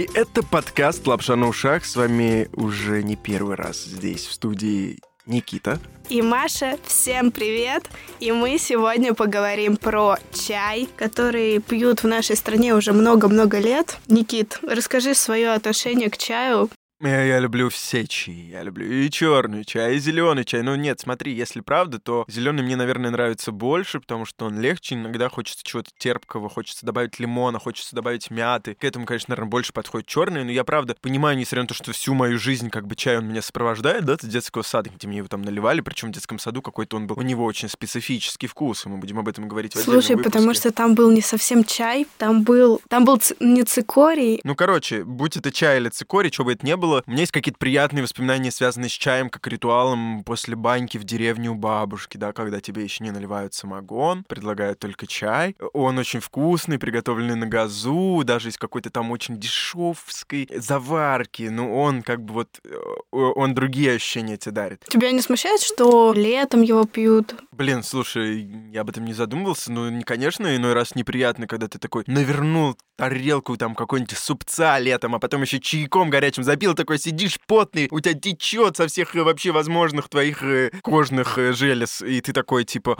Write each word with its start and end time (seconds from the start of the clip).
И 0.00 0.08
это 0.14 0.42
подкаст 0.42 1.06
«Лапша 1.06 1.36
на 1.36 1.46
ушах». 1.46 1.84
С 1.84 1.94
вами 1.94 2.48
уже 2.54 3.02
не 3.02 3.16
первый 3.16 3.54
раз 3.54 3.84
здесь, 3.84 4.24
в 4.24 4.32
студии 4.32 4.98
Никита. 5.26 5.78
И 6.08 6.22
Маша, 6.22 6.78
всем 6.86 7.30
привет! 7.30 7.90
И 8.18 8.32
мы 8.32 8.56
сегодня 8.56 9.12
поговорим 9.12 9.76
про 9.76 10.16
чай, 10.32 10.88
который 10.96 11.60
пьют 11.60 12.02
в 12.02 12.06
нашей 12.06 12.36
стране 12.36 12.74
уже 12.74 12.94
много-много 12.94 13.58
лет. 13.58 13.98
Никит, 14.08 14.58
расскажи 14.62 15.14
свое 15.14 15.52
отношение 15.52 16.08
к 16.08 16.16
чаю. 16.16 16.70
Я, 17.00 17.22
я 17.24 17.38
люблю 17.38 17.70
все 17.70 18.06
чаи. 18.06 18.50
Я 18.50 18.62
люблю 18.62 18.86
и 18.86 19.08
черный 19.10 19.64
чай, 19.64 19.96
и 19.96 19.98
зеленый 19.98 20.44
чай. 20.44 20.62
Ну 20.62 20.74
нет, 20.74 21.00
смотри, 21.00 21.32
если 21.32 21.60
правда, 21.60 21.98
то 21.98 22.24
зеленый 22.28 22.62
мне, 22.62 22.76
наверное, 22.76 23.10
нравится 23.10 23.52
больше, 23.52 24.00
потому 24.00 24.26
что 24.26 24.44
он 24.46 24.60
легче. 24.60 24.96
Иногда 24.96 25.30
хочется 25.30 25.64
чего-то 25.64 25.90
терпкого, 25.96 26.50
хочется 26.50 26.84
добавить 26.84 27.18
лимона, 27.18 27.58
хочется 27.58 27.96
добавить 27.96 28.30
мяты. 28.30 28.74
К 28.74 28.84
этому, 28.84 29.06
конечно, 29.06 29.32
наверное, 29.32 29.50
больше 29.50 29.72
подходит 29.72 30.08
черный. 30.08 30.44
Но 30.44 30.50
я 30.50 30.62
правда 30.64 30.94
понимаю, 31.00 31.38
несмотря 31.38 31.62
на 31.62 31.68
то, 31.68 31.74
что 31.74 31.92
всю 31.92 32.12
мою 32.12 32.38
жизнь 32.38 32.68
как 32.68 32.86
бы 32.86 32.94
чай 32.96 33.16
он 33.16 33.28
меня 33.28 33.40
сопровождает, 33.40 34.04
да, 34.04 34.16
с 34.16 34.24
детского 34.26 34.62
сада, 34.62 34.90
где 34.90 35.08
мне 35.08 35.18
его 35.18 35.28
там 35.28 35.40
наливали. 35.40 35.80
Причем 35.80 36.08
в 36.08 36.12
детском 36.12 36.38
саду 36.38 36.60
какой-то 36.60 36.96
он 36.96 37.06
был. 37.06 37.18
У 37.18 37.22
него 37.22 37.46
очень 37.46 37.68
специфический 37.70 38.46
вкус, 38.46 38.84
и 38.84 38.90
мы 38.90 38.98
будем 38.98 39.18
об 39.18 39.28
этом 39.28 39.48
говорить 39.48 39.74
в 39.74 39.82
Слушай, 39.82 40.18
потому 40.18 40.52
что 40.52 40.70
там 40.70 40.94
был 40.94 41.10
не 41.10 41.22
совсем 41.22 41.64
чай, 41.64 42.06
там 42.18 42.42
был, 42.42 42.82
там 42.88 43.06
был 43.06 43.16
ц- 43.18 43.36
не 43.40 43.62
цикорий. 43.62 44.40
Ну, 44.44 44.54
короче, 44.54 45.02
будь 45.04 45.38
это 45.38 45.50
чай 45.50 45.78
или 45.78 45.88
цикорий, 45.88 46.30
чего 46.30 46.44
бы 46.46 46.52
это 46.52 46.66
ни 46.66 46.74
было, 46.74 46.89
у 46.98 47.10
меня 47.10 47.20
есть 47.20 47.32
какие-то 47.32 47.58
приятные 47.58 48.02
воспоминания, 48.02 48.50
связанные 48.50 48.88
с 48.88 48.92
чаем, 48.92 49.30
как 49.30 49.46
ритуалом 49.46 50.22
после 50.24 50.56
баньки 50.56 50.98
в 50.98 51.04
деревне 51.04 51.48
у 51.50 51.54
бабушки, 51.54 52.16
да, 52.16 52.32
когда 52.32 52.60
тебе 52.60 52.82
еще 52.84 53.04
не 53.04 53.10
наливают 53.10 53.54
самогон, 53.54 54.24
предлагают 54.24 54.78
только 54.78 55.06
чай. 55.06 55.56
Он 55.72 55.98
очень 55.98 56.20
вкусный, 56.20 56.78
приготовленный 56.78 57.36
на 57.36 57.46
газу, 57.46 58.22
даже 58.24 58.48
из 58.48 58.56
какой-то 58.58 58.90
там 58.90 59.10
очень 59.10 59.38
дешевской 59.38 60.48
заварки. 60.54 61.44
Ну, 61.50 61.76
он 61.78 62.02
как 62.02 62.22
бы 62.24 62.34
вот, 62.34 62.48
э, 62.64 62.74
он 63.16 63.54
другие 63.54 63.94
ощущения 63.94 64.36
тебе 64.36 64.52
дарит. 64.52 64.84
Тебя 64.88 65.10
не 65.12 65.20
смущает, 65.20 65.60
что 65.60 66.12
летом 66.14 66.62
его 66.62 66.84
пьют? 66.84 67.34
Блин, 67.52 67.82
слушай, 67.82 68.40
я 68.72 68.80
об 68.82 68.90
этом 68.90 69.04
не 69.04 69.12
задумывался, 69.12 69.70
но, 69.72 69.90
не- 69.90 70.02
конечно, 70.02 70.54
иной 70.56 70.72
раз 70.72 70.94
неприятно, 70.94 71.46
когда 71.46 71.68
ты 71.68 71.78
такой 71.78 72.04
навернул 72.06 72.76
тарелку 73.00 73.56
там 73.56 73.74
какой-нибудь 73.74 74.14
супца 74.14 74.78
летом, 74.78 75.14
а 75.14 75.18
потом 75.18 75.40
еще 75.40 75.58
чайком 75.58 76.10
горячим 76.10 76.44
запил, 76.44 76.74
такой 76.74 76.98
сидишь 76.98 77.38
потный, 77.46 77.88
у 77.90 77.98
тебя 77.98 78.12
течет 78.12 78.76
со 78.76 78.88
всех 78.88 79.16
э, 79.16 79.22
вообще 79.22 79.52
возможных 79.52 80.10
твоих 80.10 80.42
э, 80.42 80.70
кожных 80.82 81.38
э, 81.38 81.54
желез, 81.54 82.02
и 82.02 82.20
ты 82.20 82.34
такой 82.34 82.64
типа, 82.64 82.98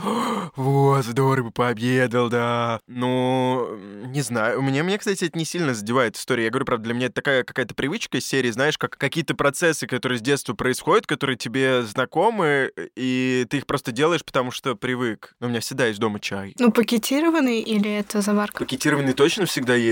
вот, 0.57 1.05
здорово 1.05 1.51
пообедал, 1.51 2.31
да. 2.31 2.81
Ну, 2.87 3.77
не 4.07 4.23
знаю, 4.23 4.61
у 4.61 4.63
меня, 4.63 4.81
меня, 4.81 4.97
кстати, 4.97 5.27
это 5.27 5.37
не 5.37 5.45
сильно 5.45 5.75
задевает 5.75 6.17
история. 6.17 6.45
Я 6.45 6.51
говорю, 6.51 6.65
правда, 6.65 6.85
для 6.85 6.95
меня 6.95 7.07
это 7.07 7.17
такая 7.17 7.45
какая-то 7.45 7.75
привычка 7.75 8.17
из 8.17 8.27
серии, 8.27 8.51
знаешь, 8.51 8.79
как 8.79 8.97
какие-то 8.97 9.35
процессы, 9.35 9.87
которые 9.87 10.19
с 10.19 10.23
детства 10.23 10.55
происходят, 10.55 11.07
которые 11.07 11.37
тебе 11.37 11.83
знакомы, 11.83 12.73
и 12.97 13.47
ты 13.51 13.59
их 13.59 13.67
просто 13.67 13.93
делаешь, 13.93 14.25
потому 14.25 14.51
что 14.51 14.75
привык. 14.77 15.35
Но 15.41 15.49
у 15.49 15.51
меня 15.51 15.61
всегда 15.61 15.89
есть 15.89 16.01
дома 16.01 16.21
чай. 16.21 16.55
Ну, 16.59 16.73
пакетированный 16.73 17.61
или 17.61 17.91
это 17.91 18.23
заварка? 18.23 18.65
Пакетированный 18.65 19.13
точно 19.13 19.45
всегда 19.45 19.75
есть. 19.75 19.90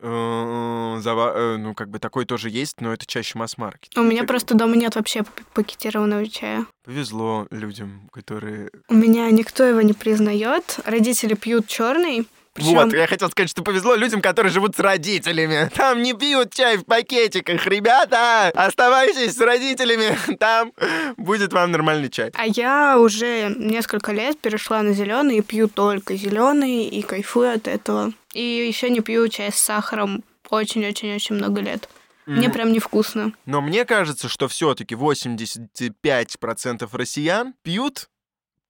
Э, 0.00 1.00
зава- 1.00 1.32
э, 1.34 1.56
Ну, 1.58 1.74
как 1.74 1.90
бы 1.90 1.98
такой 1.98 2.24
тоже 2.24 2.50
есть, 2.50 2.80
но 2.80 2.92
это 2.92 3.04
чаще 3.06 3.36
масс-маркет. 3.38 3.96
У 3.98 4.02
меня 4.02 4.24
просто 4.24 4.54
дома 4.54 4.76
нет 4.76 4.94
вообще 4.94 5.24
пакетированного 5.54 6.28
чая. 6.28 6.66
Повезло 6.84 7.46
людям, 7.50 8.08
которые... 8.12 8.70
У 8.88 8.94
меня 8.94 9.28
никто 9.30 9.64
его 9.64 9.80
не 9.80 9.92
признает. 9.94 10.78
Родители 10.84 11.34
пьют 11.34 11.66
черный. 11.66 12.26
Вот, 12.56 12.92
я 12.92 13.06
хотел 13.06 13.30
сказать, 13.30 13.50
что 13.50 13.62
повезло 13.62 13.94
людям, 13.94 14.20
которые 14.20 14.50
живут 14.52 14.74
с 14.74 14.80
родителями. 14.80 15.70
Там 15.74 16.02
не 16.02 16.12
пьют 16.12 16.52
чай 16.52 16.76
в 16.76 16.84
пакетиках. 16.84 17.64
Ребята, 17.66 18.48
оставайтесь 18.54 19.36
с 19.36 19.40
родителями. 19.40 20.18
Там 20.40 20.72
будет 21.16 21.52
вам 21.52 21.70
нормальный 21.70 22.08
чай. 22.10 22.32
А 22.34 22.46
я 22.46 22.98
уже 22.98 23.54
несколько 23.56 24.10
лет 24.12 24.38
перешла 24.40 24.82
на 24.82 24.92
зеленый 24.92 25.36
и 25.38 25.42
пью 25.42 25.68
только 25.68 26.16
зеленый 26.16 26.88
и 26.88 27.02
кайфую 27.02 27.54
от 27.54 27.68
этого. 27.68 28.12
И 28.38 28.68
еще 28.68 28.88
не 28.88 29.00
пью 29.00 29.26
чай 29.26 29.50
с 29.50 29.56
сахаром 29.56 30.22
очень-очень-очень 30.48 31.34
много 31.34 31.60
лет. 31.60 31.88
Мне 32.24 32.48
прям 32.50 32.72
невкусно. 32.72 33.32
Но 33.46 33.60
мне 33.60 33.84
кажется, 33.84 34.28
что 34.28 34.46
все-таки 34.46 34.94
85% 34.94 36.88
россиян 36.92 37.54
пьют 37.62 38.08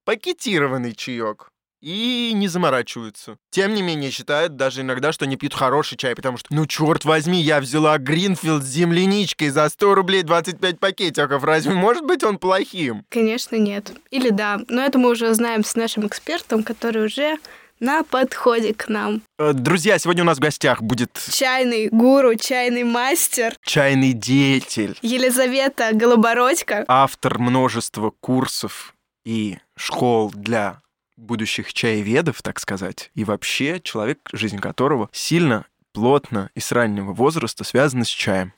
пакетированный 0.05 0.95
чаек 0.95 1.51
и 1.81 2.31
не 2.33 2.47
заморачиваются. 2.47 3.37
Тем 3.51 3.75
не 3.75 3.83
менее, 3.83 4.09
считают 4.09 4.55
даже 4.55 4.81
иногда, 4.81 5.11
что 5.11 5.27
не 5.27 5.37
пьют 5.37 5.53
хороший 5.53 5.99
чай, 5.99 6.15
потому 6.15 6.37
что, 6.37 6.47
ну, 6.51 6.65
черт 6.65 7.05
возьми, 7.05 7.39
я 7.39 7.61
взяла 7.61 7.99
Гринфилд 7.99 8.63
с 8.63 8.67
земляничкой 8.67 9.49
за 9.49 9.69
100 9.69 9.93
рублей 9.93 10.23
25 10.23 10.79
пакетиков. 10.79 11.43
Разве 11.43 11.75
может 11.75 12.05
быть 12.05 12.23
он 12.23 12.39
плохим? 12.39 13.05
Конечно, 13.09 13.55
нет. 13.55 13.93
Или 14.09 14.31
да. 14.31 14.61
Но 14.67 14.81
это 14.81 14.97
мы 14.97 15.11
уже 15.11 15.31
знаем 15.35 15.63
с 15.63 15.75
нашим 15.75 16.07
экспертом, 16.07 16.63
который 16.63 17.05
уже 17.05 17.37
на 17.79 18.03
подходе 18.03 18.73
к 18.73 18.87
нам. 18.89 19.21
Э, 19.37 19.53
Друзья, 19.53 19.97
сегодня 19.99 20.23
у 20.23 20.25
нас 20.25 20.37
в 20.37 20.41
гостях 20.41 20.81
будет 20.81 21.19
Чайный 21.31 21.89
гуру, 21.89 22.35
чайный 22.35 22.83
мастер 22.83 23.55
чайный 23.63 24.13
деятель, 24.13 24.97
Елизавета 25.01 25.91
Голобородько. 25.93 26.85
автор 26.87 27.39
множества 27.39 28.11
курсов 28.19 28.93
и 29.25 29.57
школ 29.77 30.31
для 30.31 30.81
будущих 31.17 31.73
чаеведов, 31.73 32.41
так 32.41 32.59
сказать, 32.59 33.11
и 33.13 33.23
вообще 33.23 33.79
человек, 33.81 34.19
жизнь 34.31 34.59
которого 34.59 35.09
сильно, 35.11 35.65
плотно 35.93 36.49
и 36.55 36.59
с 36.59 36.71
раннего 36.71 37.13
возраста 37.13 37.63
связана 37.63 38.05
с 38.05 38.09
чаем. 38.09 38.53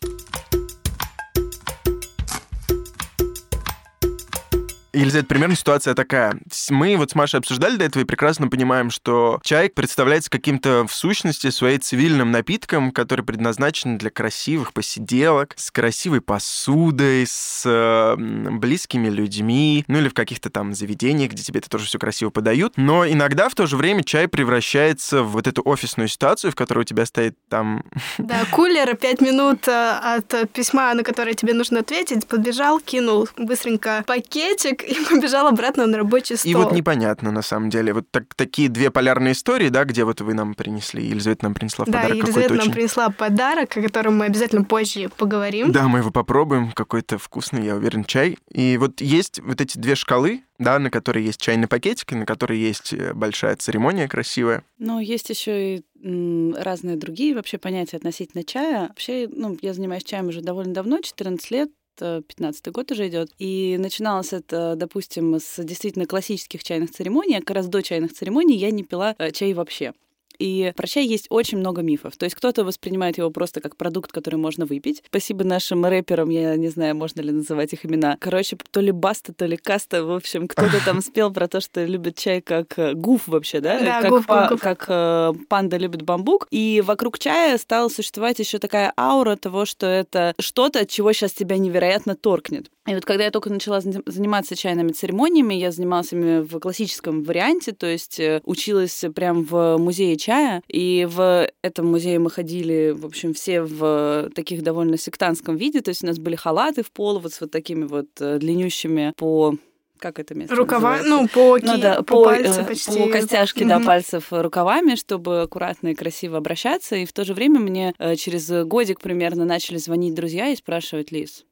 Елизавета, 4.94 5.28
примерно 5.28 5.56
ситуация 5.56 5.94
такая. 5.94 6.38
Мы 6.70 6.98
вот 6.98 7.12
с 7.12 7.16
Машей 7.16 7.40
обсуждали 7.40 7.78
до 7.78 7.86
этого 7.86 8.04
и 8.04 8.06
прекрасно 8.06 8.50
понимаем, 8.50 8.90
что 8.90 9.40
чай 9.44 9.70
представляется 9.70 10.30
каким-то 10.30 10.86
в 10.86 10.94
сущности 10.94 11.50
своей 11.50 11.78
цивильным 11.78 12.32
напитком, 12.32 12.92
который 12.92 13.24
предназначен 13.24 13.98
для 13.98 14.10
красивых 14.10 14.74
посиделок, 14.74 15.54
с 15.56 15.72
красивой 15.72 16.20
посудой, 16.20 17.26
с 17.26 17.64
э, 17.66 18.16
близкими 18.18 19.08
людьми, 19.08 19.86
ну 19.88 20.00
или 20.00 20.10
в 20.10 20.14
каких-то 20.14 20.50
там 20.50 20.74
заведениях, 20.74 21.32
где 21.32 21.42
тебе 21.42 21.60
это 21.60 21.70
тоже 21.70 21.86
все 21.86 21.98
красиво 21.98 22.30
подают. 22.30 22.74
Но 22.76 23.08
иногда 23.08 23.48
в 23.48 23.56
то 23.56 23.68
же 23.68 23.78
время 23.78 24.04
чай 24.04 24.28
превращается 24.28 25.24
в 25.24 25.32
вот 25.32 25.48
эту 25.48 25.62
офисную 25.64 26.10
ситуацию, 26.10 26.52
в 26.52 26.56
которой 26.56 26.80
у 26.80 26.84
тебя 26.84 27.06
стоит 27.06 27.38
там 27.50 27.84
Да, 28.18 28.46
кулер, 28.52 28.96
пять 28.98 29.22
минут 29.22 29.68
э, 29.70 30.00
от 30.02 30.34
э, 30.34 30.48
письма, 30.48 30.94
на 30.94 31.04
которое 31.04 31.34
тебе 31.34 31.54
нужно 31.54 31.80
ответить, 31.80 32.28
подбежал, 32.28 32.80
кинул 32.80 33.30
быстренько 33.38 34.04
пакетик 34.06 34.81
и 34.88 34.96
побежал 35.10 35.48
обратно 35.48 35.86
на 35.88 35.98
рабочий 35.98 36.36
стол. 36.36 36.52
И 36.52 36.56
вот 36.56 36.72
непонятно, 36.72 37.32
на 37.32 37.42
самом 37.42 37.70
деле. 37.70 37.94
Вот 37.94 38.10
так- 38.12 38.34
такие 38.36 38.70
две 38.70 38.92
полярные 38.92 39.34
истории, 39.34 39.70
да, 39.70 39.84
где 39.86 40.04
вот 40.04 40.22
вы 40.22 40.34
нам 40.34 40.54
принесли, 40.54 41.06
Елизавета 41.06 41.46
нам 41.46 41.54
принесла 41.54 41.86
в 41.86 41.90
Да, 41.90 42.02
подарок 42.02 42.24
Елизавета 42.24 42.54
нам 42.54 42.64
очень... 42.64 42.74
принесла 42.74 43.10
подарок, 43.10 43.78
о 43.78 43.82
котором 43.82 44.18
мы 44.18 44.26
обязательно 44.26 44.64
позже 44.64 45.10
поговорим. 45.18 45.72
Да, 45.72 45.88
мы 45.88 46.00
его 46.00 46.12
попробуем, 46.12 46.72
какой-то 46.72 47.18
вкусный, 47.18 47.66
я 47.66 47.76
уверен, 47.76 48.04
чай. 48.04 48.38
И 48.52 48.78
вот 48.78 49.02
есть 49.02 49.40
вот 49.40 49.62
эти 49.62 49.78
две 49.78 49.96
шкалы, 49.96 50.44
да, 50.60 50.78
на 50.80 50.90
которые 50.90 51.26
есть 51.26 51.42
чайный 51.42 51.68
пакетик, 51.68 52.12
и 52.12 52.16
на 52.16 52.26
которые 52.26 52.62
есть 52.62 52.94
э, 52.94 53.14
большая 53.14 53.56
церемония 53.56 54.08
красивая. 54.08 54.64
Но 54.78 55.00
есть 55.00 55.30
еще 55.30 55.78
и 55.78 55.84
разные 56.04 56.98
другие 56.98 57.36
вообще 57.36 57.58
понятия 57.58 57.98
относительно 57.98 58.44
чая. 58.44 58.88
Вообще, 58.88 59.28
ну, 59.32 59.58
я 59.62 59.74
занимаюсь 59.74 60.04
чаем 60.04 60.28
уже 60.28 60.42
довольно 60.42 60.74
давно, 60.74 61.00
14 61.00 61.52
лет. 61.52 61.70
15 61.98 62.68
год 62.70 62.92
уже 62.92 63.08
идет. 63.08 63.32
И 63.38 63.78
начиналось 63.80 64.34
это, 64.34 64.76
допустим, 64.76 65.36
с 65.36 65.64
действительно 65.64 66.06
классических 66.06 66.64
чайных 66.64 66.92
церемоний, 66.92 67.38
а 67.38 67.42
как 67.42 67.56
раз 67.56 67.68
до 67.68 67.82
чайных 67.82 68.14
церемоний 68.14 68.58
я 68.58 68.72
не 68.72 68.84
пила 68.84 69.16
э, 69.18 69.32
чай 69.32 69.54
вообще. 69.54 69.94
И 70.42 70.74
про 70.76 70.88
чай 70.88 71.06
есть 71.06 71.28
очень 71.30 71.60
много 71.60 71.84
мифов. 71.84 72.18
То 72.18 72.26
есть 72.26 72.36
кто-то 72.36 72.64
воспринимает 72.64 73.20
его 73.20 73.30
просто 73.30 73.62
как 73.62 73.78
продукт, 73.78 74.12
который 74.12 74.38
можно 74.38 74.66
выпить. 74.66 75.04
Спасибо 75.06 75.44
нашим 75.44 75.86
рэперам, 75.86 76.30
я 76.30 76.56
не 76.56 76.70
знаю, 76.70 76.96
можно 76.96 77.22
ли 77.22 77.32
называть 77.32 77.74
их 77.74 77.86
имена. 77.86 78.18
Короче, 78.20 78.58
то 78.72 78.80
ли 78.80 78.92
Баста, 78.92 79.34
то 79.34 79.46
ли 79.46 79.56
Каста, 79.56 80.04
в 80.04 80.12
общем, 80.12 80.48
кто-то 80.48 80.84
там 80.84 81.02
спел 81.02 81.32
про 81.32 81.48
то, 81.48 81.62
что 81.62 81.86
любит 81.86 82.18
чай 82.18 82.42
как 82.42 82.78
э, 82.80 82.94
гуф 82.94 83.28
вообще, 83.28 83.60
да? 83.60 83.80
Да, 83.80 84.02
как, 84.02 84.10
гуф, 84.10 84.26
па- 84.26 84.48
гуф. 84.50 84.60
как 84.60 84.86
э, 84.88 85.34
панда 85.48 85.78
любит 85.78 86.02
бамбук. 86.02 86.48
И 86.50 86.82
вокруг 86.84 87.20
чая 87.20 87.60
стала 87.60 87.90
существовать 87.90 88.40
еще 88.40 88.58
такая 88.58 88.92
аура 88.98 89.36
того, 89.36 89.66
что 89.66 89.86
это 89.86 90.34
что-то, 90.40 90.80
от 90.80 90.90
чего 90.90 91.14
сейчас 91.14 91.34
тебя 91.34 91.60
невероятно 91.60 92.16
торкнет. 92.16 92.72
И 92.92 92.94
вот 92.94 93.06
когда 93.06 93.24
я 93.24 93.32
только 93.32 93.50
начала 93.50 93.80
зан- 93.80 94.04
заниматься 94.06 94.54
чайными 94.56 94.92
церемониями, 94.92 95.54
я 95.54 95.72
занималась 95.72 96.12
ими 96.12 96.42
в 96.42 96.60
классическом 96.60 97.24
варианте, 97.24 97.72
то 97.72 97.88
есть 97.88 98.20
э, 98.20 98.42
училась 98.44 99.06
прям 99.16 99.46
в 99.46 99.78
музее 99.78 100.18
чая, 100.18 100.62
и 100.68 101.08
в 101.10 101.50
этом 101.62 101.88
музее 101.88 102.20
мы 102.20 102.30
ходили, 102.30 102.92
в 102.92 103.06
общем, 103.06 103.34
все 103.34 103.62
в 103.62 104.30
таких 104.36 104.62
довольно 104.62 104.98
сектантском 104.98 105.56
виде, 105.56 105.80
то 105.80 105.88
есть 105.90 106.04
у 106.04 106.08
нас 106.08 106.20
были 106.20 106.36
халаты 106.36 106.84
в 106.84 106.92
пол, 106.92 107.20
вот 107.20 107.32
с 107.32 107.40
вот 107.40 107.50
такими 107.52 107.86
вот 107.86 108.08
э, 108.20 108.40
длиннющими 108.40 109.14
по 109.16 109.56
как 109.98 110.20
это 110.20 110.34
место 110.36 110.56
Рукава, 110.56 110.98
называется? 110.98 111.10
ну, 111.10 111.28
по, 111.30 111.60
ки- 111.60 111.66
Ну 111.66 111.78
да, 111.78 111.96
по, 111.98 112.04
по, 112.04 112.24
пальцу 112.26 112.62
э, 112.62 112.66
почти. 112.66 112.92
по 113.00 113.08
костяшке 113.08 113.66
да, 113.66 113.78
Мгм. 113.78 113.86
пальцев 113.86 114.28
рукавами, 114.32 114.96
чтобы 114.96 115.44
аккуратно 115.44 115.90
и 115.90 115.96
красиво 115.96 116.38
обращаться. 116.40 116.96
И 116.98 117.06
в 117.06 117.14
то 117.14 117.24
же 117.24 117.34
время 117.36 117.60
мне 117.60 117.94
через 118.18 118.50
годик 118.66 119.00
примерно 119.00 119.46
начали 119.46 119.78
звонить 119.78 120.14
друзья 120.16 120.50
и 120.50 120.56
спрашивать, 120.58 121.12
Лиз, 121.12 121.46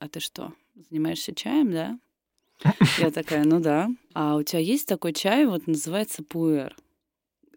а 0.00 0.08
ты 0.08 0.20
что, 0.20 0.52
занимаешься 0.74 1.34
чаем, 1.34 1.72
да? 1.72 1.98
Я 2.98 3.10
такая, 3.10 3.44
ну 3.44 3.60
да. 3.60 3.88
А 4.14 4.36
у 4.36 4.42
тебя 4.42 4.60
есть 4.60 4.86
такой 4.86 5.12
чай, 5.12 5.46
вот 5.46 5.66
называется 5.66 6.22
пуэр. 6.22 6.74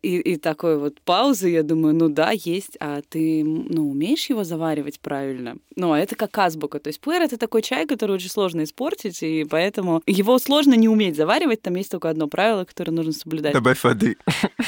И, 0.03 0.17
и 0.19 0.37
такой 0.37 0.77
вот 0.77 1.01
паузы, 1.01 1.49
я 1.49 1.63
думаю, 1.63 1.95
ну 1.95 2.07
да, 2.07 2.29
есть, 2.31 2.77
а 2.79 3.01
ты, 3.01 3.43
ну, 3.43 3.89
умеешь 3.89 4.29
его 4.29 4.43
заваривать 4.43 4.99
правильно? 4.99 5.57
Ну, 5.75 5.91
а 5.91 5.99
это 5.99 6.15
как 6.15 6.37
азбука. 6.37 6.79
То 6.79 6.89
есть 6.89 7.01
пуэр— 7.01 7.21
это 7.23 7.37
такой 7.37 7.63
чай, 7.63 7.87
который 7.87 8.11
очень 8.11 8.29
сложно 8.29 8.63
испортить, 8.63 9.23
и 9.23 9.43
поэтому 9.43 10.03
его 10.05 10.37
сложно 10.37 10.75
не 10.75 10.87
уметь 10.87 11.15
заваривать. 11.15 11.63
Там 11.63 11.75
есть 11.75 11.91
только 11.91 12.09
одно 12.09 12.27
правило, 12.27 12.63
которое 12.63 12.91
нужно 12.91 13.11
соблюдать. 13.11 13.53
Добавь 13.53 13.83
воды. 13.83 14.17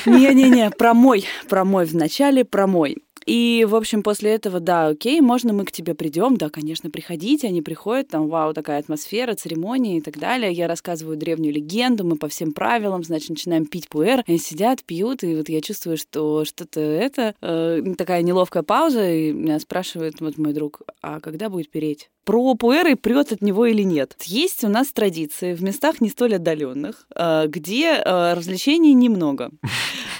Не-не-не, 0.05 0.71
промой, 0.71 1.25
промой 1.47 1.85
вначале, 1.85 2.43
промой. 2.43 2.97
И, 3.29 3.63
в 3.69 3.75
общем, 3.75 4.01
после 4.01 4.31
этого, 4.31 4.59
да, 4.59 4.87
окей, 4.87 5.21
можно 5.21 5.53
мы 5.53 5.63
к 5.63 5.71
тебе 5.71 5.93
придем, 5.93 6.35
да, 6.35 6.49
конечно, 6.49 6.89
приходите, 6.89 7.45
они 7.45 7.61
приходят, 7.61 8.07
там, 8.07 8.27
вау, 8.27 8.55
такая 8.55 8.79
атмосфера, 8.79 9.35
церемонии 9.35 9.97
и 9.97 10.01
так 10.01 10.17
далее. 10.17 10.51
Я 10.51 10.67
рассказываю 10.67 11.15
древнюю 11.15 11.53
легенду, 11.53 12.03
мы 12.03 12.15
по 12.15 12.27
всем 12.27 12.53
правилам, 12.53 13.03
значит, 13.03 13.29
начинаем 13.29 13.67
пить 13.67 13.87
пуэр, 13.87 14.23
они 14.27 14.39
сидят, 14.39 14.83
пьют, 14.83 15.23
и 15.23 15.35
вот 15.35 15.47
я 15.47 15.61
чувствую, 15.61 15.97
что 15.97 16.43
что-то 16.43 16.79
это, 16.79 17.35
э, 17.41 17.83
такая 17.99 18.23
неловкая 18.23 18.63
пауза, 18.63 19.07
и 19.07 19.31
меня 19.31 19.59
спрашивает 19.59 20.21
вот 20.21 20.39
мой 20.39 20.53
друг, 20.53 20.81
а 21.03 21.19
когда 21.19 21.49
будет 21.49 21.69
переть? 21.69 22.09
Про 22.25 22.53
пуэры 22.55 22.95
прет 22.95 23.31
от 23.31 23.41
него 23.41 23.65
или 23.65 23.81
нет. 23.83 24.15
Есть 24.25 24.63
у 24.63 24.67
нас 24.67 24.91
традиции 24.91 25.53
в 25.53 25.63
местах 25.63 25.99
не 26.01 26.09
столь 26.09 26.35
отдаленных, 26.35 27.07
э, 27.15 27.45
где 27.47 27.93
э, 28.03 28.33
развлечений 28.33 28.93
немного. 28.93 29.51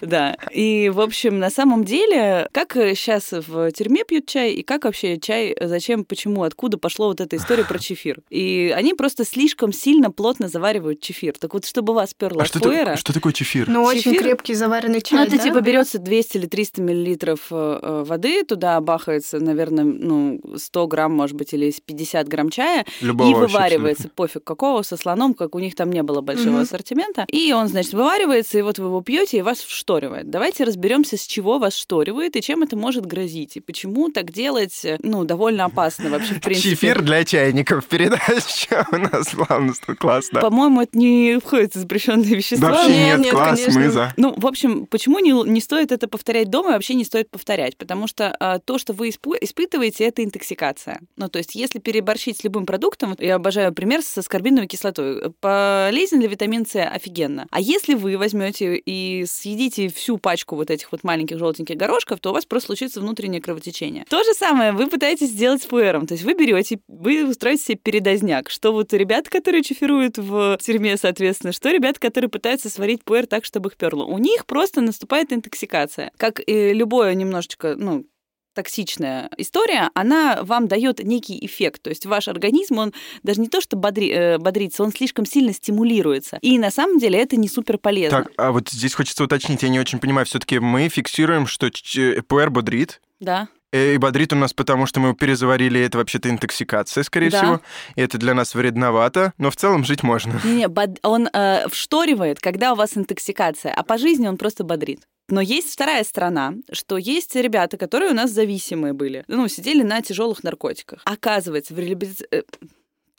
Да. 0.02 0.38
И, 0.54 0.88
в 0.88 1.02
общем, 1.02 1.40
на 1.40 1.50
самом 1.50 1.84
деле, 1.84 2.48
как 2.54 2.72
сейчас 2.74 3.34
в 3.34 3.70
тюрьме 3.74 4.06
пьют 4.06 4.28
чай, 4.28 4.54
и 4.54 4.64
как 4.64 4.86
вообще 4.86 5.20
чай, 5.20 5.54
зачем, 5.60 6.06
почему, 6.06 6.44
откуда 6.44 6.78
пошло 6.78 7.08
вот 7.08 7.20
эта 7.20 7.36
история 7.36 7.66
про 7.66 7.78
чефир. 7.80 8.22
И 8.30 8.74
они 8.74 8.94
просто 8.94 9.26
слишком 9.26 9.74
сильно 9.74 10.10
плотно 10.10 10.48
заваривают 10.48 11.02
чефир. 11.02 11.34
Так 11.38 11.54
вот, 11.54 11.66
чтобы 11.66 11.94
вас 11.94 12.14
перло 12.14 12.40
А 12.40 12.44
от 12.44 12.48
что, 12.48 12.62
пуэра... 12.62 12.96
что 12.96 13.12
такое 13.12 13.34
чефир? 13.34 13.68
Ну, 13.68 13.84
очень 13.84 14.14
Чефир- 14.14 14.22
крепкий 14.22 14.54
заваренный 14.54 15.00
Ну, 15.00 15.18
чай, 15.18 15.28
это 15.28 15.36
да? 15.36 15.44
типа 15.44 15.60
берется 15.60 16.00
200 16.00 16.38
или 16.38 16.46
300 16.46 16.82
миллилитров 16.82 17.48
э, 17.52 17.80
э, 17.82 18.04
воды, 18.08 18.46
туда 18.46 18.80
бахается, 18.80 19.42
наверное, 19.42 19.84
ну, 19.84 20.40
100 20.56 20.88
грамм, 20.88 21.12
может 21.14 21.36
быть, 21.36 21.54
или 21.54 21.70
50 21.90 22.28
грамм 22.28 22.50
чая, 22.52 22.86
Любого 23.02 23.30
и 23.30 23.34
вываривается, 23.34 24.10
пофиг 24.14 24.44
какого, 24.44 24.84
со 24.84 24.96
слоном, 24.96 25.34
как 25.34 25.56
у 25.56 25.60
них 25.60 25.74
там 25.76 25.92
не 25.92 26.04
было 26.04 26.22
большого 26.22 26.50
Мгм. 26.54 26.62
ассортимента. 26.62 27.26
И 27.30 27.52
он, 27.52 27.68
значит, 27.68 27.94
вываривается, 27.94 28.60
и 28.60 28.62
вот 28.62 28.78
вы 28.78 28.86
его 28.86 29.02
пьете, 29.02 29.38
и 29.40 29.42
вас 29.42 29.60
вшторивает. 29.60 30.30
Давайте 30.30 30.64
разберемся, 30.66 31.18
с 31.18 31.26
чего 31.26 31.58
вас 31.58 31.76
шторивает 31.76 32.36
и 32.36 32.42
чем 32.42 32.62
это 32.64 32.76
может 32.78 33.06
грозить, 33.08 33.58
и 33.58 33.60
почему 33.60 34.10
так 34.10 34.32
делать, 34.32 34.86
э, 34.86 34.98
ну, 35.02 35.24
довольно 35.26 35.66
опасно 35.66 36.10
вообще, 36.12 36.36
в 36.36 36.42
принципе. 36.42 36.70
Чефир 36.72 37.02
для 37.02 37.24
чайников. 37.26 37.86
Передача 37.88 38.86
у 38.92 38.98
нас 38.98 39.28
стало 39.74 39.96
классно. 39.98 40.42
По-моему, 40.42 40.82
это 40.82 40.98
не 40.98 41.40
входит 41.44 41.74
в 41.76 41.80
запрещенные 41.80 42.36
вещества. 42.36 42.70
Вообще 42.70 42.90
Нет, 42.90 43.08
нет, 43.18 43.20
нет, 43.26 43.34
класс, 43.34 43.60
конечно. 43.60 43.80
мы 43.82 43.90
за. 43.90 44.14
Ну, 44.18 44.34
в 44.38 44.46
общем, 44.46 44.86
почему 44.86 45.20
не, 45.20 45.32
не 45.50 45.62
стоит 45.62 45.92
это 45.92 46.08
повторять 46.08 46.50
дома 46.50 46.70
и 46.70 46.74
вообще 46.74 46.94
не 46.94 47.04
стоит 47.06 47.30
повторять? 47.32 47.78
Потому 47.78 48.08
что 48.08 48.36
а, 48.40 48.60
то, 48.60 48.78
что 48.78 48.94
вы 48.94 49.10
испу- 49.10 49.36
испытываете, 49.40 50.04
это 50.06 50.24
интоксикация. 50.24 51.00
Ну, 51.18 51.30
то 51.30 51.40
есть, 51.40 51.56
если 51.56 51.79
переборщить 51.80 52.38
с 52.38 52.44
любым 52.44 52.66
продуктом, 52.66 53.16
я 53.20 53.36
обожаю 53.36 53.74
пример 53.74 54.02
со 54.02 54.22
скорбиновой 54.22 54.68
кислотой. 54.68 55.32
Полезен 55.40 56.22
ли 56.22 56.28
витамин 56.28 56.66
С? 56.66 56.76
Офигенно. 56.76 57.48
А 57.52 57.60
если 57.60 57.94
вы 57.94 58.18
возьмете 58.18 58.76
и 58.76 59.26
съедите 59.26 59.90
всю 59.90 60.18
пачку 60.18 60.56
вот 60.56 60.70
этих 60.70 60.92
вот 60.92 61.04
маленьких 61.04 61.38
желтеньких 61.38 61.76
горошков, 61.76 62.20
то 62.20 62.32
у 62.32 62.34
вас 62.34 62.46
просто 62.46 62.68
случится 62.68 63.02
внутреннее 63.02 63.42
кровотечение. 63.42 64.06
То 64.10 64.24
же 64.24 64.34
самое 64.34 64.72
вы 64.72 64.88
пытаетесь 64.88 65.30
сделать 65.30 65.64
с 65.64 65.66
пуэром. 65.66 66.08
То 66.08 66.14
есть 66.14 66.24
вы 66.24 66.34
берете, 66.34 66.80
вы 66.88 67.28
устроите 67.28 67.64
себе 67.64 67.78
передозняк. 67.78 68.50
Что 68.50 68.72
вот 68.72 68.94
ребята, 68.94 69.30
которые 69.30 69.64
чефируют 69.64 70.18
в 70.18 70.58
тюрьме, 70.62 70.98
соответственно, 70.98 71.54
что 71.54 71.72
ребята, 71.72 72.00
которые 72.00 72.30
пытаются 72.30 72.70
сварить 72.70 73.04
пуэр 73.04 73.26
так, 73.28 73.46
чтобы 73.46 73.70
их 73.70 73.78
перло. 73.78 74.06
У 74.06 74.18
них 74.18 74.46
просто 74.46 74.82
наступает 74.82 75.34
интоксикация. 75.34 76.12
Как 76.18 76.42
и 76.46 76.74
любое 76.74 77.14
немножечко, 77.14 77.76
ну, 77.76 78.06
токсичная 78.54 79.30
история, 79.38 79.90
она 79.94 80.44
вам 80.44 80.68
дает 80.68 81.04
некий 81.04 81.44
эффект. 81.46 81.82
То 81.84 81.90
есть 81.90 82.06
ваш 82.06 82.28
организм, 82.28 82.78
он 82.80 82.94
даже 83.24 83.42
не 83.42 83.48
то, 83.48 83.62
что 83.62 83.78
бодри, 83.78 84.10
э, 84.12 84.38
бодрится, 84.38 84.84
он 84.84 84.92
слишком 84.92 85.26
сильно 85.26 85.54
стимулируется. 85.54 86.38
И 86.42 86.58
на 86.58 86.72
самом 86.72 87.00
деле 87.00 87.20
это 87.20 87.36
не 87.38 87.48
супер 87.48 87.78
полезно. 87.78 88.24
Так, 88.24 88.32
а 88.38 88.52
вот 88.52 88.70
здесь 88.70 88.94
хочется 88.94 89.24
уточнить, 89.24 89.64
я 89.64 89.70
не 89.70 89.80
очень 89.80 90.00
понимаю, 90.00 90.26
все-таки 90.26 90.60
мы 90.60 90.90
фиксируем, 90.90 91.48
что 91.48 91.70
ч- 91.70 92.22
пуэр 92.24 92.50
бодрит, 92.50 93.02
Да. 93.20 93.50
Э, 93.72 93.94
И 93.94 93.98
бодрит 93.98 94.34
у 94.34 94.36
нас 94.36 94.54
потому, 94.54 94.86
что 94.88 95.00
мы 95.00 95.10
его 95.10 95.16
перезаварили, 95.16 95.80
это 95.80 95.98
вообще-то 95.98 96.30
интоксикация, 96.30 97.04
скорее 97.04 97.30
Да. 97.30 97.38
всего. 97.38 97.62
И 97.96 98.02
это 98.02 98.18
для 98.18 98.34
нас 98.34 98.56
вредновато, 98.56 99.34
но 99.38 99.52
в 99.52 99.56
целом 99.56 99.84
жить 99.86 100.04
можно. 100.04 100.40
Не-не, 100.44 100.68
бод- 100.68 101.00
он 101.04 101.28
э, 101.32 101.68
вшторивает, 101.70 102.40
когда 102.40 102.74
у 102.74 102.76
вас 102.76 102.98
интоксикация, 102.98 103.74
а 103.74 103.84
по 103.84 103.98
жизни 103.98 104.28
он 104.28 104.38
просто 104.38 104.64
бодрит. 104.64 105.02
Но 105.32 105.42
есть 105.42 105.72
вторая 105.72 106.04
сторона, 106.04 106.56
что 106.72 106.98
есть 106.98 107.36
ребята, 107.36 107.78
которые 107.78 108.10
у 108.12 108.16
нас 108.16 108.32
зависимые 108.32 108.94
были, 108.94 109.24
ну, 109.28 109.48
сидели 109.48 109.84
на 109.84 110.02
тяжелых 110.02 110.44
наркотиках. 110.44 111.02
Оказывается, 111.06 111.76
в 111.76 111.80
реабилит- 111.80 112.26
э, 112.32 112.42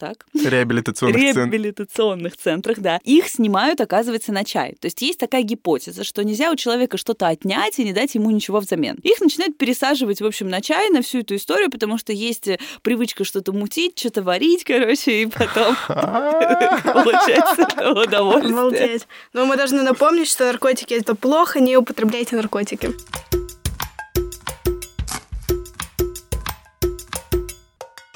так. 0.01 0.27
Реабилитационных 0.35 1.21
реабилитационных 1.21 2.37
центрах, 2.37 2.79
да. 2.79 2.99
Их 3.05 3.29
снимают, 3.29 3.81
оказывается, 3.81 4.33
на 4.33 4.45
чай. 4.45 4.77
То 4.81 4.87
есть 4.87 5.01
есть 5.03 5.21
такая 5.21 5.43
гипотеза, 5.43 6.05
что 6.05 6.25
нельзя 6.25 6.51
у 6.51 6.57
человека 6.57 6.97
что-то 6.97 7.29
отнять 7.29 7.79
и 7.79 7.85
не 7.85 7.93
дать 7.93 8.15
ему 8.15 8.31
ничего 8.31 8.61
взамен. 8.61 8.97
Их 9.03 9.21
начинают 9.21 9.59
пересаживать, 9.59 10.21
в 10.21 10.27
общем, 10.27 10.49
на 10.49 10.63
чай, 10.63 10.89
на 10.91 11.03
всю 11.03 11.21
эту 11.21 11.37
историю, 11.37 11.71
потому 11.71 11.99
что 11.99 12.13
есть 12.13 12.49
э, 12.49 12.59
привычка 12.83 13.25
что-то 13.25 13.53
мутить, 13.53 13.99
что-то 13.99 14.23
варить, 14.23 14.65
короче, 14.65 15.23
и 15.23 15.27
потом 15.27 15.77
получается 15.89 17.91
удовольствие. 17.91 18.53
Обалдеть. 18.53 19.07
Но 19.35 19.45
мы 19.45 19.57
должны 19.57 19.83
напомнить, 19.83 20.29
что 20.29 20.47
наркотики 20.47 20.95
это 20.95 21.15
плохо, 21.15 21.61
не 21.61 21.77
употребляйте 21.77 22.37
наркотики. 22.37 22.91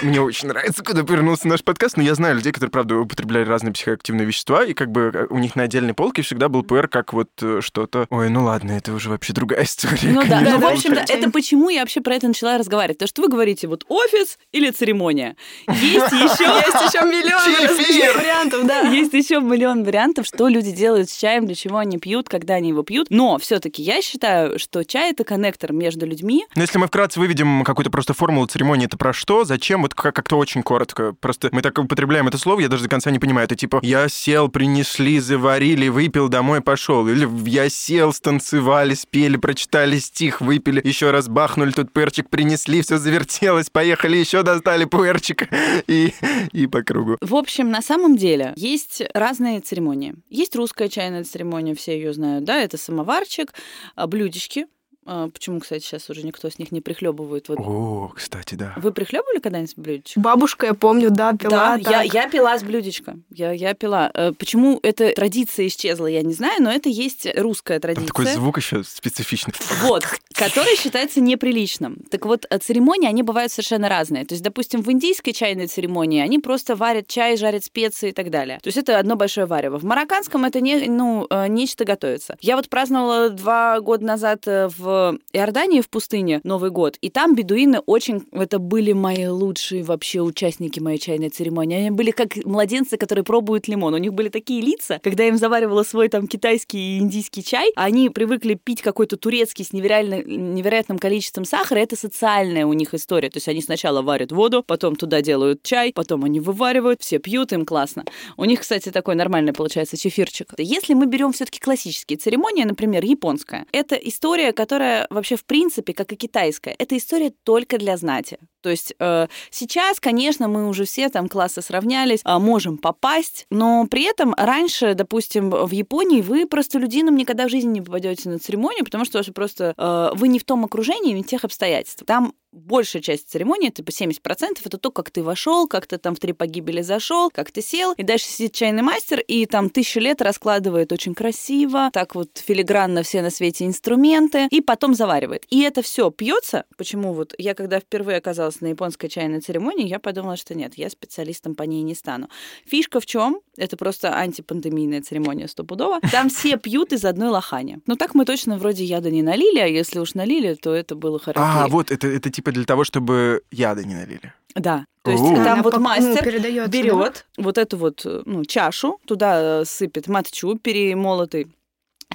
Мне 0.05 0.21
очень 0.21 0.49
нравится, 0.49 0.85
куда 0.85 1.03
повернулся 1.03 1.49
наш 1.49 1.65
подкаст, 1.65 1.97
но 1.97 2.03
я 2.03 2.15
знаю 2.15 2.37
людей, 2.37 2.53
которые, 2.53 2.71
правда, 2.71 2.97
употребляли 2.97 3.47
разные 3.47 3.73
психоактивные 3.73 4.27
вещества, 4.27 4.63
и 4.63 4.75
как 4.75 4.91
бы 4.91 5.11
э, 5.15 5.27
у 5.31 5.39
них 5.39 5.57
на 5.57 5.63
отдельной 5.63 5.95
полке 5.95 6.21
всегда 6.21 6.51
был 6.51 6.63
ПР 6.63 6.89
как 6.89 7.15
вот 7.15 7.31
э, 7.41 7.61
что-то... 7.63 8.07
Ой, 8.11 8.29
ну 8.29 8.45
ладно, 8.45 8.73
это 8.73 8.93
уже 8.93 9.09
вообще 9.09 9.33
другая 9.33 9.63
история. 9.65 10.13
Ну 10.13 10.23
да, 10.27 10.41
ну, 10.41 10.59
в 10.59 10.67
общем, 10.67 10.91
да, 10.91 10.97
получается. 10.97 11.15
это 11.15 11.31
почему 11.31 11.71
я 11.71 11.81
вообще 11.81 12.03
про 12.03 12.17
это 12.17 12.29
начала 12.29 12.59
разговаривать. 12.59 12.99
Потому 12.99 13.09
что 13.09 13.23
вы 13.23 13.29
говорите, 13.29 13.67
вот 13.67 13.87
офис 13.89 14.39
или 14.53 14.71
церемония. 14.71 15.37
Есть 15.69 15.81
еще 16.13 16.45
Есть 16.45 16.95
еще 16.95 17.07
миллион 17.07 18.17
вариантов, 18.17 18.67
да. 18.67 18.81
Есть 18.81 19.15
еще 19.15 19.41
миллион 19.41 19.85
вариантов, 19.85 20.27
что 20.27 20.49
люди 20.49 20.71
делают 20.71 21.09
с 21.09 21.17
чаем, 21.17 21.47
для 21.47 21.55
чего 21.55 21.79
они 21.79 21.97
пьют, 21.97 22.29
когда 22.29 22.55
они 22.55 22.69
его 22.69 22.83
пьют. 22.83 23.07
Но 23.09 23.39
все-таки 23.39 23.83
я 23.83 24.03
считаю, 24.03 24.59
что 24.59 24.85
чай 24.85 25.13
это 25.13 25.25
коннектор 25.25 25.73
между 25.73 26.05
людьми. 26.05 26.45
Но 26.55 26.61
если 26.61 26.77
мы 26.77 26.89
вкратце 26.89 27.19
выведем 27.21 27.65
какую-то 27.65 27.91
просто 27.91 28.13
формулу 28.13 28.47
церемонии, 28.47 28.85
это 28.87 28.99
про 28.99 29.15
что, 29.15 29.45
зачем, 29.45 29.81
вот 29.81 29.94
как- 29.95 30.15
как-то 30.15 30.37
очень 30.37 30.63
коротко. 30.63 31.13
Просто 31.21 31.49
мы 31.53 31.63
так 31.63 31.79
употребляем 31.79 32.29
это 32.29 32.39
слово, 32.39 32.61
я 32.61 32.69
даже 32.69 32.85
до 32.85 32.89
конца 32.89 33.11
не 33.11 33.19
понимаю. 33.19 33.45
Это 33.47 33.57
типа 33.57 33.81
я 33.83 34.09
сел, 34.09 34.49
принесли, 34.49 35.19
заварили, 35.21 35.89
выпил, 35.89 36.29
домой 36.29 36.61
пошел. 36.61 37.07
Или 37.09 37.29
я 37.49 37.69
сел, 37.69 38.13
станцевали, 38.13 38.95
спели, 38.95 39.37
прочитали 39.37 39.99
стих, 39.99 40.41
выпили, 40.41 40.81
еще 40.85 41.11
раз 41.11 41.29
бахнули, 41.29 41.71
тут 41.71 41.93
перчик 41.93 42.29
принесли, 42.31 42.83
все 42.83 42.99
завертелось, 42.99 43.71
поехали, 43.71 44.17
еще 44.17 44.43
достали 44.43 44.85
пуэрчик 44.85 45.49
и, 45.87 46.13
и 46.53 46.67
по 46.67 46.83
кругу. 46.83 47.17
В 47.21 47.35
общем, 47.35 47.71
на 47.71 47.83
самом 47.83 48.17
деле 48.17 48.53
есть 48.57 49.03
разные 49.15 49.61
церемонии. 49.61 50.15
Есть 50.29 50.57
русская 50.57 50.89
чайная 50.89 51.25
церемония, 51.25 51.75
все 51.75 51.97
ее 51.97 52.13
знают, 52.13 52.45
да, 52.45 52.61
это 52.61 52.77
самоварчик, 52.79 53.53
а, 53.97 54.07
блюдечки. 54.07 54.67
А, 55.07 55.29
Почему, 55.29 55.61
кстати, 55.61 55.83
сейчас 55.83 56.09
уже 56.09 56.23
никто 56.23 56.49
с 56.49 56.59
них 56.59 56.73
не 56.73 56.81
прихлебывает? 56.81 57.49
Вот 57.49 57.59
О, 57.61 58.13
кстати, 58.15 58.55
да. 58.55 58.73
вы 58.77 58.93
прихлебывали 58.93 59.39
когда-нибудь 59.39 59.75
блюдечко? 59.77 60.21
Бабушка, 60.21 60.67
я 60.67 60.75
помню, 60.75 61.11
да, 61.11 61.33
пила. 61.35 61.77
Да, 61.79 61.91
я, 61.91 62.03
так. 62.03 62.15
я 62.15 62.29
пила 62.29 62.59
с 62.59 62.63
блюдечка. 62.63 63.17
Я, 63.31 63.53
я 63.53 63.75
пила. 63.75 64.11
Э, 64.15 64.33
Почему 64.33 64.81
эта 64.83 65.13
традиция 65.13 65.67
исчезла, 65.67 66.07
я 66.07 66.23
не 66.23 66.33
знаю, 66.33 66.63
но 66.63 66.71
это 66.73 66.89
есть 66.89 67.27
русская 67.37 67.81
Там 67.81 67.95
традиция. 67.95 68.07
такой 68.07 68.27
звук 68.27 68.59
еще 68.59 68.83
специфичный. 68.83 69.55
Вот, 69.83 70.05
который 70.33 70.77
считается 70.77 71.21
неприличным. 71.21 71.99
Так 72.11 72.25
вот, 72.25 72.47
э, 72.49 72.59
церемонии, 72.59 73.09
они 73.09 73.23
бывают 73.23 73.53
совершенно 73.53 73.89
разные. 73.89 74.25
То 74.25 74.35
есть, 74.35 74.43
допустим, 74.43 74.83
в 74.83 74.91
индийской 74.91 75.33
чайной 75.33 75.67
церемонии 75.67 76.23
они 76.23 76.39
просто 76.39 76.77
варят 76.77 77.09
чай, 77.09 77.37
жарят 77.37 77.65
специи 77.65 78.11
и 78.11 78.13
так 78.13 78.31
далее. 78.31 78.59
То 78.63 78.69
есть 78.69 78.79
это 78.79 78.99
одно 78.99 79.17
большое 79.17 79.47
варево. 79.47 79.79
В 79.79 79.85
марокканском 79.85 80.45
это 80.45 80.61
не, 80.61 80.87
ну, 80.87 81.27
э, 81.29 81.49
нечто 81.49 81.85
готовится. 81.85 82.37
Я 82.41 82.57
вот 82.57 82.69
праздновала 82.69 83.29
два 83.29 83.81
года 83.81 84.05
назад 84.05 84.47
в 84.47 84.94
Иордании 85.33 85.81
в 85.81 85.89
пустыне 85.89 86.41
Новый 86.45 86.71
год, 86.71 86.97
и 87.01 87.11
там 87.11 87.35
бедуины 87.35 87.81
очень... 87.87 88.25
Это 88.33 88.59
были 88.59 88.93
мои 88.93 89.27
лучшие 89.27 89.83
вообще 89.83 90.21
участники 90.21 90.81
моей 90.81 90.99
чайной 90.99 91.31
церемонии. 91.31 91.79
Они 91.79 91.91
были 91.91 92.11
как 92.11 92.37
младенцы, 92.45 92.97
которые 92.97 93.25
пробуют 93.25 93.69
лимон. 93.69 93.95
У 93.95 93.99
них 93.99 94.13
были 94.13 94.29
такие 94.29 94.61
лица, 94.61 95.01
когда 95.03 95.25
я 95.25 95.31
им 95.31 95.39
заваривала 95.39 95.83
свой 95.83 96.09
там 96.09 96.27
китайский 96.27 96.79
и 96.79 96.99
индийский 96.99 97.43
чай, 97.43 97.73
они 97.77 98.11
привыкли 98.11 98.55
пить 98.55 98.83
какой-то 98.83 99.17
турецкий 99.17 99.65
с 99.65 99.73
невероятно, 99.73 100.23
невероятным 100.23 100.99
количеством 100.99 101.45
сахара. 101.45 101.79
Это 101.79 101.97
социальная 101.97 102.67
у 102.67 102.73
них 102.73 102.95
история. 102.95 103.31
То 103.31 103.39
есть 103.39 103.49
они 103.49 103.63
сначала 103.63 104.03
варят 104.03 104.33
воду, 104.33 104.63
потом 104.67 104.97
туда 104.97 105.23
делают 105.23 105.63
чай, 105.63 105.93
потом 105.95 106.25
они 106.25 106.41
вываривают, 106.41 107.01
все 107.03 107.19
пьют, 107.19 107.53
им 107.53 107.65
классно. 107.65 108.05
У 108.37 108.45
них, 108.45 108.61
кстати, 108.61 108.91
такой 108.91 109.15
нормальный 109.15 109.53
получается 109.53 109.97
чефирчик. 109.97 110.53
Если 110.59 110.95
мы 110.95 111.07
берем 111.07 111.33
все-таки 111.33 111.59
классические 111.61 112.19
церемонии, 112.19 112.65
например, 112.65 113.05
японская, 113.05 113.67
это 113.73 113.97
история, 113.97 114.53
которая 114.53 114.84
вообще 115.11 115.37
в 115.37 115.45
принципе, 115.45 115.93
как 115.93 116.13
и 116.13 116.17
китайская, 116.17 116.75
это 116.79 116.97
история 116.97 117.33
только 117.45 117.79
для 117.79 117.97
знати. 117.97 118.39
То 118.65 118.71
есть 118.71 118.95
э, 118.99 119.27
сейчас, 119.51 120.01
конечно, 120.01 120.49
мы 120.49 120.67
уже 120.69 120.87
все 120.87 121.11
там 121.11 121.29
классы 121.29 121.61
сравнялись, 121.61 122.21
э, 122.25 122.39
можем 122.39 122.79
попасть, 122.79 123.47
но 123.51 123.87
при 123.87 124.05
этом 124.05 124.35
раньше, 124.39 124.95
допустим, 124.95 125.51
в 125.51 125.71
Японии 125.71 126.23
вы 126.23 126.47
простолюдинам 126.47 127.15
никогда 127.15 127.47
в 127.47 127.51
жизни 127.51 127.73
не 127.73 127.81
попадете 127.83 128.31
на 128.31 128.39
церемонию, 128.39 128.85
потому 128.85 129.05
что 129.05 129.23
просто 129.33 129.75
э, 129.77 130.11
вы 130.15 130.29
не 130.29 130.39
в 130.39 130.45
том 130.45 130.65
окружении, 130.65 131.13
не 131.13 131.23
в 131.23 131.27
тех 131.27 131.45
обстоятельствах. 131.45 132.07
Там 132.07 132.33
большая 132.55 133.03
часть 133.03 133.29
церемонии, 133.29 133.71
типа 133.71 133.91
70%, 133.91 134.59
это 134.65 134.79
то, 134.79 134.91
как 134.91 135.11
ты 135.11 135.23
вошел, 135.23 135.67
как 135.67 135.87
ты 135.87 135.99
там 135.99 136.15
в 136.15 136.21
три 136.21 136.33
погибели 136.33 136.83
зашел, 136.83 137.31
как 137.31 137.51
ты 137.51 137.61
сел, 137.61 137.93
и 137.93 138.03
дальше 138.03 138.27
сидит 138.27 138.53
чайный 138.53 138.83
мастер, 138.83 139.21
и 139.21 139.47
там 139.47 139.71
тысячу 139.71 140.01
лет 140.01 140.23
раскладывает 140.23 140.93
очень 140.93 141.15
красиво, 141.15 141.91
так 141.93 142.15
вот 142.15 142.31
филигранно 142.39 143.03
все 143.03 143.23
на 143.23 143.31
свете 143.31 143.67
инструменты, 143.67 144.47
и 144.51 144.61
потом 144.61 144.95
заваривает. 144.95 145.45
И 145.51 145.63
это 145.63 145.83
все 145.83 146.11
пьется. 146.11 146.65
Почему 146.77 147.13
вот 147.13 147.35
я 147.39 147.55
когда 147.55 147.81
впервые 147.81 148.19
оказалась 148.19 148.61
на 148.61 148.69
японской 148.69 149.09
чайной 149.09 149.41
церемонии, 149.41 149.89
я 149.89 149.99
подумала, 149.99 150.37
что 150.37 150.55
нет, 150.55 150.75
я 150.77 150.89
специалистом 150.91 151.55
по 151.55 151.65
ней 151.65 151.83
не 151.83 151.95
стану. 151.95 152.29
Фишка 152.67 153.01
в 153.01 153.07
чем? 153.07 153.41
Это 153.57 153.77
просто 153.77 154.17
антипандемийная 154.17 155.03
церемония 155.03 155.49
стопудово. 155.49 156.01
Там 156.11 156.29
все 156.29 156.57
пьют 156.57 156.93
из 156.93 157.05
одной 157.05 157.29
лохани. 157.29 157.79
Ну 157.87 157.97
так 157.97 158.15
мы 158.15 158.25
точно 158.25 158.59
вроде 158.59 158.85
яда 158.85 159.11
не 159.11 159.23
налили, 159.23 159.59
а 159.59 159.67
если 159.67 159.99
уж 159.99 160.15
налили, 160.15 160.55
то 160.55 160.75
это 160.75 160.95
было 160.95 161.19
хорошо. 161.19 161.47
А, 161.47 161.69
вот, 161.69 161.91
это, 161.91 162.07
это 162.09 162.31
типа 162.31 162.44
для 162.53 162.65
того, 162.65 162.85
чтобы 162.85 163.43
яда 163.51 163.85
не 163.85 163.95
налили. 163.95 164.33
Да. 164.55 164.87
То 165.03 165.11
есть 165.11 165.23
О. 165.23 165.35
там 165.35 165.41
Она 165.41 165.63
вот 165.63 165.75
ну, 165.75 165.81
мастер 165.81 166.41
да? 166.41 166.67
берет 166.67 167.27
вот 167.37 167.59
эту 167.59 167.77
вот 167.77 168.07
ну, 168.25 168.45
чашу, 168.45 168.99
туда 169.07 169.61
э, 169.61 169.65
сыпет 169.65 170.09
матчу 170.09 170.57
перемолотый 170.57 171.49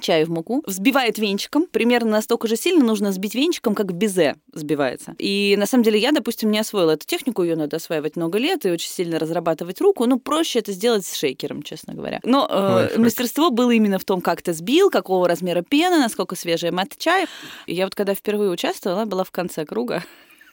чай 0.00 0.24
в 0.24 0.30
муку, 0.30 0.62
взбивает 0.66 1.18
венчиком. 1.18 1.66
Примерно 1.66 2.10
настолько 2.10 2.48
же 2.48 2.56
сильно 2.56 2.84
нужно 2.84 3.12
сбить 3.12 3.34
венчиком, 3.34 3.74
как 3.74 3.92
безе 3.92 4.36
взбивается. 4.52 5.14
И 5.18 5.54
на 5.58 5.66
самом 5.66 5.84
деле 5.84 5.98
я, 5.98 6.12
допустим, 6.12 6.50
не 6.50 6.58
освоила 6.58 6.92
эту 6.92 7.06
технику, 7.06 7.42
ее 7.42 7.56
надо 7.56 7.76
осваивать 7.76 8.16
много 8.16 8.38
лет 8.38 8.66
и 8.66 8.70
очень 8.70 8.90
сильно 8.90 9.18
разрабатывать 9.18 9.80
руку. 9.80 10.06
Ну, 10.06 10.18
проще 10.18 10.58
это 10.58 10.72
сделать 10.72 11.06
с 11.06 11.14
шейкером, 11.14 11.62
честно 11.62 11.94
говоря. 11.94 12.20
Но 12.24 12.48
э, 12.50 12.98
мастерство 12.98 13.50
было 13.50 13.70
именно 13.70 13.98
в 13.98 14.04
том, 14.04 14.20
как 14.20 14.42
ты 14.42 14.52
сбил, 14.52 14.90
какого 14.90 15.28
размера 15.28 15.62
пена, 15.62 15.98
насколько 15.98 16.34
свежая 16.36 16.72
мат 16.72 16.96
чая. 16.98 17.26
И 17.66 17.74
я 17.74 17.84
вот 17.84 17.94
когда 17.94 18.14
впервые 18.14 18.50
участвовала, 18.50 19.04
была 19.04 19.24
в 19.24 19.30
конце 19.30 19.64
круга. 19.64 20.02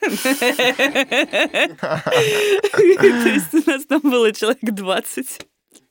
То 0.00 0.08
есть 3.26 3.54
у 3.54 3.70
нас 3.70 3.84
там 3.86 4.00
было 4.02 4.32
человек 4.32 4.62
20. 4.62 5.40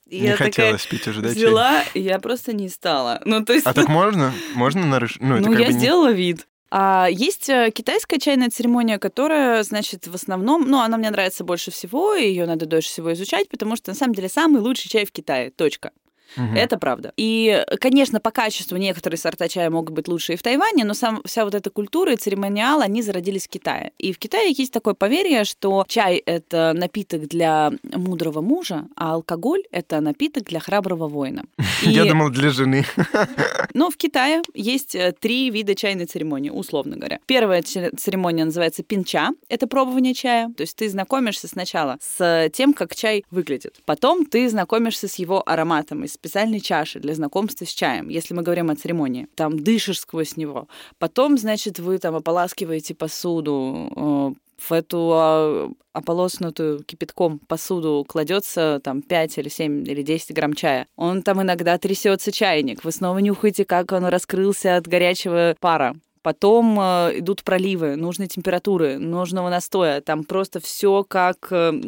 И 0.09 0.19
не 0.21 0.27
я 0.27 0.31
такая 0.33 0.45
хотелось 0.51 0.85
пить 0.85 1.07
уже, 1.07 1.21
да, 1.21 1.29
чай? 1.29 1.37
взяла, 1.37 1.83
и 1.93 1.99
я 1.99 2.19
просто 2.19 2.53
не 2.53 2.69
стала. 2.69 3.21
Ну, 3.25 3.43
то 3.43 3.53
есть, 3.53 3.65
А 3.67 3.73
так 3.73 3.87
можно? 3.89 4.33
Можно 4.53 4.85
нарушить? 4.85 5.21
Ну, 5.21 5.37
ну, 5.37 5.51
я 5.51 5.67
бы 5.67 5.73
не- 5.73 5.79
сделала 5.79 6.11
вид. 6.11 6.47
А 6.69 7.07
есть 7.09 7.49
э, 7.49 7.71
китайская 7.73 8.19
чайная 8.19 8.49
церемония, 8.49 8.99
которая, 8.99 9.63
значит, 9.63 10.07
в 10.07 10.15
основном, 10.15 10.69
ну, 10.69 10.79
она 10.79 10.97
мне 10.97 11.09
нравится 11.09 11.43
больше 11.45 11.71
всего, 11.71 12.13
и 12.13 12.27
ее 12.27 12.45
надо 12.45 12.65
дольше 12.65 12.89
всего 12.89 13.13
изучать, 13.13 13.47
потому 13.47 13.75
что, 13.77 13.91
на 13.91 13.95
самом 13.95 14.13
деле, 14.15 14.27
самый 14.27 14.61
лучший 14.61 14.89
чай 14.89 15.05
в 15.05 15.11
Китае. 15.11 15.49
Точка. 15.51 15.91
Мгм. 16.35 16.55
Это 16.55 16.77
правда. 16.77 17.13
И, 17.17 17.63
конечно, 17.79 18.19
по 18.19 18.31
качеству 18.31 18.77
некоторые 18.77 19.17
сорта 19.17 19.47
чая 19.47 19.69
могут 19.69 19.93
быть 19.93 20.07
лучше 20.07 20.33
и 20.33 20.35
в 20.35 20.43
Тайване, 20.43 20.83
но 20.83 20.93
сам, 20.93 21.21
вся 21.25 21.45
вот 21.45 21.55
эта 21.55 21.69
культура 21.69 22.13
и 22.13 22.15
церемониал, 22.15 22.81
они 22.81 23.01
зародились 23.01 23.47
в 23.47 23.49
Китае. 23.49 23.91
И 23.97 24.11
в 24.13 24.19
Китае 24.19 24.53
есть 24.57 24.73
такое 24.73 24.93
поверье, 24.93 25.43
что 25.43 25.85
чай— 25.87 26.17
это 26.25 26.73
напиток 26.73 27.27
для 27.27 27.71
мудрого 27.83 28.41
мужа, 28.41 28.85
а 28.95 29.13
алкоголь— 29.13 29.63
это 29.71 30.01
напиток 30.01 30.43
для 30.45 30.59
храброго 30.59 31.07
воина. 31.07 31.43
И- 31.83 31.89
Я 31.89 32.05
думал, 32.05 32.29
для 32.29 32.49
жены. 32.49 32.85
но 33.73 33.89
в 33.89 33.97
Китае 33.97 34.41
есть 34.53 34.95
э, 34.95 35.13
три 35.19 35.49
вида 35.49 35.75
чайной 35.75 36.05
церемонии, 36.05 36.49
условно 36.49 36.97
говоря. 36.97 37.19
Первая 37.25 37.61
церемония 37.61 38.45
называется 38.45 38.83
пинча, 38.83 39.29
это 39.49 39.67
пробование 39.67 40.13
чая. 40.13 40.49
То 40.55 40.61
есть 40.61 40.75
ты 40.75 40.89
знакомишься 40.89 41.47
сначала 41.47 41.97
с 42.01 42.49
тем, 42.53 42.73
как 42.73 42.95
чай 42.95 43.23
выглядит. 43.31 43.79
Потом 43.85 44.25
ты 44.25 44.49
знакомишься 44.49 45.07
с 45.07 45.15
его 45.15 45.43
ароматом 45.45 46.03
из 46.03 46.16
специальной 46.17 46.59
чаши 46.59 46.99
для 46.99 47.13
знакомства 47.13 47.65
с 47.65 47.69
чаем, 47.69 48.09
если 48.09 48.33
мы 48.33 48.41
говорим 48.41 48.69
о 48.69 48.75
церемонии. 48.75 49.27
Там 49.35 49.59
дышишь 49.59 49.99
сквозь 49.99 50.37
него. 50.37 50.67
Потом, 50.99 51.37
значит, 51.37 51.79
вы 51.79 51.97
там 51.97 52.15
ополаскиваете 52.15 52.95
посуду, 52.95 53.91
э, 53.95 54.47
в 54.57 54.71
эту 54.71 55.11
а, 55.13 55.71
ополоснутую 55.93 56.83
кипятком 56.83 57.39
посуду 57.39 58.03
кладется 58.07 58.81
там 58.83 59.01
5 59.01 59.37
или 59.37 59.49
7 59.49 59.87
или 59.87 60.01
10 60.01 60.33
грамм 60.33 60.53
чая. 60.53 60.87
Он 60.95 61.21
там 61.21 61.41
иногда 61.41 61.77
трясется 61.77 62.31
чайник. 62.31 62.83
Вы 62.83 62.91
снова 62.91 63.19
нюхаете, 63.19 63.65
как 63.65 63.91
он 63.91 64.05
раскрылся 64.05 64.77
от 64.77 64.87
горячего 64.87 65.55
пара. 65.59 65.95
Потом 66.23 66.77
э, 66.79 67.19
идут 67.19 67.43
проливы 67.43 67.95
нужной 67.95 68.27
температуры, 68.27 68.97
нужного 68.97 69.49
настоя. 69.49 70.01
Там 70.01 70.23
просто 70.23 70.59
все 70.59 71.03
как 71.07 71.47
э, 71.51 71.79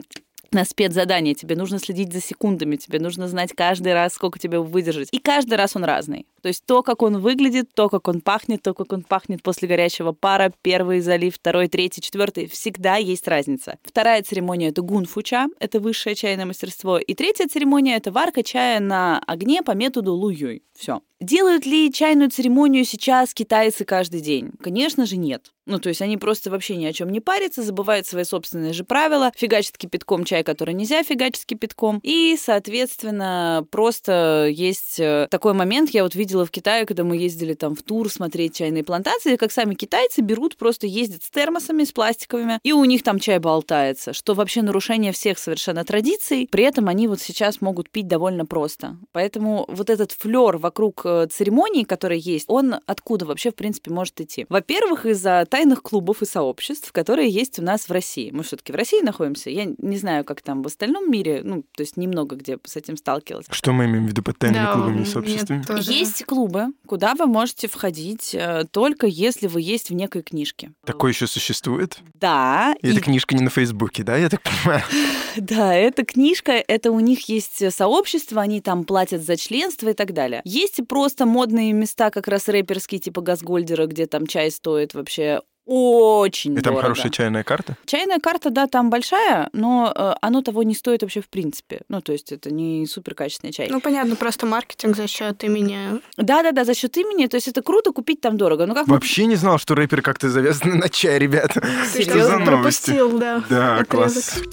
на 0.53 0.65
спецзадание. 0.65 1.36
Тебе 1.36 1.56
нужно 1.56 1.79
следить 1.79 2.13
за 2.13 2.22
секундами, 2.22 2.75
тебе 2.75 3.00
нужно 3.00 3.27
знать 3.27 3.53
каждый 3.53 3.94
раз, 3.94 4.13
сколько 4.13 4.39
тебе 4.39 4.60
выдержать. 4.60 5.10
И 5.12 5.20
каждый 5.20 5.56
раз 5.56 5.75
он 5.75 5.84
разный. 5.84 6.25
То 6.41 6.48
есть 6.48 6.63
то, 6.65 6.84
как 6.84 7.01
он 7.01 7.20
выглядит, 7.20 7.70
то, 7.74 7.89
как 7.89 8.08
он 8.08 8.22
пахнет, 8.22 8.62
то, 8.62 8.74
как 8.74 8.94
он 8.94 9.03
пахнет 9.03 9.44
после 9.44 9.68
горячего 9.68 10.12
пара, 10.12 10.51
первый 10.62 11.01
залив, 11.01 11.36
второй, 11.36 11.68
третий, 11.68 12.01
четвертый, 12.01 12.48
всегда 12.48 12.96
есть 12.96 13.27
разница. 13.27 13.77
Вторая 13.84 14.24
церемония— 14.24 14.68
это 14.70 14.82
гунфуча, 14.82 15.48
это 15.60 15.79
высшее 15.79 16.15
чайное 16.15 16.46
мастерство. 16.46 16.98
И 16.98 17.13
третья 17.13 17.48
церемония— 17.48 17.96
это 17.98 18.12
варка 18.12 18.44
чая 18.44 18.79
на 18.79 19.20
огне 19.27 19.62
по 19.63 19.72
методу 19.72 20.13
луюй. 20.13 20.63
Все. 20.77 21.01
Делают 21.20 21.65
ли 21.65 21.91
чайную 21.91 22.29
церемонию 22.29 22.86
сейчас 22.86 23.34
китайцы 23.34 23.84
каждый 23.84 24.22
день? 24.22 24.51
Конечно 24.62 25.06
же, 25.06 25.18
нет. 25.18 25.51
Ну, 25.66 25.80
то 25.80 25.89
есть 25.89 26.01
они 26.01 26.18
просто 26.18 26.50
вообще 26.50 26.75
ни 26.75 26.86
о 26.86 26.94
чем 26.94 27.10
не 27.10 27.20
парятся, 27.20 27.62
забывают 27.62 28.08
свои 28.08 28.24
собственные 28.24 28.74
же 28.74 28.84
правила, 28.84 29.32
фигачат 29.36 29.78
кипятком 29.78 30.24
чай, 30.24 30.44
который 30.44 30.74
нельзя 30.74 31.04
фигачить 31.04 31.46
кипятком. 31.46 32.00
И, 32.04 32.38
соответственно, 32.42 33.66
просто 33.70 34.48
есть 34.50 35.00
э, 35.00 35.28
такой 35.30 35.54
момент, 35.54 35.92
я 35.92 36.04
вот 36.04 36.16
видела 36.16 36.46
в 36.46 36.51
Китае, 36.51 36.86
когда 36.86 37.04
мы 37.04 37.18
ездили 37.18 37.54
там 37.54 37.75
в 37.75 37.84
тур 37.84 38.10
смотреть 38.10 38.56
чайные 38.56 38.84
плантации, 38.84 39.36
как 39.36 39.51
сами 39.51 39.75
китайцы 39.75 40.22
берут, 40.22 40.58
просто 40.58 40.88
ездят 40.88 41.24
с 41.24 41.30
термосами, 41.30 41.84
с 41.84 41.92
пластиковыми, 41.92 42.60
и 42.63 42.74
у 42.74 42.84
них 42.86 43.04
там 43.04 43.20
чай 43.20 43.39
болтается, 43.39 44.13
что 44.13 44.34
вообще 44.34 44.62
нарушение 44.62 45.12
всех 45.12 45.38
совершенно 45.38 45.84
традиций. 45.84 46.48
При 46.51 46.63
этом 46.63 46.88
они 46.88 47.08
вот 47.08 47.22
сейчас 47.22 47.62
могут 47.62 47.89
пить 47.89 48.08
довольно 48.08 48.46
просто. 48.46 48.98
Поэтому 49.12 49.66
вот 49.68 49.89
этот 49.89 50.12
флер 50.12 50.58
вокруг 50.58 51.01
э, 51.06 51.28
церемонии, 51.30 51.84
который 51.84 52.20
есть, 52.20 52.46
он 52.48 52.75
откуда 52.86 53.25
вообще, 53.25 53.51
в 53.51 53.56
принципе, 53.56 53.92
может 53.92 54.20
идти? 54.22 54.46
Во-первых, 54.50 55.06
из-за 55.06 55.46
тайных 55.60 55.84
клубов 55.84 56.22
и 56.22 56.25
сообществ, 56.25 56.92
которые 56.94 57.30
есть 57.30 57.60
у 57.60 57.62
нас 57.62 57.89
в 57.89 57.92
России. 57.92 58.32
Мы 58.32 58.44
все-таки 58.44 58.72
в 58.72 58.75
России 58.75 59.01
находимся. 59.01 59.50
Я 59.50 59.66
не 59.78 59.98
знаю, 59.98 60.24
как 60.24 60.42
там 60.42 60.63
в 60.63 60.68
остальном 60.68 61.12
мире, 61.12 61.42
ну, 61.44 61.63
то 61.75 61.82
есть 61.84 61.98
немного 61.98 62.38
где 62.38 62.58
с 62.66 62.78
этим 62.78 62.96
сталкивалась. 62.96 63.48
Что 63.51 63.74
мы 63.74 63.86
имеем 63.86 64.06
в 64.06 64.08
виду 64.08 64.24
под 64.24 64.38
тайными 64.38 64.63
Да, 64.63 64.74
клубами 64.74 65.01
и 65.01 65.06
сообществами? 65.06 65.63
тоже. 65.63 65.92
Есть 65.92 66.24
клубы, 66.24 66.68
куда 66.88 67.13
вы 67.16 67.25
можете 67.25 67.68
входить 67.68 68.34
э, 68.34 68.63
только 68.72 69.06
если 69.08 69.48
вы 69.48 69.60
есть 69.62 69.89
в 69.89 69.94
некой 69.94 70.22
книжке. 70.22 70.72
Такое 70.86 71.12
еще 71.12 71.28
существует? 71.28 72.00
Да, 72.13 72.74
И 72.82 72.88
и- 72.88 72.92
эта 72.92 73.01
книжка 73.01 73.36
не 73.36 73.44
на 73.44 73.50
Фейсбуке, 73.50 74.04
да, 74.04 74.16
я 74.16 74.30
так 74.30 74.42
понимаю? 74.42 74.84
да, 75.38 75.74
эта 75.75 76.06
книжка, 76.06 76.54
это 76.54 76.92
у 76.92 77.00
них 77.01 77.28
есть 77.28 77.70
сообщество, 77.74 78.42
они 78.42 78.62
там 78.62 78.86
платят 78.86 79.24
за 79.24 79.36
членство 79.36 79.89
и 79.89 79.94
так 79.94 80.13
далее. 80.13 80.42
Есть 80.46 80.80
и 80.80 80.84
просто 80.84 81.25
модные 81.25 81.74
места, 81.74 82.12
как 82.12 82.30
раз 82.30 82.48
рэперские, 82.48 83.00
типа 83.01 83.20
Газгольдера, 83.22 83.88
где 83.88 84.06
там 84.06 84.25
чай 84.25 84.51
стоит 84.51 84.94
вообще 84.94 85.42
очень 85.70 86.54
И 86.54 86.56
там 86.56 86.74
дорого. 86.74 86.82
хорошая 86.82 87.12
чайная 87.12 87.44
карта? 87.44 87.78
Чайная 87.86 88.20
карта, 88.20 88.50
да, 88.50 88.66
там 88.68 88.90
большая, 88.90 89.50
но 89.54 89.94
э, 89.96 90.14
оно 90.22 90.42
того 90.42 90.64
не 90.64 90.74
стоит 90.74 91.02
вообще 91.04 91.22
в 91.22 91.30
принципе. 91.30 91.82
Ну, 91.90 92.02
то 92.02 92.12
есть 92.12 92.32
это 92.32 92.52
не 92.52 92.86
супер 92.88 93.14
качественный 93.16 93.54
чай. 93.54 93.68
Ну, 93.70 93.80
понятно, 93.80 94.16
просто 94.16 94.46
маркетинг 94.46 94.96
за 94.96 95.08
счет 95.08 95.44
имени. 95.44 96.02
Да-да-да, 96.18 96.64
за 96.66 96.74
счет 96.74 96.98
имени, 96.98 97.28
то 97.28 97.36
есть 97.36 97.48
это 97.48 97.62
круто, 97.62 97.92
купить 97.92 98.20
там 98.22 98.36
дорого. 98.38 98.66
Ну 98.66 98.74
как 98.74 98.88
мы- 98.88 98.96
Вообще 98.96 99.26
не 99.28 99.36
знал, 99.36 99.60
что 99.60 99.76
рэперы 99.76 100.02
как-то 100.02 100.30
завязаны 100.30 100.76
на 100.84 100.90
чай, 100.90 101.20
ребята. 101.20 101.62
Ты 101.94 102.02
Что 102.04 102.24
за 102.24 102.38
новости? 102.40 102.46
пропустил, 102.46 103.20
да. 103.20 103.44
Да, 103.50 103.78
отрезок. 103.78 104.44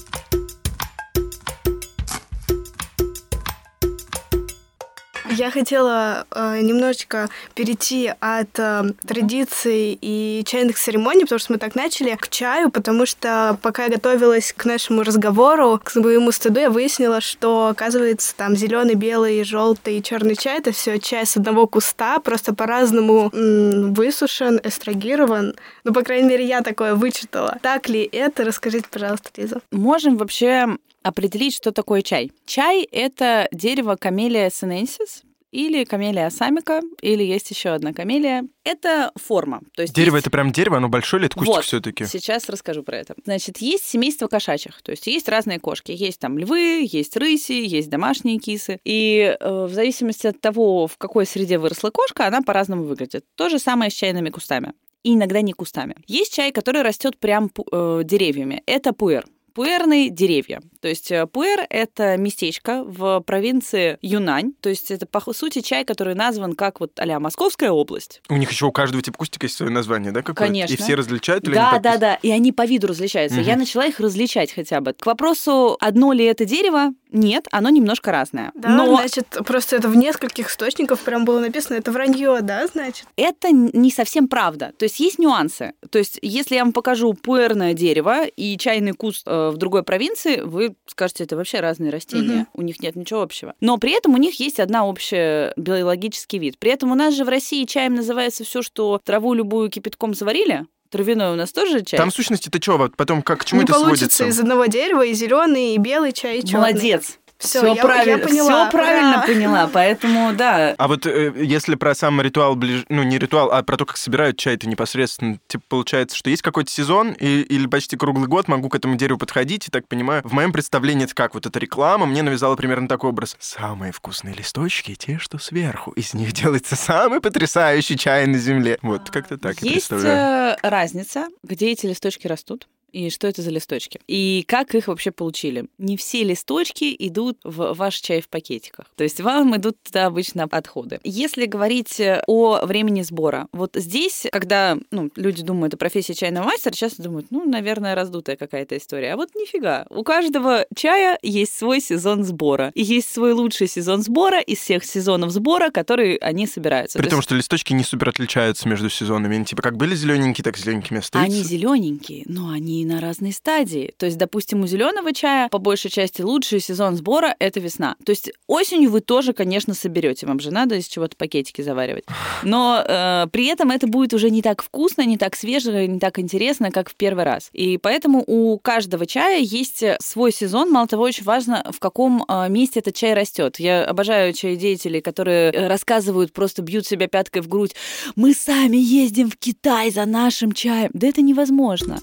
Я 5.37 5.51
хотела 5.51 6.27
э, 6.31 6.61
немножечко 6.63 7.29
перейти 7.55 8.11
от 8.21 8.59
э, 8.59 8.85
традиций 9.07 9.99
и 10.01 10.43
чайных 10.47 10.79
церемоний, 10.79 11.25
потому 11.25 11.39
что 11.39 11.53
мы 11.53 11.59
так 11.59 11.75
начали, 11.75 12.17
к 12.17 12.29
чаю, 12.29 12.71
потому 12.71 13.05
что 13.05 13.59
пока 13.61 13.85
я 13.85 13.91
готовилась 13.91 14.55
к 14.57 14.65
нашему 14.65 15.03
разговору, 15.03 15.79
к 15.83 15.91
своему 15.91 16.33
стыду, 16.33 16.61
я 16.61 16.71
выяснила, 16.71 17.21
что, 17.21 17.69
оказывается, 17.69 18.35
там 18.35 18.57
зеленый, 18.57 18.95
белый, 18.95 19.45
желтый 19.45 19.99
и 19.99 20.03
черный 20.03 20.37
чай 20.37 20.59
это 20.59 20.73
все 20.73 20.99
чай 20.99 21.27
с 21.27 21.37
одного 21.37 21.67
куста, 21.67 22.19
просто 22.21 22.55
по-разному 22.55 23.31
высушен, 23.33 24.59
эстрагирован. 24.65 25.55
Ну, 25.87 25.93
по 25.93 26.03
крайней 26.03 26.29
мере, 26.29 26.45
я 26.45 26.63
такое 26.63 26.97
вычитала. 26.97 27.59
Так 27.63 27.89
ли 27.89 28.03
это? 28.11 28.45
Расскажите, 28.45 28.87
пожалуйста, 28.91 29.31
Лиза. 29.37 29.61
Можем 29.71 30.17
вообще 30.17 30.67
определить, 31.05 31.55
что 31.55 31.71
такое 31.71 32.03
чай. 32.03 32.33
Чай— 32.45 32.83
это 32.91 33.47
дерево 33.53 33.95
камелия 33.95 34.51
сененсис, 34.51 35.23
или 35.53 35.85
камелия 35.85 36.27
асамика, 36.27 36.83
или 37.01 37.23
есть 37.23 37.49
еще 37.51 37.69
одна 37.69 37.93
камелия. 37.93 38.49
Это 38.65 39.13
форма. 39.15 39.61
То 39.77 39.83
есть 39.83 39.95
Дерево 39.95 40.17
есть... 40.17 40.27
это 40.27 40.33
прям 40.33 40.51
дерево, 40.51 40.79
оно 40.79 40.89
большое 40.89 41.21
или 41.21 41.29
это 41.29 41.37
кустик 41.37 41.55
Вот. 41.55 41.65
все-таки? 41.65 42.05
Сейчас 42.07 42.49
расскажу 42.49 42.83
про 42.83 42.97
это. 42.97 43.15
Значит, 43.25 43.59
есть 43.59 43.87
семейство 43.87 44.27
кошачьих, 44.27 44.83
то 44.83 44.91
есть 44.91 45.07
есть 45.07 45.29
разные 45.29 45.61
кошки. 45.61 45.93
Есть 45.93 46.19
там 46.19 46.37
львы, 46.37 46.87
есть 46.91 47.17
рыси, 47.17 47.53
есть 47.53 47.89
домашние 47.89 48.39
кисы. 48.39 48.81
И 48.85 49.37
э, 49.39 49.67
в 49.67 49.73
зависимости 49.73 50.27
от 50.27 50.41
того, 50.41 50.89
в 50.89 50.99
какой 50.99 51.27
среде 51.27 51.59
выросла 51.59 51.91
кошка, 51.91 52.27
она 52.27 52.43
по-разному 52.43 52.83
выглядит. 52.83 53.25
То 53.37 53.49
же 53.49 53.61
самое 53.61 53.93
с 53.93 53.95
чайными 53.95 54.31
кустами. 54.31 54.73
И 55.07 55.15
иногда 55.15 55.41
не 55.41 55.53
кустами. 55.53 55.95
Есть 56.09 56.35
чай, 56.35 56.51
который 56.51 56.83
растет 56.83 57.17
прям 57.17 57.49
э, 57.71 58.01
деревьями. 58.03 58.65
Это 58.67 58.93
пуэр. 58.93 59.25
Пуэрные 59.55 60.11
деревья. 60.11 60.61
То 60.87 60.91
есть 60.91 61.11
э, 61.11 61.27
пуэр— 61.27 61.67
это 61.69 62.17
местечко 62.17 62.85
в 62.85 63.19
провинции 63.23 63.99
Юнань. 64.03 64.53
То 64.61 64.69
есть 64.69 64.93
это, 64.93 65.05
по 65.05 65.21
сути, 65.33 65.61
чай, 65.61 65.85
который 65.85 66.15
назван 66.15 66.55
как 66.55 66.79
вот 66.79 66.93
а 67.01 67.19
Московская 67.19 67.73
область. 67.73 68.23
У 68.29 68.37
них 68.37 68.53
еще 68.53 68.67
у 68.67 68.71
каждого 68.71 69.03
типа 69.03 69.19
кустика 69.19 69.47
есть 69.47 69.57
свое 69.57 69.73
название, 69.73 70.13
да, 70.13 70.21
какое-то? 70.21 70.45
Конечно. 70.45 70.73
И 70.73 70.77
все 70.77 70.95
различают 70.95 71.43
или 71.49 71.55
Да, 71.55 71.81
да, 71.81 71.97
да. 71.97 72.15
И 72.23 72.31
они 72.31 72.53
по 72.53 72.65
виду 72.65 72.87
различаются. 72.87 73.41
Мгм. 73.41 73.49
Я 73.49 73.57
начала 73.57 73.85
их 73.85 73.99
различать 73.99 74.53
хотя 74.53 74.81
бы. 74.81 74.93
К 74.93 75.07
вопросу, 75.07 75.77
одно 75.81 76.13
ли 76.13 76.25
это 76.25 76.45
дерево? 76.45 76.93
Нет, 77.11 77.49
оно 77.51 77.71
немножко 77.71 78.13
разное. 78.13 78.53
Да, 78.55 78.69
Но 78.69 78.97
значит, 78.99 79.27
просто 79.45 79.75
это 79.77 79.89
в 79.89 79.97
нескольких 79.97 80.51
источниках 80.51 81.01
прям 81.01 81.25
было 81.25 81.41
написано, 81.41 81.77
это 81.77 81.91
вранье, 81.91 82.41
да, 82.43 82.67
значит? 82.69 83.07
это 83.17 83.51
не 83.51 83.91
совсем 83.91 84.29
правда. 84.29 84.73
То 84.79 84.85
есть 84.85 85.01
есть 85.01 85.19
нюансы. 85.19 85.73
То 85.91 85.99
есть 85.99 86.19
если 86.23 86.55
я 86.55 86.63
вам 86.63 86.73
покажу 86.73 87.15
пуэрное 87.15 87.75
дерево 87.75 88.27
и 88.27 88.57
чайный 88.59 88.93
куст 88.93 89.23
э, 89.27 89.51
в 89.51 89.57
другой 89.57 89.83
провинции, 89.83 90.43
вы 90.43 90.76
скажете, 90.87 91.25
это 91.25 91.37
вообще 91.37 91.61
разные 91.61 91.91
растения. 91.91 92.35
Мгм. 92.35 92.49
У 92.55 92.63
них 92.63 92.81
нет 92.81 92.97
ничего 92.97 93.23
общего. 93.23 93.55
Но 93.61 93.79
при 93.79 93.93
этом 93.93 94.15
у 94.15 94.19
них 94.19 94.39
есть 94.41 94.61
одна 94.61 94.87
общая 94.87 95.53
биологический 95.57 96.39
вид. 96.39 96.59
При 96.59 96.71
этом 96.71 96.93
у 96.93 96.95
нас 96.95 97.15
же 97.15 97.25
в 97.25 97.29
России 97.29 97.65
чаем 97.65 97.95
называется 97.95 98.45
все, 98.45 98.63
что 98.63 99.01
траву 99.05 99.35
любую 99.35 99.71
кипятком 99.71 100.15
заварили. 100.15 100.67
Травяной 100.91 101.33
у 101.33 101.37
нас 101.37 101.53
тоже 101.53 101.83
чай. 101.85 101.99
Там 101.99 102.11
в 102.11 102.15
сущности 102.15 102.49
ты 102.49 102.61
что, 102.63 102.79
вот 102.79 102.97
потом 102.97 103.23
как 103.23 103.41
к 103.41 103.45
чему 103.45 103.61
Не 103.61 103.65
это 103.65 103.75
получится 103.75 104.19
сводится? 104.19 104.27
из 104.27 104.41
одного 104.41 104.67
дерева 104.67 105.05
и 105.05 105.13
зеленый, 105.15 105.75
и 105.75 105.79
белый 105.79 106.13
чай, 106.13 106.39
и 106.39 106.43
черный. 106.45 106.59
Молодец. 106.73 107.19
Всё, 107.39 107.61
Всё 107.61 107.75
я- 107.75 107.83
правильно, 107.83 108.17
я 108.19 108.19
поняла, 108.27 108.63
всё 108.65 108.71
правильно 108.71 109.19
ура. 109.19 109.23
поняла. 109.27 109.71
Поэтому 109.73 110.33
да, 110.33 110.75
А 110.79 110.89
вот 110.89 111.05
э, 111.07 111.33
если 111.37 111.75
про 111.75 111.95
сам 111.95 112.21
ритуал, 112.21 112.57
ближ... 112.57 112.85
ну 112.89 113.03
не 113.03 113.19
ритуал, 113.19 113.51
а 113.53 113.63
про 113.63 113.77
то, 113.77 113.85
как 113.85 113.97
собирают 113.99 114.39
чай, 114.39 114.55
это 114.55 114.67
непосредственно, 114.69 115.39
типа 115.47 115.65
получается, 115.69 116.17
что 116.17 116.31
есть 116.31 116.43
какой-то 116.43 116.71
сезон 116.71 117.13
и, 117.13 117.43
или 117.43 117.67
почти 117.67 117.97
круглый 117.97 118.27
год 118.27 118.49
могу 118.49 118.69
к 118.71 118.75
этому 118.75 118.97
дереву 118.97 119.19
подходить, 119.19 119.69
и 119.69 119.71
так 119.71 119.87
понимаю, 119.87 120.23
в 120.25 120.33
моем 120.33 120.53
представлении 120.53 121.05
это 121.05 121.15
как, 121.15 121.35
вот 121.35 121.45
эта 121.47 121.59
реклама 121.59 122.07
мне 122.07 122.23
навязала 122.23 122.57
примерно 122.57 122.89
такой 122.89 123.11
образ. 123.11 123.37
Самые 123.39 123.93
вкусные 123.93 124.35
листочки 124.35 124.95
те, 124.95 125.19
что 125.19 125.39
сверху, 125.39 125.91
из 125.93 126.15
них 126.15 126.33
делается 126.33 126.75
самый 126.77 127.21
потрясающий 127.21 127.99
чай 127.99 128.27
на 128.27 128.39
земле. 128.39 128.79
Вот, 128.83 129.11
как-то 129.11 129.37
так 129.37 129.61
я 129.61 129.73
есть 129.73 129.89
представляю. 129.89 130.57
э, 130.63 130.69
разница, 130.69 131.27
где 131.43 131.71
эти 131.73 131.85
листочки 131.87 132.27
растут. 132.27 132.67
И 132.97 133.11
что 133.11 133.29
это 133.29 133.43
за 133.43 133.51
листочки? 133.51 134.01
И 134.07 134.43
как 134.49 134.75
их 134.75 134.89
вообще 134.89 135.11
получили? 135.11 135.67
Не 135.77 135.99
все 135.99 136.25
листочки 136.25 136.97
идут 136.99 137.37
в 137.45 137.75
ваш 137.75 137.97
чай 137.97 138.23
в 138.23 138.29
пакетиках. 138.31 138.87
То 138.97 139.05
есть 139.05 139.21
вам 139.21 139.55
идут 139.55 139.77
туда 139.83 140.07
обычно 140.07 140.45
отходы. 140.45 140.99
Если 141.05 141.45
говорить 141.45 142.01
э, 142.01 142.23
о 142.27 142.65
времени 142.65 143.03
сбора, 143.03 143.49
вот 143.53 143.73
здесь, 143.75 144.27
когда 144.33 144.79
ну, 144.91 145.11
люди 145.15 145.43
думают 145.43 145.75
о 145.75 145.77
профессии 145.77 146.15
чайного 146.15 146.47
мастера, 146.47 146.73
часто 146.73 147.03
думают, 147.03 147.27
ну, 147.29 147.45
наверное, 147.45 147.95
раздутая 147.95 148.37
какая-то 148.37 148.79
история. 148.79 149.13
А 149.13 149.17
вот 149.17 149.35
нифига. 149.35 149.85
У 149.91 150.03
каждого 150.03 150.65
чая 150.75 151.19
есть 151.21 151.55
свой 151.55 151.83
сезон 151.83 152.25
сбора. 152.25 152.71
И 152.73 152.83
есть 152.83 153.13
свой 153.13 153.33
лучший 153.33 153.69
сезон 153.69 154.01
сбора 154.01 154.41
из 154.41 154.61
всех 154.61 154.87
сезонов 154.87 155.33
сбора, 155.33 155.71
которые 155.71 156.17
они 156.17 156.47
собираются. 156.47 156.97
При 156.97 157.05
То 157.05 157.11
том, 157.11 157.19
есть 157.19 157.29
что 157.29 157.35
листочки 157.35 157.75
не 157.75 157.85
супер 157.85 158.09
отличаются 158.09 158.67
между 158.67 158.89
сезонами. 158.89 159.37
Они 159.37 159.45
типа 159.45 159.61
как 159.61 159.77
были 159.77 159.95
зелененькие, 159.95 160.43
так 160.43 160.57
зелененькими 160.57 161.01
остаются. 161.01 161.31
Они 161.31 161.45
зелененькие, 161.45 162.23
но 162.25 162.49
они 162.49 162.86
на 162.87 163.01
разной 163.01 163.33
стадии. 163.33 163.93
То 163.99 164.07
есть, 164.07 164.19
допустим, 164.19 164.63
у 164.63 164.67
зеленого 164.67 165.13
чая 165.13 165.49
по 165.49 165.59
большей 165.59 165.91
части 165.91 166.23
лучший 166.23 166.61
сезон 166.61 166.97
сбора 166.97 167.35
это 167.39 167.61
весна. 167.61 167.97
То 168.05 168.11
есть 168.11 168.31
осенью 168.47 168.91
вы 168.91 169.01
тоже, 169.01 169.33
конечно, 169.33 169.75
соберете. 169.75 170.27
Вам 170.27 170.41
же 170.41 170.51
надо 170.51 170.77
из 170.77 170.87
чего-то 170.87 171.17
пакетики 171.17 171.63
заваривать. 171.63 172.05
Но 172.43 172.83
э, 172.87 173.27
при 173.31 173.47
этом 173.47 173.71
это 173.71 173.87
будет 173.87 174.15
уже 174.15 174.31
не 174.31 174.43
так 174.43 174.63
вкусно, 174.63 175.03
не 175.03 175.19
так 175.19 175.37
свеже, 175.37 175.87
не 175.87 175.99
так 175.99 176.19
интересно, 176.19 176.71
как 176.71 176.89
в 176.91 176.95
первый 176.95 177.25
раз. 177.25 177.51
И 177.53 177.79
поэтому 177.79 178.23
у 178.27 178.59
каждого 178.59 179.07
чая 179.07 179.41
есть 179.41 179.83
свой 180.01 180.33
сезон. 180.33 180.71
Мало 180.71 180.87
того, 180.87 181.03
очень 181.03 181.25
важно, 181.25 181.65
в 181.73 181.79
каком 181.79 182.25
э, 182.27 182.49
месте 182.49 182.81
этот 182.81 182.95
чай 182.95 183.15
растет. 183.15 183.59
Я 183.59 183.85
обожаю 183.85 184.33
чаедеятелей, 184.33 185.01
которые 185.01 185.51
рассказывают, 185.69 186.33
просто 186.33 186.63
бьют 186.63 186.87
себя 186.87 187.09
пяткой 187.09 187.43
в 187.43 187.49
грудь. 187.49 187.75
Мы 188.15 188.35
сами 188.35 188.77
ездим 188.77 189.31
в 189.31 189.37
Китай 189.37 189.91
за 189.91 190.05
нашим 190.07 190.53
чаем. 190.53 190.91
Да 190.93 191.09
это 191.09 191.23
невозможно. 191.23 192.01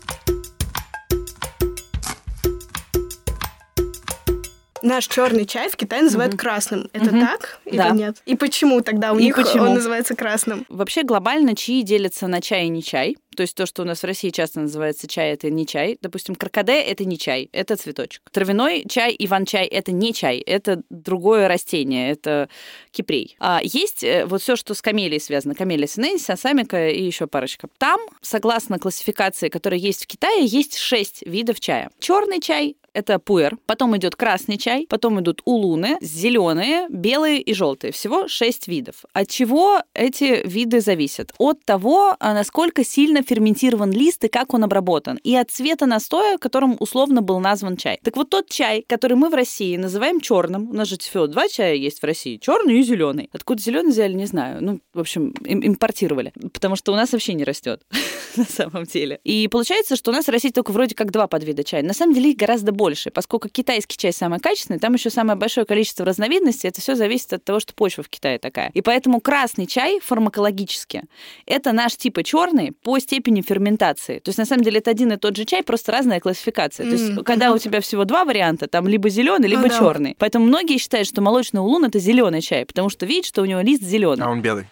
Наш 4.84 5.08
черный 5.08 5.46
чай 5.46 5.70
в 5.70 5.78
Китае 5.78 6.04
называют 6.04 6.36
красным. 6.36 6.90
Это 6.92 7.10
так 7.10 7.60
или 7.64 7.78
Да. 7.78 7.90
нет? 7.92 8.18
И 8.26 8.36
почему 8.36 8.82
тогда 8.82 9.14
у 9.14 9.18
И 9.18 9.24
них 9.24 9.36
почему? 9.36 9.64
он 9.64 9.74
называется 9.76 10.14
красным? 10.14 10.66
Вообще 10.68 11.04
глобально 11.04 11.56
чаи 11.56 11.82
делятся 11.84 12.28
на 12.28 12.42
чай 12.42 12.66
и 12.66 12.70
не 12.70 12.84
чай. 12.84 13.16
То 13.36 13.42
есть 13.42 13.56
то, 13.56 13.66
что 13.66 13.82
у 13.82 13.86
нас 13.86 14.02
в 14.02 14.06
России 14.06 14.30
часто 14.30 14.60
называется 14.60 15.08
чай, 15.08 15.32
это 15.32 15.50
не 15.50 15.66
чай. 15.66 15.98
Допустим, 16.02 16.36
крокоде— 16.36 16.80
это 16.82 17.06
не 17.06 17.18
чай, 17.18 17.50
это 17.54 17.76
цветочек. 17.78 18.22
Травяной 18.32 18.84
чай, 18.88 19.16
иван-чай— 19.18 19.66
это 19.72 19.92
не 19.92 20.14
чай, 20.14 20.38
это 20.40 20.84
другое 20.90 21.48
растение, 21.48 22.12
это 22.12 22.50
кипрей. 22.92 23.36
А 23.40 23.62
есть 23.64 24.04
э, 24.04 24.26
вот 24.26 24.42
все, 24.42 24.56
что 24.58 24.74
с 24.76 24.82
камелией 24.82 25.20
связано. 25.22 25.56
Камелия 25.56 25.88
синенсис, 25.88 26.30
асамика 26.30 26.90
и 26.90 27.02
еще 27.02 27.26
парочка. 27.26 27.70
Там, 27.80 28.00
согласно 28.22 28.78
классификации, 28.78 29.48
которая 29.50 29.80
есть 29.80 30.04
в 30.04 30.08
Китае, 30.08 30.46
есть 30.46 30.78
шесть 30.78 31.24
видов 31.26 31.60
чая. 31.60 31.90
Черный 32.00 32.42
чай 32.42 32.76
это 32.94 33.20
пуэр, 33.20 33.58
потом 33.66 33.96
идет 33.98 34.16
красный 34.16 34.58
чай, 34.58 34.86
потом 34.90 35.20
идут 35.20 35.42
улуны, 35.46 35.98
зеленые, 36.02 36.88
белые 36.90 37.42
и 37.42 37.54
желтые. 37.54 37.92
Всего 37.92 38.28
шесть 38.28 38.68
видов. 38.68 39.06
От 39.14 39.30
чего 39.30 39.82
эти 39.94 40.48
виды 40.48 40.82
зависят? 40.82 41.34
От 41.38 41.64
того, 41.66 42.16
а, 42.20 42.34
насколько 42.34 42.84
сильно 42.84 43.24
ферментирован 43.24 43.92
лист 43.92 44.24
и 44.24 44.28
как 44.28 44.54
он 44.54 44.64
обработан, 44.64 45.20
и 45.24 45.36
от 45.36 45.52
цвета 45.52 45.86
настоя, 45.86 46.38
которым 46.38 46.78
условно 46.80 47.22
был 47.22 47.40
назван 47.40 47.78
чай. 47.78 48.00
Так 48.04 48.16
вот 48.16 48.30
тот 48.30 48.50
чай, 48.50 48.86
который 48.88 49.18
мы 49.18 49.30
в 49.30 49.34
России 49.34 49.76
называем 49.78 50.20
черным, 50.20 50.70
у 50.70 50.74
нас 50.74 50.88
же 50.88 50.98
всего 50.98 51.28
два 51.28 51.48
чая 51.48 51.76
есть 51.76 52.02
в 52.02 52.06
России, 52.06 52.38
черный 52.38 52.80
и 52.80 52.84
зеленый. 52.84 53.30
Откуда 53.34 53.62
зеленый 53.62 53.92
взяли, 53.92 54.14
не 54.14 54.26
знаю. 54.26 54.64
Ну, 54.64 54.80
в 54.94 55.00
общем, 55.00 55.32
им- 55.46 55.66
импортировали, 55.66 56.34
потому 56.54 56.76
что 56.76 56.92
у 56.92 56.96
нас 56.96 57.12
вообще 57.12 57.34
не 57.34 57.44
растет 57.44 57.82
на 58.38 58.46
самом 58.46 58.84
деле. 58.86 59.20
И 59.24 59.48
получается, 59.48 59.96
что 59.96 60.12
у 60.12 60.14
нас 60.14 60.26
в 60.26 60.30
России 60.30 60.50
только 60.50 60.72
вроде 60.72 60.96
как 60.96 61.12
два 61.12 61.28
подвида 61.28 61.64
чая. 61.64 61.84
На 61.84 61.94
самом 61.94 62.14
деле 62.14 62.32
их 62.32 62.38
гораздо 62.38 62.72
больше, 62.72 62.83
поскольку 63.12 63.50
китайский 63.50 63.98
чай 63.98 64.14
самый 64.14 64.40
качественный, 64.40 64.80
там 64.80 64.94
еще 64.94 65.10
самое 65.10 65.38
большое 65.38 65.66
количество 65.66 66.06
разновидностей, 66.06 66.70
это 66.70 66.82
все 66.82 66.96
зависит 66.96 67.34
от 67.34 67.44
того, 67.44 67.60
что 67.60 67.74
почва 67.74 68.04
в 68.04 68.10
Китае 68.10 68.40
такая. 68.40 68.70
И 68.74 68.82
поэтому 68.82 69.22
красный 69.22 69.66
чай 69.68 70.00
фармакологически 70.00 71.04
это 71.46 71.72
наш 71.72 71.96
типа 71.96 72.24
черный 72.24 72.72
по 72.72 72.98
степени 73.00 73.42
ферментации. 73.42 74.20
То 74.20 74.30
есть 74.30 74.38
на 74.38 74.46
самом 74.46 74.64
деле 74.64 74.80
это 74.80 74.92
один 74.92 75.12
и 75.14 75.18
тот 75.18 75.36
же 75.36 75.46
чай, 75.46 75.64
просто 75.64 75.92
разная 75.92 76.20
классификация. 76.20 76.86
То 76.90 76.96
есть 76.96 77.24
когда 77.26 77.52
у 77.54 77.58
тебя 77.58 77.82
всего 77.82 78.06
два 78.06 78.26
варианта, 78.26 78.68
там 78.68 78.88
либо 78.88 79.10
зеленый, 79.10 79.48
либо 79.48 79.64
Ну 79.64 79.70
да. 79.70 79.80
черный. 79.80 80.16
Поэтому 80.20 80.46
многие 80.46 80.78
считают, 80.78 81.08
что 81.08 81.22
молочный 81.22 81.62
улун 81.62 81.86
это 81.86 82.00
зеленый 82.00 82.42
чай, 82.42 82.66
потому 82.66 82.90
что 82.90 83.06
видят, 83.06 83.26
что 83.26 83.42
у 83.42 83.46
него 83.46 83.62
лист 83.62 83.84
зеленый, 83.84 84.26
А 84.26 84.30
он 84.30 84.42
белый. 84.42 84.66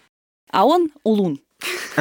а 0.49 0.65
он 0.65 0.89
улун. 1.03 1.39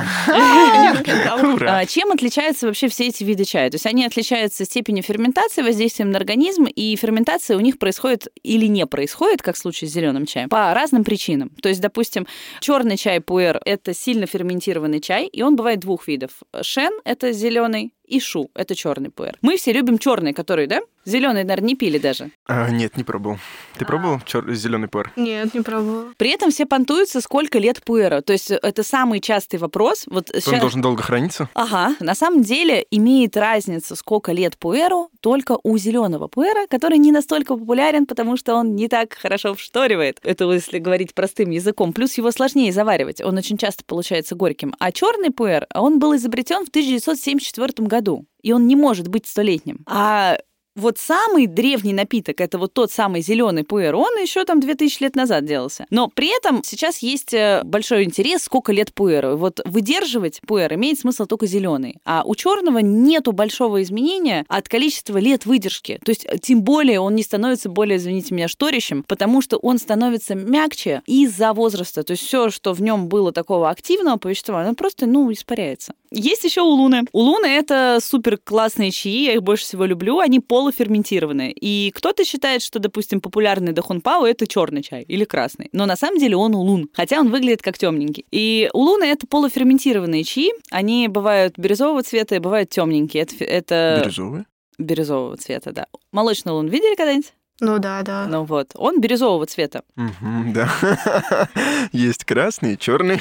А, 1.66 1.87
Чем 1.87 2.12
отличаются 2.12 2.66
вообще 2.66 2.88
все 2.88 3.09
эти 3.09 3.25
виды 3.25 3.44
чая? 3.44 3.70
То 3.70 3.77
есть 3.77 3.87
они 3.87 4.05
отличаются 4.05 4.64
степенью 4.64 5.03
ферментации, 5.03 5.62
воздействием 5.62 6.11
на 6.11 6.18
организм, 6.18 6.64
и 6.64 6.96
ферментация 6.96 7.57
у 7.57 7.61
них 7.61 7.79
происходит 7.79 8.29
или 8.42 8.66
не 8.66 8.87
происходит, 8.87 9.42
как 9.42 9.57
в 9.57 9.59
случае 9.59 9.90
с 9.90 9.92
зеленым 9.92 10.27
чаем, 10.27 10.49
по 10.49 10.73
разным 10.75 11.05
причинам. 11.05 11.51
То 11.62 11.68
есть, 11.68 11.81
допустим, 11.81 12.27
черный 12.61 12.96
чай 12.96 13.20
пуэр 13.20 13.61
это 13.64 13.94
сильно 13.94 14.27
ферментированный 14.27 15.01
чай, 15.01 15.27
и 15.27 15.42
он 15.42 15.57
бывает 15.57 15.81
двух 15.81 16.09
видов. 16.09 16.31
Шен 16.62 16.92
это 17.05 17.33
зеленый, 17.33 17.92
и 18.11 18.20
шу. 18.20 18.51
Это 18.55 18.75
черный 18.75 19.11
пуэр. 19.11 19.37
Мы 19.42 19.57
все 19.57 19.73
любим 19.73 19.99
черный, 19.99 20.33
который, 20.33 20.66
да? 20.66 20.81
Зеленый, 21.07 21.44
наверное, 21.44 21.68
не 21.68 21.77
пили 21.77 21.96
даже. 21.99 22.31
А, 22.46 22.68
нет, 22.70 22.96
не 22.99 23.05
пробовал. 23.05 23.38
Ты 23.79 23.87
пробовал 23.87 24.20
чер... 24.27 24.53
зеленый 24.53 24.88
пуэр? 24.88 25.12
Нет, 25.16 25.55
не 25.55 25.62
пробовала. 25.62 26.12
При 26.18 26.31
этом 26.31 26.51
все 26.51 26.66
понтуются, 26.66 27.23
сколько 27.23 27.59
лет 27.59 27.83
пуэра. 27.83 28.20
То 28.20 28.35
есть 28.35 28.51
это 28.51 28.83
самый 28.83 29.20
частый 29.20 29.59
вопрос. 29.59 30.05
Вот 30.07 30.31
Он 30.35 30.40
ща- 30.40 30.61
должен 30.61 30.83
долго 30.83 31.03
храниться? 31.03 31.49
Ага, 31.55 31.96
на 32.01 32.14
самом 32.14 32.42
деле 32.42 32.85
имеет 32.90 33.37
разницу, 33.37 33.96
сколько 33.96 34.33
лет 34.33 34.59
пуэру, 34.59 35.11
только 35.20 35.59
у 35.62 35.79
зеленого 35.79 36.29
пуэра, 36.29 36.66
который 36.68 36.99
не 36.99 37.12
настолько 37.12 37.57
популярен, 37.57 38.05
потому 38.05 38.37
что 38.37 38.55
он 38.55 38.75
не 38.77 38.88
так 38.88 39.14
хорошо 39.14 39.55
вшторивает. 39.55 40.20
Это 40.23 40.44
если 40.53 40.79
говорить 40.79 41.14
простым 41.14 41.51
языком. 41.51 41.94
Плюс 41.94 42.18
его 42.18 42.31
сложнее 42.31 42.73
заваривать. 42.73 43.23
Он 43.23 43.38
очень 43.38 43.57
часто 43.57 43.85
получается 43.85 44.35
горьким. 44.35 44.75
А 44.79 44.92
черный 44.92 45.31
пуэр, 45.31 45.66
он 45.75 45.99
был 45.99 46.14
изобретен 46.14 46.66
в 46.66 46.68
1974 46.68 47.87
году. 47.88 48.00
И 48.43 48.53
он 48.53 48.67
не 48.67 48.77
может 48.77 49.09
быть 49.09 49.27
столетним. 49.27 49.85
А 49.87 50.39
вот 50.77 50.99
самый 50.99 51.47
древний 51.47 51.93
напиток, 51.93 52.41
это 52.41 52.59
вот 52.59 52.73
тот 52.73 52.93
самый 52.93 53.23
зеленый 53.23 53.65
пуэр, 53.65 53.95
он 53.95 54.17
еще 54.19 54.45
там 54.45 54.61
2000 54.61 55.03
лет 55.03 55.17
назад 55.17 55.45
делался. 55.45 55.87
Но 55.91 56.09
при 56.09 56.35
этом 56.35 56.63
сейчас 56.65 56.99
есть 56.99 57.35
э, 57.35 57.63
большой 57.65 58.05
интерес, 58.05 58.45
сколько 58.45 58.73
лет 58.73 58.95
пуэру. 58.95 59.37
Вот 59.37 59.61
выдерживать 59.65 60.41
пуэр 60.47 60.75
имеет 60.75 61.01
смысл 61.01 61.27
только 61.27 61.47
зеленый. 61.47 61.99
А 62.05 62.23
у 62.25 62.35
черного 62.35 62.79
нету 62.79 63.33
большого 63.33 63.83
изменения 63.83 64.45
от 64.49 64.69
количества 64.69 65.19
лет 65.19 65.45
выдержки. 65.45 66.01
То 66.05 66.11
есть, 66.11 66.25
э, 66.25 66.39
тем 66.39 66.63
более, 66.63 67.01
он 67.01 67.15
не 67.15 67.23
становится 67.23 67.69
более, 67.69 67.97
извините 67.99 68.35
меня, 68.35 68.49
шторищем, 68.49 69.03
потому 69.03 69.43
что 69.43 69.59
он 69.59 69.79
становится 69.79 70.35
мягче 70.35 71.03
из-за 71.07 71.53
возраста. 71.53 72.05
То 72.05 72.13
есть 72.13 72.25
все, 72.25 72.51
что 72.51 72.73
в 72.73 72.81
нем 72.81 73.09
было 73.09 73.33
такого 73.33 73.71
активного 73.71 74.19
по 74.19 74.29
веществу, 74.29 74.55
оно 74.55 74.75
просто, 74.75 75.07
ну, 75.07 75.33
испаряется. 75.33 75.95
Есть 76.12 76.44
еще 76.44 76.62
у 76.62 76.70
Луны. 76.70 77.03
У 77.12 77.20
Луны 77.20 77.46
это 77.46 77.99
супер 78.03 78.37
классные 78.37 78.90
чаи, 78.90 79.27
я 79.27 79.35
их 79.35 79.42
больше 79.42 79.64
всего 79.64 79.85
люблю. 79.85 80.18
Они 80.18 80.40
полуферментированные. 80.40 81.53
И 81.53 81.92
кто-то 81.94 82.25
считает, 82.25 82.62
что, 82.62 82.79
допустим, 82.79 83.20
популярный 83.20 83.73
Дахунпао 83.73 84.27
это 84.27 84.46
черный 84.46 84.83
чай 84.83 85.03
или 85.03 85.25
красный. 85.25 85.68
Но 85.73 85.87
на 85.87 85.96
самом 85.96 86.18
деле 86.18 86.37
он 86.37 86.55
улун, 86.55 86.88
хотя 86.92 87.20
он 87.20 87.31
выглядит 87.31 87.62
как 87.62 87.79
темненький. 87.79 88.27
И 88.31 88.68
у 88.73 88.81
Луны 88.81 89.05
это 89.05 89.27
полуферментированные 89.27 90.25
чаи. 90.25 90.51
Они 90.70 91.07
бывают 91.09 91.57
бирюзового 91.57 92.03
цвета 92.03 92.37
и 92.37 92.40
бывают 92.40 92.70
темненькие. 92.70 93.23
Это, 93.23 93.44
это 93.44 94.01
Бирюзовый? 94.03 94.44
бирюзового 94.79 95.37
цвета, 95.37 95.73
да. 95.73 95.87
Молочный 96.12 96.53
лун 96.53 96.68
видели 96.68 96.94
когда-нибудь? 96.96 97.33
Ну 97.61 97.79
да, 97.79 98.03
да. 98.03 98.27
Ну 98.27 98.44
вот, 98.44 98.70
он 98.75 99.01
бирюзового 99.01 99.46
цвета. 99.46 99.83
Мгм, 99.96 100.53
да. 100.53 100.68
Есть 101.92 102.25
красный, 102.25 102.77
черный. 102.77 103.20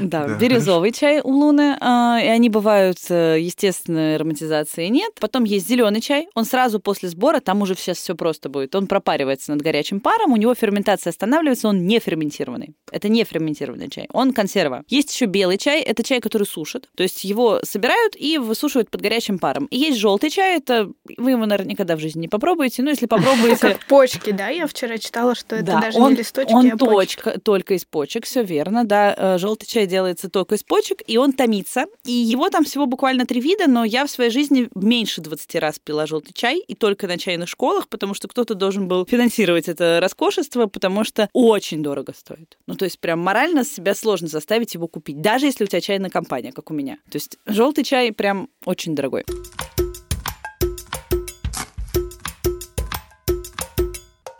Да, 0.00 0.26
Да, 0.26 0.34
бирюзовый 0.34 0.92
чай 0.92 1.20
у 1.22 1.30
Луны, 1.30 1.76
а, 1.80 2.18
и 2.22 2.26
они 2.26 2.48
бывают, 2.50 2.98
э, 3.08 3.38
естественно, 3.40 4.16
ароматизации 4.16 4.88
нет. 4.88 5.12
Потом 5.20 5.44
есть 5.44 5.68
зеленый 5.68 6.00
чай, 6.00 6.28
он 6.34 6.44
сразу 6.44 6.80
после 6.80 7.08
сбора, 7.08 7.40
там 7.40 7.62
уже 7.62 7.74
сейчас 7.74 7.98
все 7.98 8.14
просто 8.14 8.48
будет. 8.48 8.74
Он 8.74 8.86
пропаривается 8.86 9.52
над 9.52 9.62
горячим 9.62 10.00
паром, 10.00 10.32
у 10.32 10.36
него 10.36 10.54
ферментация 10.54 11.10
останавливается, 11.10 11.68
он 11.68 11.86
не 11.86 11.98
ферментированный. 11.98 12.74
Это 12.90 13.08
не 13.08 13.24
ферментированный 13.24 13.88
чай, 13.88 14.08
он 14.12 14.32
консерва. 14.32 14.82
Есть 14.88 15.14
еще 15.14 15.26
белый 15.26 15.56
чай, 15.56 15.80
это 15.80 16.02
чай, 16.02 16.20
который 16.20 16.46
сушат, 16.46 16.88
то 16.94 17.02
есть 17.02 17.24
его 17.24 17.60
собирают 17.62 18.14
и 18.16 18.38
высушивают 18.38 18.90
под 18.90 19.00
горячим 19.00 19.38
паром. 19.38 19.66
И 19.66 19.78
есть 19.78 19.98
желтый 19.98 20.30
чай, 20.30 20.56
это 20.56 20.90
вы 21.16 21.30
его, 21.30 21.46
наверное, 21.46 21.70
никогда 21.70 21.96
в 21.96 22.00
жизни 22.00 22.22
не 22.22 22.28
попробуете, 22.28 22.82
но 22.82 22.90
если 22.90 23.06
попробуете... 23.06 23.61
Как 23.62 23.84
почки, 23.86 24.30
да? 24.30 24.48
Я 24.48 24.66
вчера 24.66 24.98
читала, 24.98 25.34
что 25.34 25.56
это 25.56 25.64
Да, 25.64 25.80
даже 25.80 25.98
он, 25.98 26.12
не 26.12 26.18
листочки, 26.18 26.52
он 26.52 26.72
а 26.72 26.76
почки. 26.76 27.16
точка, 27.16 27.40
только 27.40 27.74
из 27.74 27.84
почек, 27.84 28.26
все 28.26 28.42
верно, 28.42 28.84
да. 28.84 29.38
Желтый 29.38 29.66
чай 29.66 29.86
делается 29.86 30.28
только 30.28 30.56
из 30.56 30.62
почек, 30.62 31.02
и 31.06 31.16
он 31.16 31.32
томится. 31.32 31.86
И 32.04 32.12
его 32.12 32.50
там 32.50 32.64
всего 32.64 32.86
буквально 32.86 33.24
три 33.26 33.40
вида, 33.40 33.68
но 33.68 33.84
я 33.84 34.04
в 34.06 34.10
своей 34.10 34.30
жизни 34.30 34.68
меньше 34.74 35.20
20 35.20 35.54
раз 35.56 35.78
пила 35.78 36.06
желтый 36.06 36.32
чай, 36.34 36.58
и 36.58 36.74
только 36.74 37.06
на 37.06 37.18
чайных 37.18 37.48
школах, 37.48 37.88
потому 37.88 38.14
что 38.14 38.28
кто-то 38.28 38.54
должен 38.54 38.88
был 38.88 39.06
финансировать 39.06 39.68
это 39.68 39.98
роскошество, 40.00 40.66
потому 40.66 41.04
что 41.04 41.28
очень 41.32 41.82
дорого 41.82 42.12
стоит. 42.16 42.58
Ну, 42.66 42.74
то 42.74 42.84
есть 42.84 42.98
прям 42.98 43.20
морально 43.20 43.64
себя 43.64 43.94
сложно 43.94 44.28
заставить 44.28 44.74
его 44.74 44.88
купить, 44.88 45.20
даже 45.20 45.46
если 45.46 45.64
у 45.64 45.66
тебя 45.66 45.80
чайная 45.80 46.10
компания, 46.10 46.52
как 46.52 46.70
у 46.70 46.74
меня. 46.74 46.96
То 47.10 47.16
есть 47.16 47.38
желтый 47.46 47.84
чай 47.84 48.12
прям 48.12 48.48
очень 48.64 48.94
дорогой. 48.94 49.24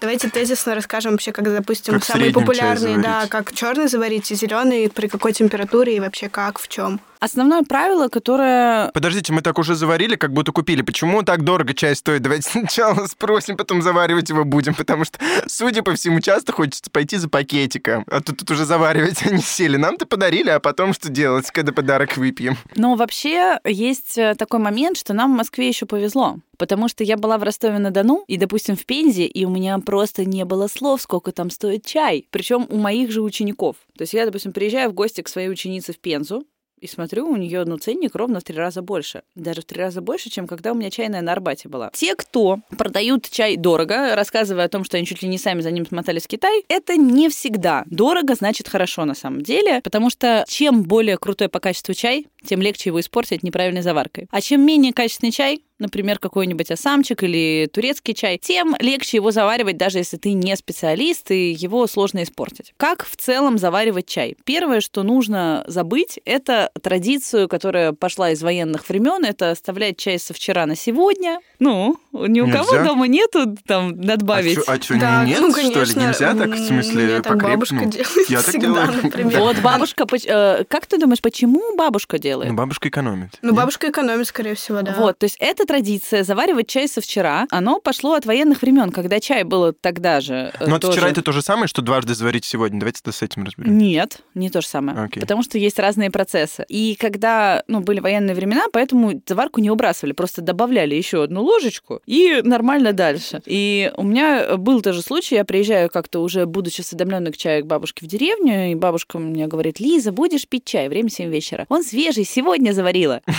Давайте 0.02 0.28
тезисно 0.28 0.74
расскажем 0.74 1.12
вообще, 1.12 1.30
как, 1.30 1.44
допустим, 1.44 1.94
Как 1.94 2.04
самые 2.04 2.32
популярные, 2.32 2.98
да, 2.98 3.28
как 3.28 3.52
черный 3.52 3.86
заварить 3.86 4.32
и 4.32 4.34
зеленый, 4.34 4.90
при 4.90 5.06
какой 5.06 5.32
температуре 5.32 5.96
и 5.96 6.00
вообще 6.00 6.28
как, 6.28 6.58
в 6.58 6.66
чем. 6.66 7.00
Основное 7.22 7.62
правило, 7.62 8.08
которое 8.08 8.90
Подождите, 8.90 9.32
мы 9.32 9.42
так 9.42 9.56
уже 9.60 9.76
заварили, 9.76 10.16
как 10.16 10.32
будто 10.32 10.50
купили. 10.50 10.82
Почему 10.82 11.22
так 11.22 11.44
дорого 11.44 11.72
чай 11.72 11.94
стоит? 11.94 12.20
Давайте 12.22 12.50
сначала 12.50 13.06
спросим, 13.06 13.56
потом 13.56 13.80
заваривать 13.80 14.28
его 14.28 14.44
будем, 14.44 14.74
потому 14.74 15.04
что, 15.04 15.20
судя 15.46 15.84
по 15.84 15.94
всему, 15.94 16.18
часто 16.18 16.50
хочется 16.50 16.90
пойти 16.90 17.18
за 17.18 17.28
пакетиком. 17.28 18.04
А 18.10 18.20
тут, 18.20 18.38
тут 18.38 18.50
уже 18.50 18.64
заваривать 18.64 19.22
они 19.26 19.40
сели. 19.40 19.76
Нам-то 19.76 20.04
подарили, 20.04 20.48
а 20.50 20.58
потом 20.58 20.92
что 20.92 21.10
делать, 21.10 21.48
когда 21.52 21.70
подарок 21.70 22.16
выпьем? 22.16 22.56
Но 22.74 22.96
вообще 22.96 23.60
есть 23.64 24.18
э, 24.18 24.34
такой 24.34 24.58
момент, 24.58 24.96
что 24.98 25.14
нам 25.14 25.32
в 25.32 25.36
Москве 25.36 25.68
еще 25.68 25.86
повезло. 25.86 26.38
Потому 26.58 26.88
что 26.88 27.04
я 27.04 27.16
была 27.16 27.38
в 27.38 27.44
Ростове-на-Дону 27.44 28.24
и, 28.26 28.36
допустим, 28.36 28.76
в 28.76 28.84
Пензе, 28.84 29.26
и 29.26 29.44
у 29.44 29.50
меня 29.50 29.78
просто 29.78 30.24
не 30.24 30.44
было 30.44 30.66
слов, 30.66 31.00
сколько 31.00 31.30
там 31.30 31.50
стоит 31.50 31.86
чай. 31.86 32.26
Причем 32.30 32.66
у 32.68 32.78
моих 32.78 33.12
же 33.12 33.22
учеников. 33.22 33.76
То 33.96 34.02
есть 34.02 34.12
я, 34.12 34.26
допустим, 34.26 34.52
приезжаю 34.52 34.90
в 34.90 34.94
гости 34.94 35.20
к 35.20 35.28
своей 35.28 35.48
ученице 35.48 35.92
в 35.92 35.98
Пензу, 35.98 36.44
и 36.82 36.88
смотрю, 36.88 37.28
у 37.28 37.36
нее 37.36 37.64
ну, 37.64 37.78
ценник 37.78 38.16
ровно 38.16 38.40
в 38.40 38.44
три 38.44 38.56
раза 38.56 38.82
больше. 38.82 39.22
Даже 39.36 39.62
в 39.62 39.64
три 39.64 39.80
раза 39.80 40.00
больше, 40.00 40.30
чем 40.30 40.48
когда 40.48 40.72
у 40.72 40.74
меня 40.74 40.90
чайная 40.90 41.22
на 41.22 41.30
Арбате 41.30 41.68
была. 41.68 41.90
Те, 41.94 42.16
кто 42.16 42.58
продают 42.76 43.30
чай 43.30 43.56
дорого, 43.56 44.16
рассказывая 44.16 44.64
о 44.64 44.68
том, 44.68 44.82
что 44.82 44.96
они 44.96 45.06
чуть 45.06 45.22
ли 45.22 45.28
не 45.28 45.38
сами 45.38 45.60
за 45.60 45.70
ним 45.70 45.86
смотались 45.86 46.24
в 46.24 46.28
Китай, 46.28 46.64
это 46.68 46.96
не 46.96 47.28
всегда 47.28 47.84
дорого, 47.86 48.34
значит 48.34 48.68
хорошо 48.68 49.04
на 49.04 49.14
самом 49.14 49.42
деле, 49.42 49.80
потому 49.82 50.10
что 50.10 50.44
чем 50.48 50.82
более 50.82 51.18
крутой 51.18 51.48
по 51.48 51.60
качеству 51.60 51.94
чай, 51.94 52.26
тем 52.46 52.60
легче 52.60 52.90
его 52.90 53.00
испортить 53.00 53.42
неправильной 53.42 53.82
заваркой. 53.82 54.28
А 54.30 54.40
чем 54.40 54.64
менее 54.64 54.92
качественный 54.92 55.32
чай, 55.32 55.62
например, 55.78 56.18
какой-нибудь 56.18 56.70
осамчик 56.70 57.22
или 57.22 57.68
турецкий 57.72 58.14
чай, 58.14 58.38
тем 58.38 58.76
легче 58.78 59.18
его 59.18 59.30
заваривать, 59.30 59.76
даже 59.76 59.98
если 59.98 60.16
ты 60.16 60.32
не 60.32 60.56
специалист, 60.56 61.30
и 61.30 61.50
его 61.50 61.86
сложно 61.86 62.22
испортить. 62.22 62.72
Как 62.76 63.04
в 63.04 63.16
целом 63.16 63.58
заваривать 63.58 64.06
чай? 64.06 64.36
Первое, 64.44 64.80
что 64.80 65.02
нужно 65.02 65.64
забыть, 65.66 66.20
это 66.24 66.70
традицию, 66.80 67.48
которая 67.48 67.92
пошла 67.92 68.30
из 68.30 68.42
военных 68.42 68.88
времен, 68.88 69.24
это 69.24 69.50
оставлять 69.50 69.98
чай 69.98 70.18
со 70.18 70.32
вчера 70.34 70.66
на 70.66 70.76
сегодня. 70.76 71.40
Ну, 71.58 71.96
ни 72.12 72.40
у 72.40 72.50
кого 72.50 72.64
Нельзя? 72.72 72.84
дома 72.84 73.06
нету 73.08 73.56
там 73.66 73.92
надбавить. 74.00 74.58
А 74.66 74.80
что, 74.80 74.98
Да, 74.98 75.24
нет, 75.24 75.40
ну, 75.40 75.50
что 75.52 75.60
ли? 75.60 75.72
конечно, 75.72 76.00
Нельзя 76.00 76.34
так, 76.34 76.50
в 76.50 76.66
смысле, 76.66 77.04
мне 77.04 77.14
так 77.22 77.32
покрепче? 77.32 77.52
бабушка 77.54 77.74
Ну, 77.76 77.90
делает 77.90 78.28
я 78.30 78.36
так 78.38 78.46
всегда, 78.48 78.66
делаю. 78.86 79.00
например. 79.02 79.38
Вот 79.40 79.56
бабушка, 79.60 80.06
э, 80.26 80.64
как 80.68 80.86
ты 80.86 80.98
думаешь, 80.98 81.20
почему 81.22 81.76
бабушка 81.76 82.18
делает? 82.18 82.50
Ну, 82.50 82.56
бабушка 82.56 82.88
экономит. 82.88 83.30
Ну, 83.42 83.54
бабушка 83.54 83.88
экономит, 83.90 84.26
скорее 84.26 84.54
всего, 84.54 84.82
да. 84.82 84.94
Вот, 84.96 85.18
то 85.18 85.24
есть 85.24 85.36
эта 85.40 85.64
традиция 85.64 86.22
заваривать 86.24 86.68
чай 86.68 86.88
со 86.88 87.00
вчера, 87.00 87.46
оно 87.50 87.80
пошло 87.80 88.14
от 88.14 88.26
военных 88.26 88.62
времен, 88.62 88.90
когда 88.90 89.18
чай 89.20 89.44
было 89.44 89.72
тогда 89.72 90.20
же. 90.20 90.52
э, 90.60 90.66
Но 90.66 90.76
от 90.76 90.82
тоже- 90.82 90.92
вчера 90.98 91.08
это 91.10 91.22
то 91.22 91.32
же 91.32 91.40
самое, 91.42 91.66
что 91.66 91.82
дважды 91.82 92.14
заварить 92.14 92.44
сегодня. 92.44 92.78
Давайте 92.78 93.00
с 93.10 93.22
этим 93.22 93.44
разберем. 93.44 93.78
Нет, 93.78 94.18
не 94.34 94.50
то 94.50 94.60
же 94.60 94.66
самое. 94.66 94.98
Окей. 95.04 95.20
Потому 95.20 95.42
что 95.42 95.56
есть 95.58 95.78
разные 95.78 96.10
процессы. 96.10 96.64
И 96.68 96.96
когда 96.98 97.62
ну, 97.68 97.80
были 97.80 98.00
военные 98.00 98.34
времена, 98.34 98.64
поэтому 98.72 99.20
заварку 99.26 99.60
не 99.60 99.70
убрасывали, 99.70 100.12
просто 100.12 100.42
добавляли 100.42 100.94
еще 100.94 101.22
одну 101.22 101.42
ложечку 101.42 102.00
и 102.06 102.40
нормально 102.42 102.92
дальше. 102.92 103.42
И 103.46 103.92
у 103.96 104.02
меня 104.02 104.56
был 104.56 104.82
тоже 104.82 105.02
случай, 105.02 105.36
я 105.36 105.44
приезжаю 105.44 105.88
как-то 105.90 106.20
уже, 106.20 106.46
будучи 106.46 106.80
осведомленной 106.80 107.32
к 107.32 107.36
чаю 107.36 107.64
к 107.64 107.66
бабушке 107.66 108.06
в 108.06 108.08
деревню, 108.08 108.72
и 108.72 108.74
бабушка 108.74 109.18
мне 109.18 109.46
говорит, 109.46 109.80
Лиза, 109.80 110.12
будешь 110.12 110.46
пить 110.46 110.64
чай, 110.64 110.88
время 110.88 111.10
7 111.10 111.30
вечера. 111.30 111.66
Он 111.68 111.84
свежий, 111.84 112.24
сегодня 112.24 112.72
заварила. 112.72 113.20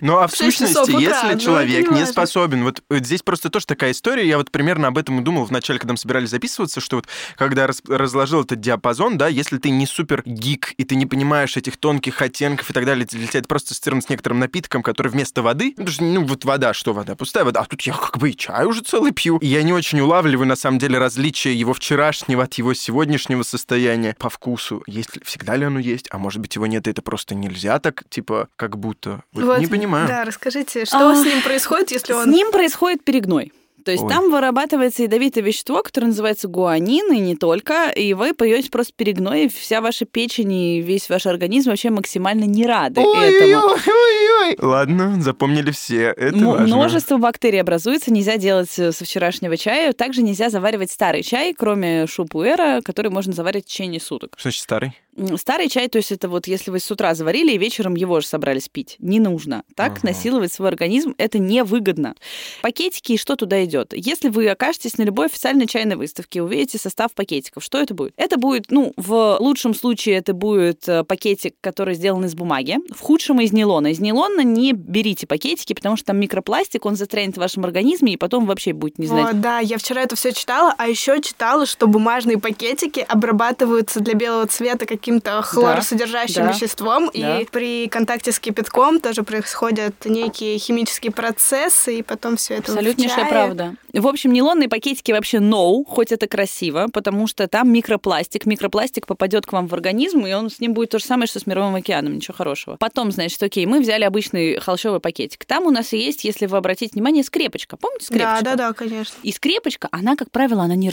Ну 0.00 0.16
а 0.16 0.26
в 0.28 0.34
сущности, 0.34 0.90
если 1.00 1.34
ну, 1.34 1.38
человек 1.38 1.90
не 1.90 2.06
способен, 2.06 2.64
вот, 2.64 2.82
здесь 2.90 3.22
просто 3.22 3.50
тоже 3.50 3.66
такая 3.66 3.92
история, 3.92 4.26
я 4.26 4.38
вот 4.38 4.50
примерно 4.50 4.88
об 4.88 4.98
этом 4.98 5.20
и 5.20 5.22
думал 5.22 5.44
в 5.44 5.50
начале, 5.50 5.78
когда 5.78 5.92
мы 5.92 5.98
собирались 5.98 6.30
записываться, 6.30 6.80
что 6.80 6.96
вот 6.96 7.06
когда 7.36 7.66
раз- 7.66 7.82
разложил 7.86 8.42
этот 8.42 8.60
диапазон, 8.60 9.18
да, 9.18 9.28
если 9.28 9.58
ты 9.58 9.70
не 9.70 9.86
супер 9.86 10.22
гик 10.24 10.72
и 10.78 10.84
ты 10.84 10.94
не 10.94 11.06
понимаешь 11.06 11.56
этих 11.56 11.76
тонких 11.76 12.22
оттенков 12.22 12.70
и 12.70 12.72
так 12.72 12.86
далее, 12.86 13.06
для 13.06 13.26
тебя 13.26 13.40
это 13.40 13.48
просто 13.48 13.74
ассоциировано 13.74 14.02
с 14.02 14.08
некоторым 14.08 14.38
напитком, 14.38 14.82
который 14.82 15.08
вместо 15.08 15.42
воды, 15.42 15.74
ну, 15.76 15.86
ну 16.00 16.24
вот 16.24 16.44
вода, 16.50 16.74
что 16.74 16.92
вода, 16.92 17.14
пустая 17.14 17.44
вода, 17.44 17.60
а 17.60 17.64
тут 17.64 17.80
я 17.82 17.92
как 17.92 18.18
бы 18.18 18.30
и 18.30 18.36
чай 18.36 18.66
уже 18.66 18.80
целый 18.82 19.12
пью. 19.12 19.38
И 19.38 19.46
я 19.46 19.62
не 19.62 19.72
очень 19.72 20.00
улавливаю, 20.00 20.48
на 20.48 20.56
самом 20.56 20.78
деле, 20.78 20.98
различия 20.98 21.54
его 21.54 21.72
вчерашнего 21.72 22.42
от 22.42 22.54
его 22.54 22.74
сегодняшнего 22.74 23.44
состояния 23.44 24.16
по 24.18 24.28
вкусу. 24.28 24.82
Есть 24.86 25.16
ли, 25.16 25.22
всегда 25.24 25.54
ли 25.56 25.64
оно 25.64 25.78
есть, 25.78 26.08
а 26.10 26.18
может 26.18 26.40
быть 26.40 26.56
его 26.56 26.66
нет, 26.66 26.88
и 26.88 26.90
это 26.90 27.02
просто 27.02 27.34
нельзя 27.34 27.78
так, 27.78 28.02
типа, 28.08 28.48
как 28.56 28.76
будто. 28.78 29.22
Вот 29.32 29.44
Вот, 29.44 29.58
не 29.60 29.68
понимаю. 29.68 30.08
Да, 30.08 30.24
расскажите, 30.24 30.84
что 30.84 31.10
А, 31.10 31.14
с 31.14 31.24
ним 31.24 31.42
происходит, 31.42 31.92
если 31.92 32.12
С 32.12 32.16
он... 32.16 32.30
ним 32.30 32.50
происходит 32.50 33.04
перегной. 33.04 33.52
То 33.84 33.90
есть 33.92 34.04
Ой. 34.04 34.08
там 34.10 34.30
вырабатывается 34.30 35.02
ядовитое 35.02 35.42
вещество, 35.42 35.82
которое 35.82 36.08
называется 36.08 36.48
гуанин, 36.48 37.12
и 37.12 37.18
не 37.18 37.36
только, 37.36 37.90
и 37.90 38.14
вы 38.14 38.34
поете 38.34 38.70
просто 38.70 38.92
перегной, 38.96 39.44
и 39.44 39.48
вся 39.48 39.80
ваша 39.80 40.04
печень 40.04 40.52
и 40.52 40.80
весь 40.80 41.08
ваш 41.08 41.26
организм 41.26 41.70
вообще 41.70 41.90
максимально 41.90 42.44
не 42.44 42.66
рады 42.66 43.00
этому. 43.00 43.74
Ой-ой-ой-ой. 43.74 44.56
Ладно, 44.60 45.20
запомнили 45.20 45.70
все. 45.70 46.14
Это 46.16 46.36
М- 46.36 46.46
важно. 46.46 46.66
Множество 46.76 47.16
бактерий 47.18 47.60
образуется, 47.60 48.12
нельзя 48.12 48.36
делать 48.36 48.76
э, 48.78 48.92
со 48.92 49.04
вчерашнего 49.04 49.56
чая. 49.56 49.92
Также 49.92 50.22
нельзя 50.22 50.50
заваривать 50.50 50.90
старый 50.90 51.22
чай, 51.22 51.54
кроме 51.56 52.06
шупуэра, 52.06 52.80
который 52.84 53.10
можно 53.10 53.32
заварить 53.32 53.64
в 53.64 53.68
течение 53.68 54.00
суток. 54.00 54.32
Что 54.36 54.48
значит 54.48 54.62
старый? 54.62 54.92
Старый 55.36 55.68
чай, 55.68 55.88
то 55.88 55.98
есть 55.98 56.12
это 56.12 56.28
вот 56.28 56.46
если 56.46 56.70
вы 56.70 56.78
с 56.80 56.90
утра 56.90 57.14
заварили 57.14 57.52
и 57.52 57.58
вечером 57.58 57.94
его 57.94 58.20
же 58.20 58.26
собрались 58.26 58.68
пить. 58.68 58.96
Не 58.98 59.20
нужно. 59.20 59.64
Так 59.74 59.92
Ага. 59.92 60.00
насиловать 60.04 60.52
свой 60.52 60.68
организм 60.68 61.14
это 61.18 61.38
невыгодно. 61.38 62.14
Пакетики 62.62 63.12
и 63.12 63.16
что 63.16 63.36
туда 63.36 63.64
идет? 63.64 63.92
Если 63.94 64.28
вы 64.28 64.48
окажетесь 64.48 64.98
на 64.98 65.02
любой 65.02 65.26
официальной 65.26 65.66
чайной 65.66 65.96
выставке, 65.96 66.42
увидите 66.42 66.78
состав 66.78 67.12
пакетиков, 67.12 67.64
что 67.64 67.78
это 67.78 67.94
будет? 67.94 68.12
Это 68.16 68.36
будет, 68.36 68.70
ну, 68.70 68.92
в 68.96 69.36
лучшем 69.40 69.74
случае 69.74 70.16
это 70.16 70.32
будет 70.32 70.88
э, 70.88 71.04
пакетик, 71.04 71.54
который 71.60 71.94
сделан 71.94 72.24
из 72.24 72.34
бумаги, 72.34 72.78
в 72.94 73.00
худшем 73.00 73.40
из 73.40 73.52
нейлона. 73.52 73.88
Из 73.88 74.00
нейлона 74.00 74.40
не 74.42 74.72
берите 74.72 75.26
пакетики, 75.26 75.74
потому 75.74 75.96
что 75.96 76.06
там 76.06 76.18
микропластик, 76.20 76.86
он 76.86 76.96
застрянет 76.96 77.34
в 77.34 77.40
вашем 77.40 77.64
организме, 77.64 78.12
и 78.14 78.16
потом 78.16 78.46
вообще 78.46 78.72
будет 78.72 78.98
не 78.98 79.06
знать. 79.06 79.26
Вот, 79.26 79.40
да, 79.40 79.58
я 79.58 79.78
вчера 79.78 80.02
это 80.02 80.16
все 80.16 80.32
читала, 80.32 80.74
а 80.78 80.88
еще 80.88 81.20
читала, 81.20 81.66
что 81.66 81.86
бумажные 81.86 82.38
пакетики 82.38 83.00
обрабатываются 83.00 84.00
для 84.00 84.14
белого 84.14 84.46
цвета 84.46 84.86
каким-то 85.00 85.40
хлоросодержащим 85.42 86.44
да, 86.44 86.52
веществом, 86.52 87.10
да. 87.12 87.40
и 87.40 87.44
при 87.46 87.88
контакте 87.88 88.32
с 88.32 88.38
кипятком 88.38 89.00
тоже 89.00 89.22
происходят 89.22 89.94
некие 90.04 90.58
химические 90.58 91.10
процессы, 91.10 91.98
и 91.98 92.02
потом 92.02 92.36
все 92.36 92.54
это 92.54 92.72
в 92.72 92.74
Абсолютнейшая 92.76 93.24
чае. 93.24 93.30
правда. 93.30 93.74
В 93.92 94.06
общем, 94.06 94.32
нейлонные 94.32 94.68
пакетики 94.68 95.10
вообще 95.10 95.38
no, 95.38 95.84
хоть 95.84 96.12
это 96.12 96.28
красиво, 96.28 96.88
потому 96.92 97.26
что 97.26 97.48
там 97.48 97.72
микропластик. 97.72 98.46
Микропластик 98.46 99.06
попадет 99.06 99.46
к 99.46 99.52
вам 99.52 99.66
в 99.66 99.74
организм, 99.74 100.26
и 100.26 100.32
он 100.32 100.50
с 100.50 100.60
ним 100.60 100.74
будет 100.74 100.90
то 100.90 100.98
же 100.98 101.04
самое, 101.04 101.26
что 101.26 101.40
с 101.40 101.46
мировым 101.46 101.74
океаном, 101.74 102.14
ничего 102.14 102.34
хорошего. 102.36 102.76
Потом, 102.76 103.10
значит, 103.10 103.42
окей, 103.42 103.66
мы 103.66 103.80
взяли 103.80 104.04
обычный 104.04 104.60
холщовый 104.60 105.00
пакетик. 105.00 105.44
Там 105.46 105.64
у 105.64 105.70
нас 105.70 105.92
есть, 105.92 106.24
если 106.24 106.46
вы 106.46 106.58
обратите 106.58 106.92
внимание, 106.92 107.24
скрепочка. 107.24 107.76
Помните 107.76 108.06
скрепочку? 108.06 108.44
Да, 108.44 108.56
да, 108.56 108.68
да, 108.68 108.72
конечно. 108.74 109.14
И 109.22 109.32
скрепочка, 109.32 109.88
она, 109.90 110.14
как 110.14 110.30
правило, 110.30 110.62
она 110.62 110.74
не 110.74 110.90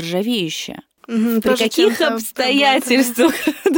Мгм, 1.08 1.41
При 1.41 1.56
каких 1.56 2.02
обстоятельствах 2.02 3.34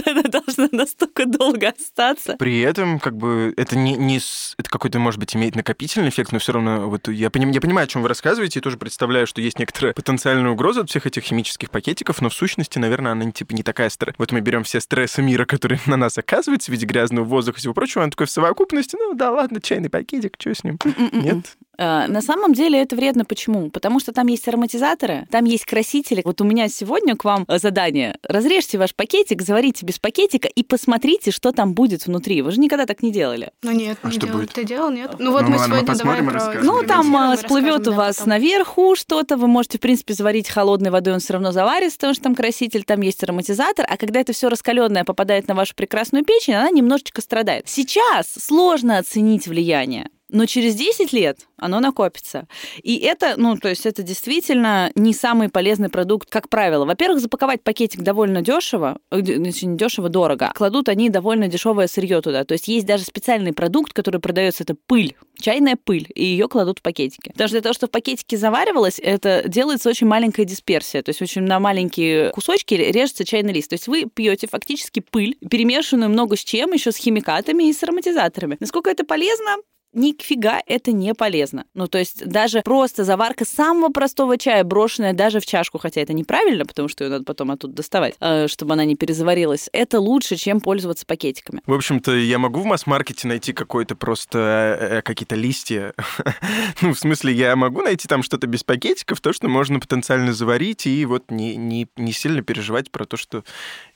она 0.06 0.24
должна 0.24 0.68
настолько 0.72 1.26
долго 1.26 1.70
остаться? 1.70 2.36
При 2.39 2.60
этом, 2.62 3.00
как 3.00 3.15
бы, 3.15 3.54
это 3.56 3.78
не, 3.78 3.96
не 3.96 4.20
с- 4.20 4.56
это 4.58 4.70
какой-то, 4.70 5.00
может 5.00 5.20
быть, 5.20 5.36
имеет 5.36 5.56
накопительный 5.56 6.10
эффект, 6.10 6.32
но 6.32 6.39
все 6.39 6.54
равно 6.54 6.89
вот 6.89 7.08
я, 7.08 7.28
поним- 7.30 7.52
я 7.52 7.62
понимаю, 7.62 7.86
о 7.86 7.88
чем 7.88 8.02
вы 8.02 8.08
рассказываете, 8.08 8.60
и 8.60 8.62
тоже 8.62 8.78
представляю, 8.78 9.28
что 9.28 9.42
есть 9.42 9.60
некоторая 9.60 9.94
потенциальная 9.94 10.52
угроза 10.52 10.82
от 10.82 10.89
всех 10.89 11.06
этих 11.06 11.24
химических 11.24 11.70
пакетиков, 11.70 12.22
но 12.22 12.30
в 12.30 12.34
сущности, 12.34 12.80
наверное, 12.80 13.12
она 13.12 13.30
типа 13.32 13.54
не 13.54 13.63
такая 13.63 13.89
стра... 13.89 14.13
Вот 14.18 14.32
мы 14.32 14.39
берем 14.42 14.63
все 14.63 14.80
стрессы 14.82 15.22
мира, 15.22 15.46
которые 15.50 15.80
на 15.86 15.98
нас 15.98 16.18
оказываются 16.18 16.72
в 16.72 16.74
виде 16.74 16.86
грязного 16.86 17.26
воздуха 17.26 17.58
и 17.58 17.60
всего 17.60 17.74
прочего, 17.74 18.04
он 18.04 18.10
такой 18.12 18.26
в 18.28 18.32
совокупности, 18.32 18.96
ну 19.00 19.13
да 19.13 19.32
ладно, 19.32 19.62
чайный 19.62 19.89
пакетик, 19.89 20.36
что 20.39 20.54
с 20.54 20.63
ним? 20.63 20.78
Нет? 21.12 21.58
А, 21.82 22.08
На 22.08 22.22
самом 22.22 22.54
деле 22.54 22.82
это 22.82 22.96
вредно. 22.96 23.24
Почему? 23.24 23.70
Потому 23.70 24.00
что 24.02 24.12
там 24.12 24.28
есть 24.28 24.48
ароматизаторы, 24.48 25.28
там 25.32 25.46
есть 25.46 25.65
красители. 25.65 26.22
Вот 26.26 26.42
у 26.42 26.44
меня 26.44 26.68
сегодня 26.68 27.15
к 27.15 27.24
вам 27.24 27.46
э, 27.48 27.58
задание. 27.58 28.18
Разрежьте 28.24 28.78
ваш 28.78 28.94
пакетик, 28.94 29.42
заварите 29.42 29.86
без 29.86 29.98
пакетика 29.98 30.50
и 30.50 30.63
посмотрите, 30.63 31.32
что 31.32 31.54
там 31.54 31.74
будет 31.74 32.06
внутри. 32.06 32.42
Вы 32.42 32.52
же 32.52 32.60
никогда 32.60 32.86
так 32.86 33.02
не 33.02 33.12
делали. 33.12 33.52
Ну 33.63 33.72
нет, 33.72 33.98
А 34.02 34.08
не 34.08 34.12
что 34.13 34.26
делал. 34.28 34.39
будет? 34.39 34.52
Ты 34.52 34.65
делал, 34.65 34.92
нет? 34.92 35.15
Ну 35.20 35.32
вот 35.32 35.44
Ну 35.44 35.50
мы 35.52 35.58
ладно, 35.58 35.68
мы 35.70 35.76
сегодня 35.76 35.88
посмотрим 35.88 36.26
давай 36.28 36.52
про. 36.56 36.63
Ну, 36.63 36.84
там 36.84 37.13
расскажем, 37.15 37.38
всплывет 37.38 37.88
у 37.88 37.92
да, 37.92 37.98
вас 37.98 38.15
потом. 38.18 38.30
наверху 38.30 38.96
что-то. 38.96 39.38
Вы 39.38 39.48
можете, 39.48 39.78
в 39.78 39.82
принципе, 39.82 40.13
заварить 40.13 40.50
холодной 40.50 40.92
водой, 40.92 41.13
он 41.13 41.20
все 41.22 41.34
равно 41.34 41.52
заварится, 41.54 41.98
потому 41.98 42.13
что 42.13 42.24
там 42.24 42.36
краситель, 42.36 42.84
там 42.84 43.00
есть 43.02 43.24
ароматизатор. 43.24 43.86
А 43.89 43.96
когда 43.96 44.20
это 44.20 44.34
все 44.34 44.50
раскаленное 44.50 45.06
попадает 45.06 45.48
на 45.48 45.56
вашу 45.56 45.76
прекрасную 45.76 46.26
печень, 46.26 46.56
она 46.56 46.70
немножечко 46.72 47.22
страдает. 47.22 47.70
Сейчас 47.70 48.28
сложно 48.38 48.98
оценить 48.98 49.48
влияние. 49.48 50.10
Но 50.30 50.46
через 50.46 50.76
10 50.76 51.12
лет 51.13 51.48
оно 51.58 51.80
накопится. 51.80 52.48
И 52.84 52.98
это, 52.98 53.34
ну, 53.38 53.58
то 53.58 53.70
есть 53.70 53.86
это 53.86 54.04
действительно 54.04 54.92
не 54.96 55.13
самый 55.13 55.50
полезный 55.50 55.89
продукт, 55.89 56.30
как 56.30 56.50
правило. 56.50 56.86
Во-первых, 56.86 57.20
запаковать 57.20 57.63
пакетик 57.63 58.02
довольно 58.02 58.42
дешево, 58.42 59.00
э, 59.12 59.22
не 59.22 59.52
дешево, 59.76 60.10
дорого. 60.10 60.52
Кладут 60.56 60.89
они 60.89 61.10
довольно 61.10 61.48
дешевое 61.48 61.88
сырье 61.88 62.22
туда. 62.22 62.44
То 62.46 62.54
есть 62.54 62.68
есть 62.68 62.86
даже 62.86 63.04
специальный 63.04 63.54
продукт, 63.54 63.94
который 63.94 64.20
продается, 64.20 64.63
это 64.63 64.76
пыль, 64.76 65.15
чайная 65.39 65.76
пыль, 65.76 66.08
и 66.13 66.24
ее 66.24 66.48
кладут 66.48 66.80
в 66.80 66.82
пакетики. 66.82 67.30
Потому 67.30 67.48
что 67.48 67.56
для 67.56 67.62
того, 67.62 67.74
чтобы 67.74 67.89
в 67.89 67.92
пакетике 67.92 68.38
заваривалось, 68.38 69.00
это 69.02 69.44
делается 69.48 69.89
очень 69.89 70.08
маленькая 70.08 70.46
дисперсия. 70.46 71.02
То 71.02 71.10
есть 71.10 71.22
очень 71.22 71.42
на 71.42 71.60
маленькие 71.60 72.32
кусочки 72.32 72.76
режется 72.76 73.26
чайный 73.26 73.54
лист. 73.54 73.70
То 73.70 73.76
есть 73.76 73.88
вы 73.88 74.06
пьете 74.06 74.48
фактически 74.48 75.00
пыль, 75.00 75.38
перемешанную 75.50 76.10
много 76.10 76.36
с 76.36 76.44
чем, 76.44 76.72
еще 76.72 76.92
с 76.92 76.98
химикатами 76.98 77.70
и 77.70 77.74
с 77.74 77.82
ароматизаторами. 77.84 78.58
Насколько 78.60 78.89
это 78.89 79.04
полезно? 79.04 79.58
Нифига 79.91 80.62
это 80.67 80.91
не 80.91 81.15
полезно. 81.15 81.65
Ну, 81.73 81.88
то 81.88 81.97
есть 81.97 82.25
даже 82.25 82.62
просто 82.62 83.04
заварка 83.04 83.43
самого 83.43 83.91
простого 83.91 84.38
чая, 84.38 84.63
брошенная 84.63 85.13
даже 85.13 85.39
в 85.39 85.45
чашку, 85.45 85.80
хотя 85.80 86.02
это 86.02 86.13
неправильно, 86.13 86.65
потому 86.65 86.88
что 86.88 87.04
ее 87.04 87.10
надо 87.10 87.25
потом 87.25 87.49
оттуда 87.52 87.73
доставать, 87.73 88.15
э, 88.19 88.47
чтобы 88.47 88.73
она 88.73 88.86
не 88.86 88.95
перезаварилась, 88.95 89.69
это 89.73 89.99
лучше, 89.99 90.36
чем 90.36 90.62
пользоваться 90.62 91.06
пакетиками. 91.06 91.62
В 91.65 91.73
общем-то, 91.73 92.15
я 92.15 92.38
могу 92.38 92.62
в 92.62 92.65
масс-маркете 92.65 93.28
найти 93.28 93.52
какой-то 93.52 93.95
просто 93.95 94.78
э, 94.80 94.97
э, 94.97 95.02
какие-то 95.02 95.36
листья. 95.36 95.93
ну, 96.82 96.93
в 96.93 96.99
смысле, 96.99 97.34
я 97.34 97.56
могу 97.56 97.82
найти 97.82 98.08
там 98.08 98.21
что-то 98.21 98.45
без 98.45 98.63
пакетиков, 98.63 99.21
то, 99.21 99.34
что 99.34 99.47
можно 99.47 99.80
потенциально 99.80 100.34
заварить, 100.34 100.86
и 100.86 101.04
вот 101.06 101.32
не, 101.32 101.56
не, 101.56 101.88
не 101.97 102.12
сильно 102.12 102.43
переживать 102.43 102.91
про 102.91 103.06
то, 103.06 103.17
что 103.17 103.43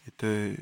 это, 0.07 0.55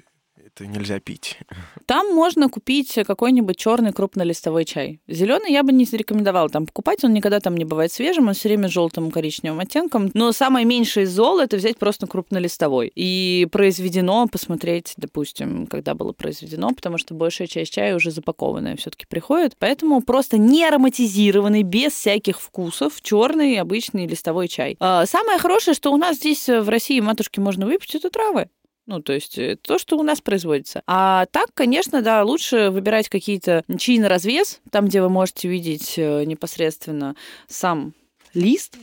это 0.54 0.68
нельзя 0.68 1.00
пить. 1.00 1.40
Там 1.86 2.14
можно 2.14 2.50
купить 2.50 2.94
какой-нибудь 3.08 3.58
черный 3.58 3.94
крупнолистовой 3.94 4.66
чай. 4.66 5.00
Зеленый 5.08 5.52
я 5.52 5.64
бы 5.64 5.72
не 5.72 5.86
рекомендовала 5.86 6.50
там 6.50 6.66
покупать, 6.66 7.04
он 7.04 7.14
никогда 7.14 7.40
там 7.40 7.56
не 7.56 7.66
бывает 7.66 7.92
свежим, 7.92 8.28
он 8.28 8.34
все 8.34 8.50
время 8.50 8.70
желтым 8.70 9.12
коричневым 9.12 9.60
оттенком. 9.60 10.10
Но 10.14 10.32
самое 10.32 10.66
меньшее 10.66 11.08
зол 11.08 11.40
это 11.40 11.58
взять 11.58 11.78
просто 11.78 12.08
крупнолистовой. 12.08 12.92
И 12.96 13.48
произведено, 13.52 14.28
посмотреть, 14.28 14.94
допустим, 14.98 15.68
когда 15.68 15.96
было 15.96 16.14
произведено, 16.14 16.72
потому 16.72 16.98
что 16.98 17.14
большая 17.14 17.48
часть 17.48 17.74
чая 17.74 17.96
уже 17.96 18.12
запакованная 18.12 18.76
все-таки 18.78 19.06
приходит. 19.06 19.56
Поэтому 19.60 20.02
просто 20.02 20.38
не 20.38 20.64
ароматизированный, 20.66 21.64
без 21.64 21.94
всяких 21.94 22.40
вкусов, 22.40 23.02
черный 23.02 23.58
обычный 23.58 24.08
листовой 24.08 24.48
чай. 24.48 24.78
А, 24.80 25.06
Самое 25.06 25.40
хорошее, 25.40 25.76
что 25.76 25.92
у 25.92 25.98
нас 25.98 26.18
здесь 26.18 26.48
в 26.48 26.70
России 26.70 27.00
матушки 27.00 27.40
можно 27.40 27.66
выпить, 27.66 27.96
это 27.96 28.10
травы. 28.10 28.48
Ну, 28.88 29.02
то 29.02 29.14
есть 29.14 29.38
э, 29.38 29.58
то, 29.62 29.78
что 29.78 29.98
у 29.98 30.04
нас 30.04 30.22
производится. 30.22 30.82
А 30.88 31.28
так, 31.28 31.50
конечно, 31.54 32.02
да, 32.02 32.24
лучше 32.24 32.70
выбирать 32.72 33.10
какие-то 33.10 33.64
чаи 33.78 34.00
на 34.00 34.10
развес, 34.10 34.60
там, 34.72 34.88
где 34.88 35.02
вы 35.02 35.10
можете 35.10 35.48
видеть 35.48 35.94
э, 35.98 36.24
непосредственно 36.26 37.16
сам 37.48 37.94
лист. 38.34 38.78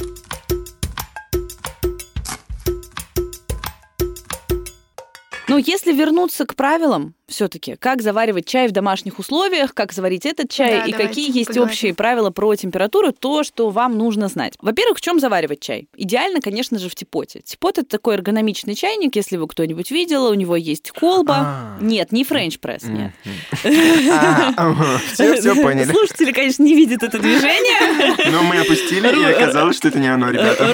Но 5.48 5.56
если 5.58 5.92
вернуться 5.92 6.44
к 6.46 6.54
правилам, 6.54 7.14
все-таки, 7.28 7.76
как 7.76 8.02
заваривать 8.02 8.46
чай 8.46 8.68
в 8.68 8.72
домашних 8.72 9.18
условиях, 9.18 9.74
как 9.74 9.92
заварить 9.92 10.26
этот 10.26 10.50
чай 10.50 10.80
Да, 10.80 10.84
и 10.86 10.92
какие 10.92 11.26
есть 11.26 11.48
поговорим. 11.48 11.70
общие 11.70 11.94
правила 11.94 12.30
про 12.30 12.54
температуру, 12.56 13.12
то, 13.12 13.44
что 13.44 13.70
вам 13.70 13.96
нужно 13.98 14.28
знать. 14.28 14.54
Во-первых, 14.60 14.98
в 14.98 15.00
чем 15.00 15.20
заваривать 15.20 15.60
чай? 15.60 15.88
Идеально, 15.96 16.40
конечно 16.40 16.78
же, 16.78 16.88
в 16.88 16.94
типоте. 16.94 17.40
Типот 17.40 17.78
это 17.78 17.88
такой 17.88 18.14
эргономичный 18.14 18.74
чайник, 18.74 19.14
если 19.16 19.36
вы 19.36 19.46
кто-нибудь 19.46 19.90
видел, 19.90 20.26
у 20.26 20.34
него 20.34 20.56
есть 20.56 20.90
колба. 20.90 21.34
А. 21.38 21.78
Нет, 21.80 22.12
не 22.12 22.24
френч 22.24 22.58
пресс, 22.58 22.82
нет. 22.84 23.12
Все, 25.12 25.34
все 25.40 25.54
поняли. 25.62 25.92
Слушатели, 25.92 26.32
конечно, 26.32 26.62
не 26.62 26.74
видят 26.74 27.02
это 27.02 27.18
движение. 27.18 28.30
Но 28.30 28.42
мы 28.42 28.58
опустили, 28.58 29.08
и 29.08 29.24
оказалось, 29.32 29.76
что 29.76 29.88
это 29.88 29.98
не 29.98 30.08
оно, 30.08 30.30
ребята. 30.30 30.72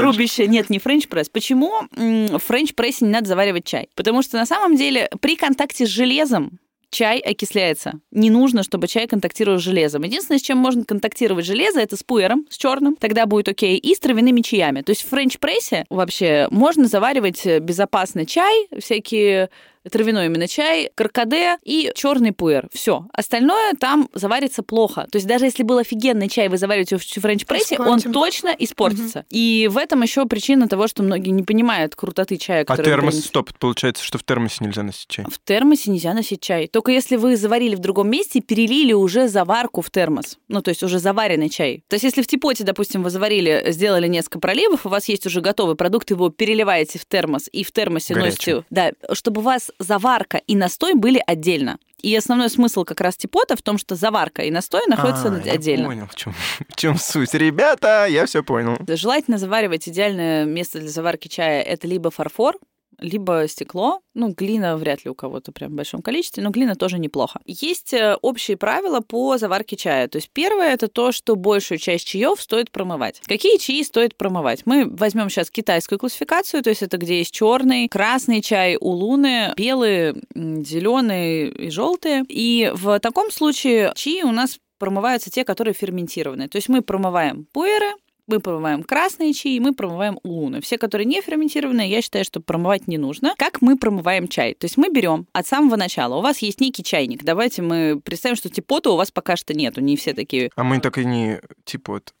Рубище. 0.00 0.46
Нет, 0.46 0.70
не 0.70 0.78
френч 0.78 1.08
пресс. 1.08 1.28
Почему 1.28 1.72
в 1.96 2.38
френч 2.38 2.74
прессе 2.74 3.04
не 3.04 3.10
надо 3.10 3.28
заваривать 3.28 3.64
чай? 3.64 3.88
Потому 3.94 4.22
что 4.22 4.36
на 4.36 4.46
самом 4.46 4.76
деле 4.76 5.08
при 5.20 5.36
контакте 5.36 5.86
с 5.86 5.88
железом 5.92 6.58
чай 6.92 7.18
окисляется. 7.20 8.00
Не 8.10 8.30
нужно, 8.30 8.62
чтобы 8.62 8.86
чай 8.86 9.08
контактировал 9.08 9.58
с 9.58 9.62
железом. 9.62 10.02
Единственное, 10.02 10.38
с 10.38 10.42
чем 10.42 10.58
можно 10.58 10.84
контактировать 10.84 11.46
железо, 11.46 11.80
это 11.80 11.96
с 11.96 12.02
пуэром, 12.02 12.46
с 12.50 12.58
черным, 12.58 12.96
тогда 12.96 13.26
будет 13.26 13.48
окей, 13.48 13.78
и 13.78 13.94
с 13.94 13.98
травяными 13.98 14.42
чаями. 14.42 14.82
То 14.82 14.90
есть 14.90 15.02
в 15.02 15.08
френч-прессе 15.08 15.86
вообще 15.88 16.48
можно 16.50 16.86
заваривать 16.86 17.44
безопасный 17.60 18.26
чай, 18.26 18.68
всякие 18.78 19.48
травяной 19.90 20.26
именно 20.26 20.48
чай, 20.48 20.90
каркаде 20.94 21.58
и 21.62 21.90
черный 21.94 22.32
пуэр. 22.32 22.68
Все. 22.72 23.06
Остальное 23.12 23.74
там 23.74 24.08
заварится 24.14 24.62
плохо. 24.62 25.06
То 25.10 25.16
есть 25.16 25.26
даже 25.26 25.46
если 25.46 25.62
был 25.62 25.78
офигенный 25.78 26.28
чай, 26.28 26.48
вы 26.48 26.58
завариваете 26.58 26.96
в 26.96 27.02
френч-прессе, 27.02 27.78
он 27.78 28.00
точно 28.00 28.54
испортится. 28.58 29.20
Угу. 29.20 29.26
И 29.30 29.68
в 29.70 29.78
этом 29.78 30.02
еще 30.02 30.26
причина 30.26 30.68
того, 30.68 30.86
что 30.86 31.02
многие 31.02 31.30
не 31.30 31.42
понимают 31.42 31.94
крутоты 31.94 32.36
чая. 32.36 32.64
А 32.68 32.76
термос, 32.76 33.14
принес... 33.14 33.26
стоп, 33.26 33.50
получается, 33.58 34.04
что 34.04 34.18
в 34.18 34.24
термосе 34.24 34.58
нельзя 34.60 34.82
носить 34.82 35.08
чай? 35.08 35.24
В 35.28 35.38
термосе 35.44 35.90
нельзя 35.90 36.14
носить 36.14 36.40
чай. 36.40 36.68
Только 36.68 36.92
если 36.92 37.16
вы 37.16 37.36
заварили 37.36 37.74
в 37.74 37.80
другом 37.80 38.10
месте, 38.10 38.40
перелили 38.40 38.92
уже 38.92 39.28
заварку 39.28 39.82
в 39.82 39.90
термос. 39.90 40.38
Ну, 40.48 40.62
то 40.62 40.70
есть 40.70 40.82
уже 40.82 40.98
заваренный 40.98 41.48
чай. 41.48 41.84
То 41.88 41.94
есть 41.94 42.04
если 42.04 42.22
в 42.22 42.26
типоте, 42.26 42.64
допустим, 42.64 43.02
вы 43.02 43.10
заварили, 43.10 43.64
сделали 43.68 44.08
несколько 44.08 44.38
проливов, 44.38 44.86
у 44.86 44.88
вас 44.88 45.08
есть 45.08 45.26
уже 45.26 45.40
готовый 45.40 45.76
продукт, 45.76 46.10
его 46.10 46.30
переливаете 46.30 46.98
в 46.98 47.04
термос 47.04 47.48
и 47.52 47.64
в 47.64 47.72
термосе 47.72 48.14
Горячий. 48.14 48.52
носите... 48.52 48.66
Да, 48.70 48.92
чтобы 49.12 49.40
у 49.40 49.44
вас 49.44 49.70
заварка 49.78 50.38
и 50.38 50.56
настой 50.56 50.94
были 50.94 51.22
отдельно. 51.26 51.78
И 52.02 52.14
основной 52.16 52.50
смысл 52.50 52.84
как 52.84 53.00
раз 53.00 53.16
типота 53.16 53.56
в 53.56 53.62
том, 53.62 53.78
что 53.78 53.94
заварка 53.94 54.42
и 54.42 54.50
настой 54.50 54.82
находятся 54.88 55.28
а, 55.28 55.50
отдельно. 55.52 55.82
Я 55.82 55.88
понял, 55.88 56.06
в 56.10 56.14
чем, 56.16 56.34
в 56.68 56.76
чем 56.76 56.96
суть. 56.96 57.32
Ребята, 57.34 58.06
я 58.08 58.26
все 58.26 58.42
понял. 58.42 58.76
Желательно 58.88 59.38
заваривать 59.38 59.88
идеальное 59.88 60.44
место 60.44 60.80
для 60.80 60.90
заварки 60.90 61.28
чая 61.28 61.62
это 61.62 61.86
либо 61.86 62.10
фарфор, 62.10 62.56
либо 63.02 63.46
стекло. 63.48 64.00
Ну, 64.14 64.32
глина 64.32 64.76
вряд 64.76 65.04
ли 65.04 65.10
у 65.10 65.14
кого-то 65.14 65.52
прям 65.52 65.72
в 65.72 65.74
большом 65.74 66.02
количестве, 66.02 66.42
но 66.42 66.50
глина 66.50 66.74
тоже 66.74 66.98
неплохо. 66.98 67.40
Есть 67.46 67.92
э, 67.92 68.16
общие 68.22 68.56
правила 68.56 69.00
по 69.00 69.36
заварке 69.38 69.76
чая. 69.76 70.08
То 70.08 70.16
есть 70.16 70.30
первое 70.32 70.72
это 70.72 70.88
то, 70.88 71.12
что 71.12 71.36
большую 71.36 71.78
часть 71.78 72.06
чаев 72.06 72.40
стоит 72.40 72.70
промывать. 72.70 73.20
Какие 73.26 73.58
чаи 73.58 73.82
стоит 73.82 74.16
промывать? 74.16 74.62
Мы 74.64 74.86
возьмем 74.88 75.28
сейчас 75.28 75.50
китайскую 75.50 75.98
классификацию, 75.98 76.62
то 76.62 76.70
есть 76.70 76.82
это 76.82 76.96
где 76.96 77.18
есть 77.18 77.32
черный, 77.32 77.88
красный 77.88 78.42
чай, 78.42 78.76
улуны, 78.80 79.52
белые, 79.56 80.14
зеленые 80.34 81.50
и 81.50 81.70
желтые. 81.70 82.24
И 82.28 82.70
в 82.74 82.98
таком 83.00 83.30
случае 83.30 83.92
чаи 83.94 84.22
у 84.22 84.32
нас 84.32 84.58
промываются 84.82 85.30
те, 85.30 85.44
которые 85.44 85.74
ферментированы. 85.74 86.48
То 86.48 86.56
есть 86.56 86.68
мы 86.68 86.82
промываем 86.82 87.46
пуэры, 87.52 87.92
мы 88.26 88.40
промываем 88.40 88.82
красные 88.82 89.32
чаи, 89.32 89.58
мы 89.58 89.74
промываем 89.74 90.18
луны. 90.24 90.60
Все, 90.60 90.78
которые 90.78 91.06
не 91.06 91.20
ферментированные, 91.20 91.90
я 91.90 92.02
считаю, 92.02 92.24
что 92.24 92.40
промывать 92.40 92.86
не 92.86 92.98
нужно. 92.98 93.34
Как 93.36 93.60
мы 93.62 93.76
промываем 93.76 94.28
чай? 94.28 94.54
То 94.54 94.66
есть 94.66 94.76
мы 94.76 94.90
берем 94.90 95.26
от 95.32 95.46
самого 95.46 95.76
начала. 95.76 96.16
У 96.16 96.22
вас 96.22 96.38
есть 96.38 96.60
некий 96.60 96.82
чайник. 96.82 97.24
Давайте 97.24 97.62
мы 97.62 98.00
представим, 98.02 98.36
что 98.36 98.48
типота 98.48 98.90
у 98.90 98.96
вас 98.96 99.10
пока 99.10 99.36
что 99.36 99.54
нету. 99.54 99.80
Не 99.80 99.96
все 99.96 100.14
такие. 100.14 100.50
А 100.56 100.64
мы 100.64 100.80
так 100.80 100.98
и 100.98 101.04
не 101.04 101.40
типот. 101.64 102.14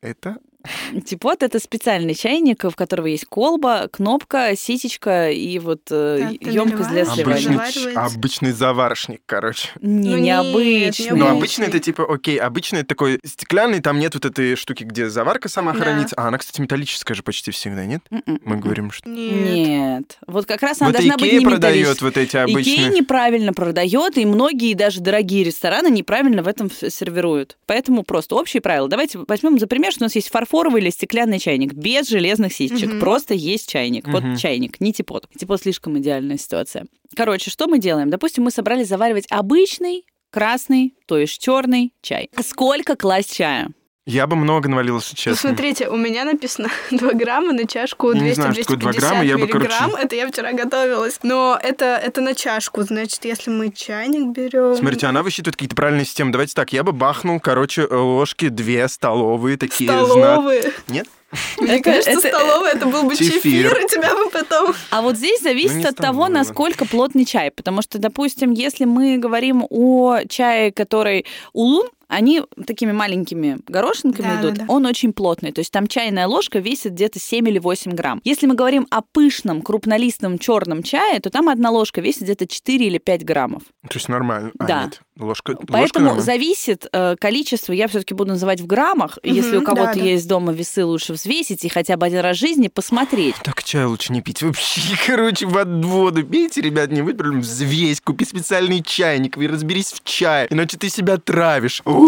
Это 0.00 0.38
Типот— 1.06 1.42
это 1.44 1.58
специальный 1.58 2.14
чайник, 2.14 2.64
в 2.64 2.74
которого 2.74 3.06
есть 3.06 3.26
колба, 3.26 3.88
кнопка, 3.88 4.54
ситечка 4.56 5.30
и 5.30 5.58
вот 5.58 5.82
э, 5.90 6.36
емкость 6.40 6.90
для 6.90 7.04
сливания. 7.04 7.58
Обычный, 7.58 7.92
обычный 7.92 8.52
заварочник, 8.52 9.22
короче. 9.26 9.70
Не, 9.80 10.10
ну, 10.10 10.18
необычный. 10.18 11.16
Ну, 11.16 11.26
обычный 11.28 11.66
это 11.66 11.78
типа, 11.78 12.06
окей, 12.12 12.38
обычный 12.38 12.80
это 12.80 12.88
такой 12.88 13.20
стеклянный, 13.24 13.80
там 13.80 13.98
нет 13.98 14.14
вот 14.14 14.24
этой 14.24 14.56
штуки, 14.56 14.84
где 14.84 15.08
заварка 15.08 15.48
сама 15.48 15.72
да. 15.72 15.80
хранится. 15.80 16.14
А 16.16 16.28
она, 16.28 16.38
кстати, 16.38 16.60
металлическая 16.60 17.14
же 17.14 17.22
почти 17.22 17.50
всегда, 17.50 17.84
нет? 17.84 18.02
Mm-mm. 18.10 18.22
М-м. 18.26 18.40
Мы 18.44 18.56
говорим, 18.56 18.90
что... 18.90 19.08
Нет. 19.08 19.56
нет. 19.66 20.18
Вот 20.26 20.46
как 20.46 20.62
раз 20.62 20.80
она 20.80 20.90
вот 20.90 20.96
должна 20.96 21.14
Икея 21.16 21.32
быть 21.32 21.40
не 21.40 21.46
продает 21.46 22.02
вот 22.02 22.16
эти 22.16 22.36
обычные. 22.36 22.74
Икея 22.76 22.90
неправильно 22.90 23.52
продает, 23.52 24.18
и 24.18 24.24
многие 24.24 24.74
даже 24.74 25.00
дорогие 25.00 25.44
рестораны 25.44 25.88
неправильно 25.88 26.42
в 26.42 26.48
этом 26.48 26.70
сервируют. 26.70 27.56
Поэтому 27.66 28.02
просто 28.02 28.36
общие 28.36 28.60
правила. 28.60 28.88
Давайте 28.88 29.18
возьмем 29.26 29.58
за 29.58 29.66
пример, 29.66 29.92
что 29.92 30.02
у 30.02 30.06
нас 30.06 30.14
есть 30.14 30.30
фарфоровый 30.52 30.82
или 30.82 30.90
стеклянный 30.90 31.38
чайник 31.38 31.72
без 31.72 32.08
железных 32.08 32.52
ситечек. 32.52 32.90
Угу. 32.92 33.00
Просто 33.00 33.34
есть 33.34 33.68
чайник. 33.68 34.06
Угу. 34.06 34.12
Вот 34.12 34.38
чайник, 34.38 34.80
не 34.80 34.92
типот. 34.92 35.26
Типот 35.36 35.62
слишком 35.62 35.98
идеальная 35.98 36.36
ситуация. 36.36 36.86
Короче, 37.16 37.50
что 37.50 37.66
мы 37.66 37.78
делаем? 37.78 38.10
Допустим, 38.10 38.44
мы 38.44 38.50
собрались 38.50 38.88
заваривать 38.88 39.26
обычный 39.30 40.04
красный, 40.30 40.94
то 41.06 41.18
есть 41.18 41.38
черный 41.38 41.92
чай. 42.02 42.30
А 42.34 42.42
сколько 42.42 42.96
класть 42.96 43.34
чая? 43.34 43.70
Я 44.04 44.26
бы 44.26 44.34
много 44.34 44.68
навалил, 44.68 44.96
если 44.96 45.14
честно. 45.14 45.50
Ну, 45.50 45.54
смотрите, 45.54 45.88
у 45.88 45.96
меня 45.96 46.24
написано 46.24 46.68
2 46.90 47.12
грамма 47.12 47.52
на 47.52 47.68
чашку 47.68 48.10
200 48.10 48.24
Не 48.24 48.34
знаю, 48.34 48.54
что 48.54 48.62
такое 48.62 48.78
2 48.78 48.92
грамма, 48.94 49.24
я 49.24 49.38
бы, 49.38 49.46
короче... 49.46 49.74
Это 49.96 50.16
я 50.16 50.28
вчера 50.28 50.52
готовилась. 50.52 51.20
Но 51.22 51.56
это, 51.62 52.00
это 52.02 52.20
на 52.20 52.34
чашку, 52.34 52.82
значит, 52.82 53.24
если 53.24 53.50
мы 53.50 53.70
чайник 53.70 54.36
берем... 54.36 54.74
Смотрите, 54.74 55.06
она 55.06 55.22
высчитывает 55.22 55.54
какие-то 55.54 55.76
правильные 55.76 56.04
системы. 56.04 56.32
Давайте 56.32 56.54
так, 56.54 56.72
я 56.72 56.82
бы 56.82 56.90
бахнул, 56.90 57.38
короче, 57.38 57.86
ложки 57.86 58.48
две 58.48 58.88
столовые 58.88 59.56
такие. 59.56 59.88
Столовые? 59.88 60.62
Зна... 60.62 60.72
Нет? 60.88 61.06
Мне 61.58 61.80
кажется, 61.80 62.18
столовая 62.18 62.74
это 62.74 62.86
был 62.86 63.04
бы 63.04 63.16
чефир, 63.16 63.72
и 63.78 63.88
тебя 63.88 64.14
бы 64.14 64.30
потом... 64.30 64.74
А 64.90 65.00
вот 65.00 65.16
здесь 65.16 65.40
зависит 65.40 65.84
ну, 65.84 65.88
от 65.88 65.96
того, 65.96 66.28
насколько 66.28 66.84
плотный 66.84 67.24
чай. 67.24 67.50
Потому 67.50 67.82
что, 67.82 67.98
допустим, 67.98 68.50
если 68.50 68.84
мы 68.84 69.16
говорим 69.16 69.64
о 69.70 70.20
чае, 70.28 70.72
который 70.72 71.24
улун, 71.52 71.88
они 72.12 72.42
такими 72.66 72.92
маленькими 72.92 73.58
горошинками 73.66 74.26
да, 74.26 74.40
идут, 74.40 74.54
да, 74.54 74.64
да. 74.66 74.72
он 74.72 74.86
очень 74.86 75.12
плотный. 75.12 75.52
То 75.52 75.60
есть 75.60 75.72
там 75.72 75.86
чайная 75.86 76.26
ложка 76.26 76.58
весит 76.58 76.92
где-то 76.92 77.18
7 77.18 77.48
или 77.48 77.58
8 77.58 77.92
грамм. 77.92 78.20
Если 78.24 78.46
мы 78.46 78.54
говорим 78.54 78.86
о 78.90 79.00
пышном, 79.00 79.62
крупнолистном 79.62 80.38
черном 80.38 80.82
чае, 80.82 81.20
то 81.20 81.30
там 81.30 81.48
одна 81.48 81.70
ложка 81.70 82.00
весит 82.00 82.22
где-то 82.22 82.46
4 82.46 82.86
или 82.86 82.98
5 82.98 83.24
граммов. 83.24 83.62
То 83.88 83.94
есть 83.94 84.08
нормально. 84.08 84.52
А, 84.58 84.66
да. 84.66 84.84
нет. 84.84 85.00
Ложка, 85.18 85.56
Поэтому 85.68 86.08
ложка 86.08 86.22
зависит 86.22 86.86
э, 86.90 87.16
количество, 87.16 87.72
я 87.72 87.86
все-таки 87.86 88.14
буду 88.14 88.30
называть 88.30 88.60
в 88.60 88.66
граммах. 88.66 89.18
Угу, 89.22 89.34
Если 89.34 89.56
у 89.58 89.62
кого-то 89.62 89.94
да, 89.94 90.00
да. 90.00 90.00
есть 90.00 90.26
дома 90.26 90.52
весы, 90.52 90.84
лучше 90.84 91.12
взвесить 91.12 91.64
и 91.64 91.68
хотя 91.68 91.96
бы 91.96 92.06
один 92.06 92.20
раз 92.20 92.36
в 92.36 92.40
жизни 92.40 92.68
посмотреть. 92.68 93.36
Так 93.44 93.62
чай 93.62 93.84
лучше 93.84 94.12
не 94.12 94.22
пить. 94.22 94.42
Вообще, 94.42 94.80
короче, 95.06 95.46
в 95.46 95.64
воду 95.82 96.24
пейте, 96.24 96.62
ребят, 96.62 96.90
не 96.90 97.02
проблем, 97.02 97.40
взвесь, 97.40 98.00
купи 98.00 98.24
специальный 98.24 98.82
чайник 98.82 99.36
и 99.36 99.46
разберись 99.46 99.92
в 99.92 100.02
чае, 100.02 100.46
иначе 100.50 100.78
ты 100.78 100.88
себя 100.88 101.18
травишь. 101.18 101.82
Ой, 101.84 102.01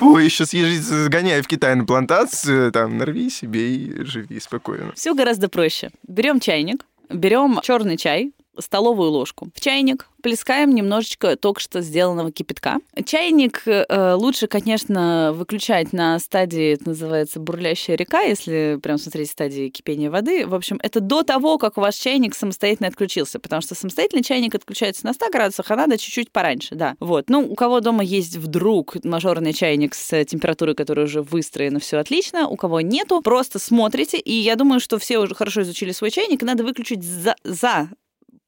ой, 0.00 0.24
еще 0.24 0.46
съезжай, 0.46 0.76
сгоняй 0.76 1.42
в 1.42 1.46
Китай 1.46 1.74
на 1.74 1.84
плантацию, 1.84 2.72
там, 2.72 2.98
нарви 2.98 3.30
себе 3.30 3.74
и 3.74 4.04
живи 4.04 4.40
спокойно. 4.40 4.92
Все 4.94 5.14
гораздо 5.14 5.48
проще. 5.48 5.90
Берем 6.06 6.40
чайник, 6.40 6.84
берем 7.10 7.60
черный 7.62 7.96
чай, 7.96 8.32
столовую 8.58 9.10
ложку 9.10 9.48
в 9.54 9.60
чайник, 9.60 10.08
плескаем 10.22 10.74
немножечко 10.74 11.36
только 11.36 11.60
что 11.60 11.82
сделанного 11.82 12.32
кипятка. 12.32 12.78
Чайник 13.04 13.62
э, 13.66 14.14
лучше, 14.14 14.46
конечно, 14.46 15.32
выключать 15.34 15.92
на 15.92 16.18
стадии, 16.18 16.72
это 16.72 16.88
называется 16.88 17.40
бурлящая 17.40 17.96
река, 17.96 18.22
если 18.22 18.78
прям 18.82 18.96
смотреть 18.96 19.30
стадии 19.30 19.68
кипения 19.68 20.10
воды. 20.10 20.46
В 20.46 20.54
общем, 20.54 20.80
это 20.82 21.00
до 21.00 21.24
того, 21.24 21.58
как 21.58 21.76
у 21.76 21.82
вас 21.82 21.94
чайник 21.94 22.34
самостоятельно 22.34 22.88
отключился, 22.88 23.38
потому 23.38 23.60
что 23.60 23.74
самостоятельный 23.74 24.22
чайник 24.22 24.54
отключается 24.54 25.04
на 25.04 25.12
100 25.12 25.30
градусах, 25.30 25.70
а 25.70 25.76
надо 25.76 25.98
чуть-чуть 25.98 26.32
пораньше, 26.32 26.74
да. 26.74 26.94
Вот. 27.00 27.28
Ну, 27.28 27.40
у 27.40 27.54
кого 27.54 27.80
дома 27.80 28.02
есть 28.02 28.36
вдруг 28.36 28.96
мажорный 29.04 29.52
чайник 29.52 29.94
с 29.94 30.24
температурой, 30.24 30.74
которая 30.74 31.04
уже 31.04 31.20
выстроена, 31.20 31.80
все 31.80 31.98
отлично. 31.98 32.48
У 32.48 32.56
кого 32.56 32.80
нету, 32.80 33.20
просто 33.20 33.58
смотрите. 33.58 34.18
И 34.18 34.32
я 34.32 34.56
думаю, 34.56 34.80
что 34.80 34.98
все 34.98 35.18
уже 35.18 35.34
хорошо 35.34 35.62
изучили 35.62 35.92
свой 35.92 36.10
чайник, 36.10 36.42
и 36.42 36.46
надо 36.46 36.64
выключить 36.64 37.04
за, 37.04 37.36
за 37.44 37.90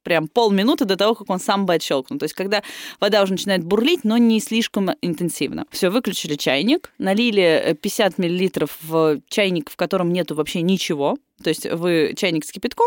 прям 0.07 0.29
полминуты 0.29 0.85
до 0.85 0.97
того, 0.97 1.17
как 1.17 1.29
он 1.31 1.41
сам 1.41 1.67
будет 1.67 1.83
щелкнуть. 1.83 2.21
То 2.21 2.27
есть, 2.27 2.35
когда 2.37 2.63
вода 3.01 3.25
уже 3.25 3.33
начинает 3.33 3.65
бурлить, 3.65 4.05
но 4.05 4.17
не 4.19 4.39
слишком 4.39 4.91
интенсивно. 5.03 5.67
Все, 5.73 5.91
выключили 5.91 6.37
чайник, 6.37 6.93
налили 6.99 7.77
50 7.83 8.21
э, 8.21 8.23
мл 8.23 8.69
в 8.83 9.21
чайник, 9.29 9.69
в 9.69 9.75
котором 9.75 10.13
нету 10.13 10.37
вообще 10.37 10.63
ничего. 10.63 11.19
То 11.43 11.49
есть 11.49 11.69
вы 11.69 12.15
чайник 12.17 12.45
с 12.45 12.53
кипятком, 12.53 12.87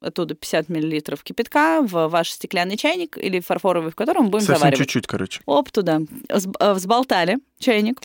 оттуда 0.00 0.36
50 0.36 0.68
мл 0.68 1.16
кипятка 1.24 1.82
в 1.82 2.06
ваш 2.06 2.30
стеклянный 2.30 2.76
чайник 2.76 3.18
или 3.18 3.40
фарфоровый, 3.40 3.90
в 3.90 3.96
котором 3.96 4.30
будем 4.30 4.46
Совсем 4.46 4.60
заваривать. 4.60 4.78
чуть-чуть, 4.78 5.08
короче. 5.08 5.40
Оп, 5.46 5.68
туда. 5.72 6.00
Э, 6.28 6.74
взболтали 6.74 7.38
чайник 7.58 8.00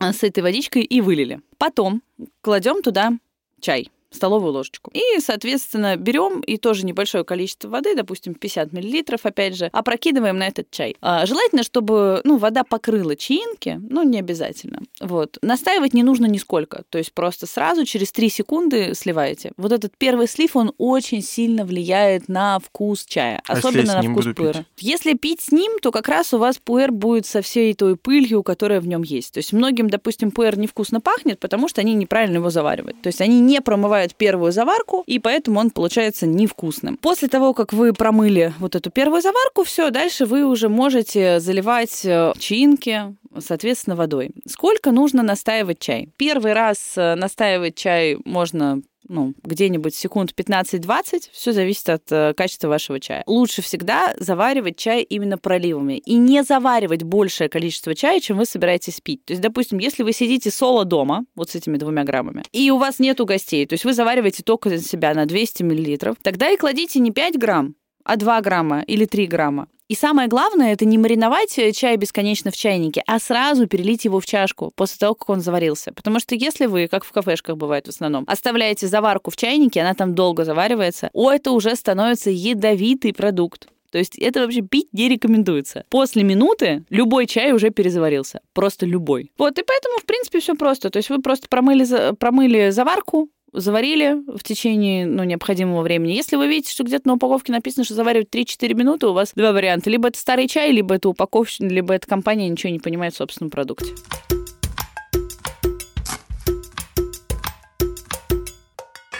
э, 0.00 0.12
с 0.14 0.22
этой 0.22 0.42
водичкой 0.42 0.84
и 0.84 1.02
вылили. 1.02 1.42
Потом 1.58 2.00
кладем 2.40 2.80
туда 2.80 3.12
чай 3.60 3.90
столовую 4.10 4.52
ложечку. 4.52 4.90
И, 4.94 5.20
соответственно, 5.20 5.96
берем 5.96 6.40
и 6.40 6.56
тоже 6.56 6.84
небольшое 6.84 7.24
количество 7.24 7.68
воды, 7.68 7.94
допустим, 7.94 8.34
50 8.34 8.72
миллилитров, 8.72 9.26
опять 9.26 9.56
же, 9.56 9.66
опрокидываем 9.72 10.38
на 10.38 10.46
этот 10.46 10.70
чай. 10.70 10.96
А, 11.00 11.26
желательно, 11.26 11.62
чтобы 11.62 12.20
ну, 12.24 12.38
вода 12.38 12.64
покрыла 12.64 13.16
чаинки, 13.16 13.80
но 13.90 14.02
не 14.02 14.18
обязательно. 14.18 14.80
Вот. 15.00 15.38
Настаивать 15.42 15.94
не 15.94 16.02
нужно 16.02 16.26
нисколько, 16.26 16.84
то 16.88 16.98
есть 16.98 17.12
просто 17.12 17.46
сразу 17.46 17.84
через 17.84 18.12
3 18.12 18.28
секунды 18.28 18.94
сливаете. 18.94 19.52
Вот 19.56 19.72
этот 19.72 19.96
первый 19.96 20.28
слив, 20.28 20.56
он 20.56 20.72
очень 20.78 21.22
сильно 21.22 21.64
влияет 21.64 22.28
на 22.28 22.58
вкус 22.58 23.04
чая, 23.04 23.42
а 23.46 23.54
особенно 23.54 24.00
на 24.00 24.02
вкус 24.02 24.26
пуэра. 24.34 24.64
Если 24.78 25.14
пить 25.14 25.42
с 25.42 25.52
ним, 25.52 25.78
то 25.80 25.90
как 25.90 26.08
раз 26.08 26.32
у 26.34 26.38
вас 26.38 26.58
пуэр 26.58 26.92
будет 26.92 27.26
со 27.26 27.42
всей 27.42 27.74
той 27.74 27.96
пылью, 27.96 28.42
которая 28.42 28.80
в 28.80 28.86
нем 28.86 29.02
есть. 29.02 29.34
То 29.34 29.38
есть 29.38 29.52
многим, 29.52 29.90
допустим, 29.90 30.30
пуэр 30.30 30.58
невкусно 30.58 31.00
пахнет, 31.00 31.38
потому 31.38 31.68
что 31.68 31.80
они 31.80 31.94
неправильно 31.94 32.36
его 32.36 32.50
заваривают. 32.50 33.00
То 33.02 33.08
есть 33.08 33.20
они 33.20 33.40
не 33.40 33.60
промывают 33.60 33.97
промывают 33.98 34.14
первую 34.14 34.52
заварку, 34.52 35.02
и 35.06 35.18
поэтому 35.18 35.60
он 35.60 35.70
получается 35.70 36.26
невкусным. 36.26 36.96
После 36.96 37.28
того, 37.28 37.54
как 37.54 37.72
вы 37.72 37.92
промыли 37.92 38.52
вот 38.58 38.76
эту 38.76 38.90
первую 38.90 39.22
заварку, 39.22 39.64
все, 39.64 39.90
дальше 39.90 40.24
вы 40.24 40.44
уже 40.44 40.68
можете 40.68 41.40
заливать 41.40 42.04
э, 42.04 42.32
чинки, 42.38 43.14
соответственно, 43.38 43.96
водой. 43.96 44.30
Сколько 44.46 44.92
нужно 44.92 45.22
настаивать 45.22 45.80
чай? 45.80 46.08
Первый 46.16 46.52
раз 46.52 46.78
э, 46.96 47.14
настаивать 47.16 47.74
чай 47.74 48.18
можно 48.24 48.82
ну, 49.08 49.34
где-нибудь 49.42 49.94
секунд 49.94 50.32
15-20, 50.36 51.30
все 51.32 51.52
зависит 51.52 51.88
от 51.88 52.02
э, 52.10 52.34
качества 52.34 52.68
вашего 52.68 53.00
чая. 53.00 53.22
Лучше 53.26 53.62
всегда 53.62 54.14
заваривать 54.18 54.76
чай 54.76 55.02
именно 55.02 55.38
проливами 55.38 55.98
и 55.98 56.14
не 56.14 56.42
заваривать 56.42 57.02
большее 57.02 57.48
количество 57.48 57.94
чая, 57.94 58.20
чем 58.20 58.36
вы 58.38 58.44
собираетесь 58.44 59.00
пить. 59.00 59.24
То 59.24 59.32
есть, 59.32 59.42
допустим, 59.42 59.78
если 59.78 60.02
вы 60.02 60.12
сидите 60.12 60.50
соло 60.50 60.84
дома, 60.84 61.24
вот 61.34 61.50
с 61.50 61.54
этими 61.54 61.76
двумя 61.76 62.04
граммами, 62.04 62.44
и 62.52 62.70
у 62.70 62.78
вас 62.78 62.98
нету 62.98 63.24
гостей, 63.24 63.66
то 63.66 63.74
есть 63.74 63.84
вы 63.84 63.94
завариваете 63.94 64.42
только 64.42 64.68
для 64.68 64.78
себя 64.78 65.14
на 65.14 65.26
200 65.26 65.62
миллилитров, 65.62 66.16
тогда 66.22 66.50
и 66.50 66.56
кладите 66.56 67.00
не 67.00 67.10
5 67.10 67.38
грамм, 67.38 67.74
а 68.04 68.16
2 68.16 68.40
грамма 68.42 68.82
или 68.82 69.04
3 69.04 69.26
грамма. 69.26 69.68
И 69.88 69.94
самое 69.94 70.28
главное, 70.28 70.74
это 70.74 70.84
не 70.84 70.98
мариновать 70.98 71.58
э, 71.58 71.72
чай 71.72 71.96
бесконечно 71.96 72.50
в 72.50 72.56
чайнике, 72.56 73.02
а 73.06 73.18
сразу 73.18 73.66
перелить 73.66 74.04
его 74.04 74.20
в 74.20 74.26
чашку 74.26 74.70
после 74.76 74.98
того, 74.98 75.14
как 75.14 75.30
он 75.30 75.40
заварился. 75.40 75.92
Потому 75.94 76.20
что 76.20 76.34
если 76.34 76.66
вы, 76.66 76.88
как 76.88 77.04
в 77.04 77.12
кафешках 77.12 77.56
бывает 77.56 77.86
в 77.86 77.90
основном, 77.90 78.24
оставляете 78.26 78.86
заварку 78.86 79.30
в 79.30 79.36
чайнике, 79.36 79.80
она 79.80 79.94
там 79.94 80.14
долго 80.14 80.44
заваривается, 80.44 81.08
о, 81.14 81.32
это 81.32 81.52
уже 81.52 81.74
становится 81.74 82.28
ядовитый 82.28 83.14
продукт. 83.14 83.68
То 83.90 83.96
есть 83.96 84.18
это 84.18 84.40
вообще 84.40 84.60
пить 84.60 84.88
не 84.92 85.08
рекомендуется. 85.08 85.86
После 85.88 86.22
минуты 86.22 86.84
любой 86.90 87.26
чай 87.26 87.52
уже 87.52 87.70
перезаварился. 87.70 88.40
Просто 88.52 88.84
любой. 88.84 89.32
Вот, 89.38 89.58
и 89.58 89.62
поэтому, 89.62 89.98
в 89.98 90.04
принципе, 90.04 90.40
все 90.40 90.54
просто. 90.54 90.90
То 90.90 90.98
есть 90.98 91.08
вы 91.08 91.22
просто 91.22 91.48
промыли, 91.48 92.14
промыли 92.16 92.68
заварку, 92.68 93.30
заварили 93.52 94.16
в 94.26 94.42
течение 94.42 95.06
ну, 95.06 95.24
необходимого 95.24 95.82
времени. 95.82 96.12
Если 96.12 96.36
вы 96.36 96.48
видите, 96.48 96.72
что 96.72 96.84
где-то 96.84 97.08
на 97.08 97.14
упаковке 97.14 97.52
написано, 97.52 97.84
что 97.84 97.94
заваривать 97.94 98.28
3-4 98.30 98.74
минуты, 98.74 99.06
у 99.06 99.12
вас 99.12 99.32
два 99.34 99.52
варианта. 99.52 99.90
Либо 99.90 100.08
это 100.08 100.18
старый 100.18 100.48
чай, 100.48 100.72
либо 100.72 100.94
это 100.94 101.08
упаковщик, 101.08 101.70
либо 101.70 101.94
эта 101.94 102.06
компания 102.06 102.48
ничего 102.48 102.72
не 102.72 102.78
понимает 102.78 103.14
в 103.14 103.16
собственном 103.16 103.50
продукте. 103.50 103.92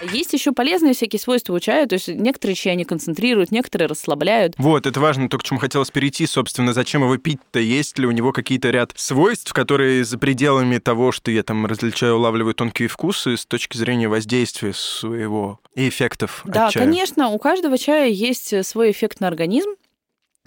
Есть 0.02 0.32
еще 0.32 0.52
полезные 0.52 0.94
всякие 0.94 1.20
свойства 1.20 1.54
у 1.54 1.60
чая, 1.60 1.86
то 1.86 1.94
есть 1.94 2.08
некоторые 2.08 2.54
чаи 2.54 2.72
они 2.72 2.84
концентрируют, 2.84 3.50
некоторые 3.50 3.88
расслабляют. 3.88 4.54
Вот, 4.58 4.86
это 4.86 5.00
важно, 5.00 5.28
то, 5.28 5.38
к 5.38 5.42
чему 5.42 5.58
хотелось 5.58 5.90
перейти, 5.90 6.26
собственно, 6.26 6.72
зачем 6.72 7.02
его 7.02 7.16
пить-то, 7.16 7.58
есть 7.58 7.98
ли 7.98 8.06
у 8.06 8.10
него 8.10 8.32
какие-то 8.32 8.70
ряд 8.70 8.92
свойств, 8.96 9.52
которые 9.52 10.04
за 10.04 10.18
пределами 10.18 10.78
того, 10.78 11.12
что 11.12 11.30
я 11.30 11.42
там 11.42 11.66
различаю, 11.66 12.16
улавливаю 12.16 12.54
тонкие 12.54 12.88
вкусы 12.88 13.36
с 13.36 13.46
точки 13.46 13.76
зрения 13.76 14.08
воздействия 14.08 14.72
своего 14.72 15.60
и 15.74 15.88
эффектов 15.88 16.42
Да, 16.44 16.70
конечно, 16.72 17.28
у 17.28 17.38
каждого 17.38 17.78
чая 17.78 18.08
есть 18.08 18.66
свой 18.66 18.90
эффект 18.90 19.20
на 19.20 19.28
организм. 19.28 19.70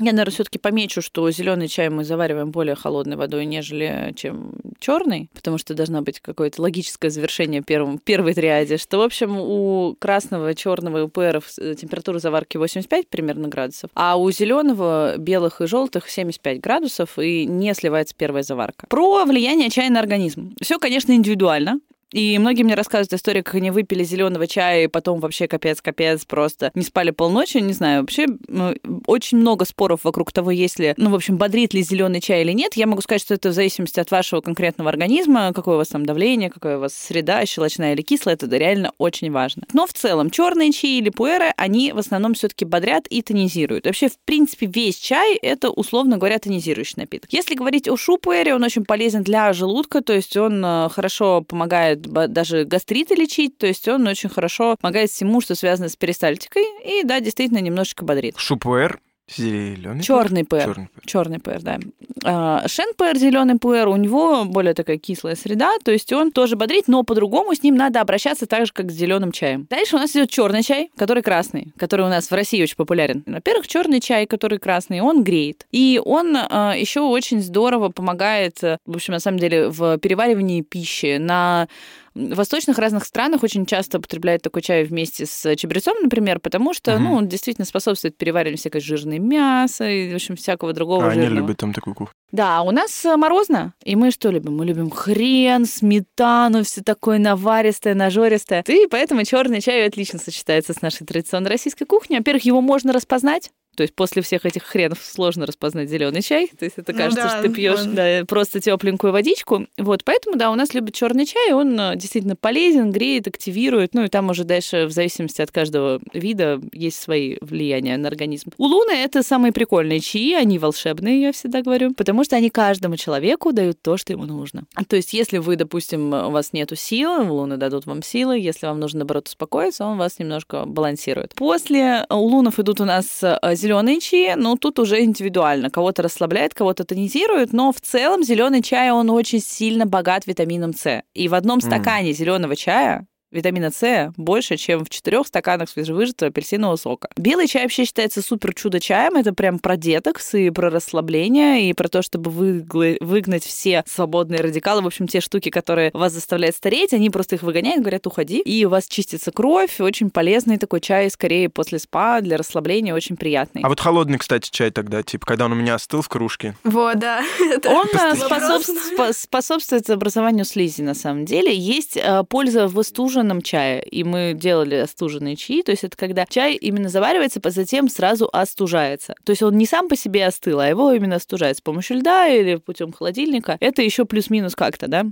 Я, 0.02 0.14
наверное, 0.14 0.34
все-таки 0.34 0.58
помечу, 0.58 1.02
что 1.02 1.30
зеленый 1.30 1.68
чай 1.68 1.90
мы 1.90 2.04
завариваем 2.04 2.50
более 2.50 2.76
холодной 2.76 3.18
водой, 3.18 3.46
нежели 3.46 4.14
чем 4.16 4.54
черный, 4.80 5.30
потому 5.34 5.60
что 5.60 5.76
должна 5.76 6.02
быть 6.02 6.20
какое-то 6.20 6.62
логическое 6.62 7.12
завершение 7.12 7.62
первым, 7.62 8.00
первой 8.00 8.34
триаде, 8.34 8.78
что, 8.78 8.98
в 8.98 9.02
общем, 9.02 9.38
у 9.40 9.96
красного, 10.00 10.56
черного 10.56 10.98
и 10.98 11.02
у 11.02 11.08
пэров 11.08 11.52
э, 11.60 11.76
температура 11.76 12.18
заварки 12.18 12.58
85 12.58 13.08
примерно 13.10 13.48
градусов, 13.48 13.92
а 13.94 14.18
у 14.18 14.32
зеленого, 14.32 15.18
белых 15.18 15.62
и 15.62 15.68
желтых 15.68 16.10
75 16.10 16.60
градусов 16.60 17.20
и 17.20 17.46
не 17.46 17.74
сливается 17.76 18.16
первая 18.18 18.42
заварка. 18.42 18.88
Про 18.88 19.24
влияние 19.26 19.70
чая 19.70 19.92
на 19.92 20.00
организм. 20.00 20.56
Все, 20.60 20.80
конечно, 20.80 21.12
индивидуально. 21.12 21.80
И 22.12 22.38
многие 22.38 22.64
мне 22.64 22.76
рассказывают 22.76 23.14
истории, 23.14 23.42
как 23.42 23.56
они 23.56 23.72
выпили 23.72 24.04
зеленого 24.04 24.48
чая, 24.48 24.86
и 24.86 24.88
потом 24.88 25.20
вообще 25.20 25.48
капец-капец, 25.48 26.26
просто 26.26 26.72
не 26.76 26.84
спали 26.84 27.12
полночи, 27.12 27.58
не 27.58 27.74
знаю. 27.74 28.02
Вообще 28.02 28.28
ну, 28.48 28.76
очень 29.08 29.38
много 29.38 29.66
споров 29.66 30.04
вокруг 30.04 30.32
того, 30.32 30.52
есть 30.52 30.80
ли, 30.80 30.94
ну, 30.98 31.10
в 31.10 31.16
общем, 31.16 31.38
бодрит 31.38 31.74
ли 31.74 31.82
зеленый 31.82 32.22
чай 32.22 32.42
или 32.42 32.52
нет. 32.52 32.76
Я 32.76 32.88
могу 32.88 33.02
сказать, 33.02 33.22
что 33.22 33.34
это 33.34 33.50
в 33.50 33.54
зависимости 33.54 34.00
от 34.00 34.12
вашего 34.12 34.42
конкретного 34.42 34.90
организма, 34.90 35.54
какое 35.54 35.76
у 35.76 35.78
вас 35.78 35.90
там 35.90 36.06
давление, 36.06 36.50
какая 36.50 36.78
у 36.78 36.82
вас 36.82 36.94
среда, 36.94 37.46
щелочная 37.46 37.94
или 37.94 38.02
кислая, 38.02 38.36
это 38.36 38.48
реально 38.48 38.92
очень 38.98 39.32
важно. 39.32 39.64
Но 39.74 39.88
в 39.88 39.94
целом 39.94 40.30
черные 40.30 40.72
чаи 40.72 40.98
или 40.98 41.10
пуэры, 41.10 41.54
они 41.58 41.92
в 41.92 41.98
основном 41.98 42.34
все-таки 42.34 42.66
бодрят 42.66 43.08
и 43.08 43.22
тонизируют. 43.22 43.86
Вообще, 43.86 44.10
в 44.10 44.18
принципе, 44.26 44.66
весь 44.66 44.98
чай 44.98 45.36
это, 45.36 45.70
условно 45.70 46.18
говоря, 46.18 46.40
тонизирующий 46.40 46.96
напиток. 46.98 47.32
Если 47.32 47.56
говорить 47.56 47.88
о 47.88 47.98
шупуэре, 47.98 48.56
он 48.56 48.64
очень 48.64 48.86
полезен 48.86 49.24
для 49.24 49.54
желудка, 49.54 50.02
то 50.02 50.14
есть 50.14 50.36
он 50.38 50.64
э, 50.64 50.90
хорошо 50.90 51.42
помогает 51.42 52.01
даже 52.08 52.66
гастриты 52.66 53.16
лечить, 53.16 53.58
то 53.58 53.68
есть 53.68 53.88
он 53.88 54.08
очень 54.08 54.30
хорошо 54.30 54.76
помогает 54.80 55.10
всему, 55.10 55.42
что 55.42 55.56
связано 55.56 55.90
с 55.90 55.96
перистальтикой, 55.96 56.64
и 56.86 57.04
да, 57.04 57.20
действительно 57.20 57.60
немножечко 57.60 58.06
бодрит. 58.06 58.36
Шупуэр 58.38 59.00
Зеленый 59.36 60.04
Черный 60.04 60.44
пэр. 60.44 60.66
Черный 60.66 60.88
пэр. 60.88 61.06
Черный 61.06 61.40
пэр, 61.40 61.62
да. 61.62 61.80
А, 62.24 62.68
шен 62.68 62.94
пэр, 62.98 63.18
зеленый 63.18 63.58
пэр, 63.58 63.88
у 63.88 63.96
него 63.96 64.46
более 64.46 64.74
такая 64.74 64.98
кислая 64.98 65.36
среда, 65.36 65.72
то 65.84 65.92
есть 65.92 66.12
он 66.14 66.32
тоже 66.32 66.56
бодрит, 66.56 66.88
но 66.88 67.04
по-другому 67.04 67.56
с 67.56 67.64
ним 67.64 67.76
надо 67.76 68.02
обращаться 68.02 68.46
так 68.46 68.66
же, 68.66 68.74
как 68.74 68.92
с 68.92 68.94
зеленым 68.94 69.32
чаем. 69.32 69.68
Дальше 69.70 69.96
у 69.96 70.00
нас 70.00 70.12
идет 70.12 70.30
черный 70.30 70.64
чай, 70.64 70.92
который 70.98 71.24
красный, 71.24 71.74
который 71.78 72.06
у 72.06 72.10
нас 72.10 72.30
в 72.30 72.34
России 72.34 72.62
очень 72.62 72.76
популярен. 72.76 73.24
Во-первых, 73.26 73.68
черный 73.68 74.02
чай, 74.02 74.26
который 74.26 74.60
красный, 74.60 75.02
он 75.02 75.24
греет. 75.24 75.66
И 75.72 76.02
он 76.04 76.36
а, 76.36 76.74
еще 76.76 77.02
очень 77.02 77.42
здорово 77.42 77.90
помогает, 77.90 78.62
в 78.62 78.96
общем, 78.96 79.14
на 79.14 79.20
самом 79.20 79.40
деле, 79.40 79.70
в 79.70 79.98
переваривании 79.98 80.62
пищи, 80.62 81.18
на 81.18 81.68
в 82.14 82.36
восточных 82.36 82.78
разных 82.78 83.06
странах 83.06 83.44
очень 83.44 83.66
часто 83.66 83.98
употребляют 83.98 84.42
такой 84.42 84.62
чай 84.62 84.84
вместе 84.84 85.26
с 85.26 85.56
чабрецом, 85.56 85.96
например, 86.02 86.40
потому 86.40 86.74
что, 86.74 86.96
угу. 86.96 87.04
ну, 87.04 87.14
он 87.14 87.28
действительно 87.28 87.66
способствует 87.66 88.18
перевариванию 88.18 88.58
всякой 88.58 88.82
жирной 88.82 89.20
мяса 89.20 89.90
и, 89.90 90.12
в 90.12 90.16
общем, 90.16 90.36
всякого 90.36 90.74
другого 90.74 91.08
а 91.08 91.12
жирного. 91.12 91.28
они 91.28 91.38
любят 91.38 91.58
там 91.58 91.74
такую 91.74 91.96
кухню. 91.96 92.14
Да, 92.32 92.62
у 92.62 92.72
нас 92.72 93.04
э, 93.04 93.16
морозно, 93.18 93.74
и 93.84 93.96
мы 93.96 94.12
что 94.12 94.30
любим? 94.30 94.56
Мы 94.56 94.66
любим 94.66 94.90
хрен, 94.90 95.66
сметану, 95.66 96.64
все 96.64 96.82
такое 96.82 97.18
наваристое, 97.18 97.94
нажористое. 97.94 98.64
И 98.68 98.88
поэтому 98.90 99.24
черный 99.26 99.62
чай 99.62 99.86
отлично 99.86 100.18
сочетается 100.18 100.74
с 100.74 100.82
нашей 100.82 101.06
традиционной 101.06 101.50
российской 101.50 101.86
кухней. 101.86 102.18
Во-первых, 102.18 102.44
его 102.46 102.62
можно 102.62 102.94
распознать, 102.94 103.52
то 103.76 103.84
есть 103.84 103.96
после 103.96 104.22
всех 104.22 104.46
этих 104.46 104.64
хренов 104.64 105.00
сложно 105.04 105.46
распознать 105.46 105.90
зеленый 105.90 106.22
чай. 106.22 106.50
То 106.58 106.66
есть 106.66 106.78
это 106.78 106.92
ну 106.92 106.98
кажется, 106.98 107.24
ну, 107.24 107.30
да, 107.30 107.40
что 107.40 107.48
ты 107.48 107.54
пьешь 107.54 107.80
он... 107.82 107.96
да, 107.96 108.24
просто 108.28 108.60
тепленькую 108.60 109.14
водичку. 109.14 109.68
Вот, 109.78 110.04
поэтому, 110.04 110.36
да, 110.36 110.52
у 110.52 110.56
нас 110.56 110.74
любят 110.74 110.94
черный 110.94 111.26
чай, 111.26 111.54
он 111.54 111.80
э, 111.80 111.96
действительно 111.96 112.36
полезен, 112.36 112.92
греет, 112.92 113.28
активирует. 113.28 113.94
Ну 113.94 114.04
и 114.04 114.08
там 114.08 114.30
уже 114.30 114.44
дальше, 114.44 114.86
в 114.86 114.92
зависимости 114.92 115.42
от 115.42 115.52
каждого 115.52 116.00
вида, 116.14 116.62
есть 116.74 117.02
свои 117.02 117.38
влияния 117.42 117.98
на 117.98 118.08
организм. 118.08 118.52
У 118.58 118.66
Луны 118.66 118.92
это 118.92 119.24
самые 119.24 119.52
прикольные 119.52 120.00
чаи, 120.00 120.34
они 120.34 120.60
волшебные, 120.60 121.22
я 121.22 121.32
всегда 121.32 121.62
говорю, 121.62 121.94
потому 121.94 122.24
что 122.24 122.36
они 122.36 122.50
каждому 122.50 122.98
человеку 122.98 123.54
дают 123.54 123.82
то, 123.82 123.98
что 123.98 124.14
ему 124.14 124.26
нужно. 124.26 124.64
То 124.88 124.96
есть, 124.96 125.14
если 125.14 125.38
вы, 125.38 125.56
допустим, 125.56 126.14
у 126.14 126.30
вас 126.32 126.54
нету 126.54 126.76
силы, 126.76 127.30
Луны 127.30 127.58
дадут 127.58 127.86
вам 127.86 128.04
силы, 128.04 128.38
если 128.38 128.66
вам 128.66 128.80
нужно, 128.80 129.00
наоборот, 129.00 129.28
успокоиться, 129.28 129.86
он 129.86 129.98
вас 129.98 130.20
немножко 130.20 130.66
балансирует. 130.66 131.34
После 131.36 132.06
у 132.10 132.16
Лунов 132.16 132.60
идут 132.60 132.82
у 132.82 132.86
нас 132.86 133.24
э, 133.24 133.38
зеленые 133.62 134.00
чаи, 134.00 134.34
ну, 134.36 134.58
тут 134.58 134.80
уже 134.80 135.04
индивидуально. 135.04 135.70
Кого-то 135.70 136.02
расслабляет, 136.02 136.54
кого-то 136.54 136.84
тонизирует, 136.84 137.54
но 137.54 137.72
в 137.72 137.80
целом 137.80 138.24
зеленый 138.24 138.62
чай, 138.62 138.92
он 138.92 139.10
очень 139.10 139.40
сильно 139.40 139.86
богат 139.86 140.28
витамином 140.28 140.74
С. 140.74 141.04
И 141.14 141.28
в 141.28 141.34
одном 141.34 141.62
стакане 141.62 142.12
mm. 142.12 142.14
зеленого 142.14 142.56
чая 142.56 143.08
витамина 143.32 143.72
С 143.72 144.14
больше, 144.18 144.58
чем 144.58 144.86
в 144.86 144.90
четырех 144.90 145.28
стаканах 145.28 145.70
свежевыжатого 145.70 146.30
апельсинового 146.30 146.76
сока. 146.76 147.10
Белый 147.16 147.48
чай 147.48 147.64
вообще 147.64 147.86
считается 147.86 148.22
супер 148.22 148.54
чудо-чаем. 148.54 149.16
Это 149.16 149.34
прям 149.34 149.60
про 149.60 149.78
детокс 149.78 150.34
и 150.34 150.50
про 150.50 150.70
расслабление, 150.70 151.70
и 151.70 151.74
про 151.74 151.88
то, 151.88 152.02
чтобы 152.02 152.32
выгла- 152.32 152.98
выгнать 153.00 153.44
все 153.44 153.84
свободные 153.88 154.42
радикалы. 154.42 154.82
В 154.82 154.88
общем, 154.88 155.08
те 155.08 155.22
штуки, 155.22 155.50
которые 155.50 155.92
вас 155.94 156.14
заставляют 156.14 156.56
стареть, 156.56 156.94
они 156.94 157.10
просто 157.10 157.36
их 157.36 157.44
выгоняют, 157.44 157.82
говорят, 157.82 158.06
уходи. 158.08 158.40
И 158.40 158.66
у 158.66 158.70
вас 158.70 158.88
чистится 158.88 159.32
кровь. 159.32 159.80
Очень 159.80 160.10
полезный 160.10 160.58
такой 160.58 160.82
чай, 160.82 161.10
скорее 161.10 161.50
после 161.50 161.80
спа, 161.80 162.22
для 162.22 162.38
расслабления, 162.38 162.94
очень 162.94 163.18
приятный. 163.18 163.62
А 163.64 163.70
вот 163.70 163.80
холодный, 163.80 164.18
кстати, 164.18 164.50
чай 164.52 164.72
тогда, 164.72 165.04
типа, 165.04 165.26
когда 165.26 165.46
он 165.46 165.54
у 165.54 165.56
меня 165.56 165.76
остыл 165.76 166.02
в 166.02 166.10
кружке. 166.10 166.56
Вот, 166.64 167.00
да. 167.00 167.24
Он 167.66 167.88
э, 167.94 168.16
способствует, 168.16 169.18
способствует 169.18 169.90
образованию 169.90 170.46
слизи, 170.46 170.82
на 170.82 170.94
самом 170.94 171.26
деле. 171.26 171.56
Есть 171.56 171.98
э, 171.98 172.24
польза 172.28 172.68
в 172.68 172.80
остуже 172.80 173.21
остуженном 173.22 173.42
чае, 173.42 173.84
и 173.84 174.04
мы 174.04 174.34
делали 174.36 174.76
остуженные 174.76 175.36
чаи, 175.36 175.62
то 175.62 175.72
есть 175.72 175.84
это 175.84 175.96
когда 175.96 176.26
чай 176.26 176.56
именно 176.56 176.90
заваривается, 176.90 177.40
а 177.44 177.50
затем 177.52 177.88
сразу 177.90 178.30
остужается. 178.32 179.14
То 179.24 179.32
есть 179.32 179.44
он 179.44 179.58
не 179.58 179.66
сам 179.66 179.88
по 179.88 179.96
себе 179.96 180.26
остыл, 180.26 180.60
а 180.60 180.68
его 180.68 180.92
именно 180.92 181.16
остужает 181.16 181.58
с 181.58 181.62
помощью 181.62 181.98
льда 181.98 182.28
или 182.28 182.56
путем 182.56 182.92
холодильника. 182.92 183.58
Это 183.60 183.82
еще 183.82 184.06
плюс-минус 184.06 184.56
как-то, 184.56 184.88
да? 184.88 185.06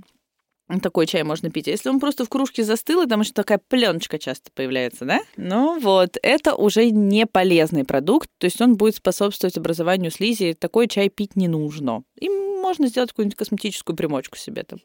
Такой 0.83 1.07
чай 1.07 1.23
можно 1.23 1.49
пить. 1.49 1.67
А 1.67 1.71
если 1.71 1.89
он 1.89 1.99
просто 1.99 2.25
в 2.25 2.29
кружке 2.29 2.63
застыл, 2.63 3.01
и 3.01 3.07
там 3.07 3.21
еще 3.21 3.31
такая 3.31 3.59
пленочка 3.67 4.19
часто 4.19 4.51
появляется, 4.53 5.05
да? 5.05 5.19
Ну 5.35 5.79
вот, 5.79 6.17
это 6.21 6.53
уже 6.55 6.91
не 6.91 7.25
полезный 7.25 7.85
продукт, 7.85 8.29
то 8.37 8.45
есть 8.45 8.61
он 8.61 8.75
будет 8.75 8.95
способствовать 8.95 9.57
образованию 9.57 10.11
слизи. 10.11 10.53
Такой 10.53 10.87
чай 10.87 11.09
пить 11.09 11.35
не 11.35 11.47
нужно. 11.47 12.03
И 12.19 12.29
можно 12.29 12.87
сделать 12.87 13.11
какую-нибудь 13.11 13.37
косметическую 13.37 13.95
примочку 13.95 14.37
себе 14.37 14.63
там. 14.63 14.79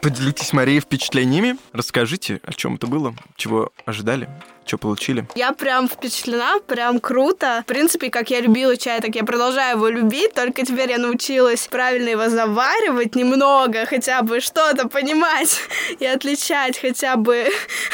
Поделитесь, 0.00 0.52
Мария, 0.52 0.80
впечатлениями. 0.80 1.56
Расскажите, 1.72 2.40
о 2.44 2.52
чем 2.52 2.76
это 2.76 2.86
было, 2.86 3.14
чего 3.36 3.72
ожидали, 3.84 4.28
что 4.64 4.78
получили. 4.78 5.26
Я 5.34 5.52
прям 5.52 5.88
впечатлена, 5.88 6.60
прям 6.60 7.00
круто. 7.00 7.62
В 7.64 7.66
принципе, 7.66 8.08
как 8.08 8.30
я 8.30 8.40
любила 8.40 8.76
чай, 8.76 9.00
так 9.00 9.16
я 9.16 9.24
продолжаю 9.24 9.76
его 9.76 9.88
любить, 9.88 10.34
только 10.34 10.64
теперь 10.64 10.90
я 10.90 10.98
научилась 10.98 11.66
правильно 11.66 12.10
его 12.10 12.28
заваривать 12.28 13.16
немного, 13.16 13.86
хотя 13.86 14.22
бы 14.22 14.40
что-то 14.40 14.88
понимать 14.88 15.58
и 15.98 16.06
отличать 16.06 16.78
хотя 16.78 17.16
бы, 17.16 17.48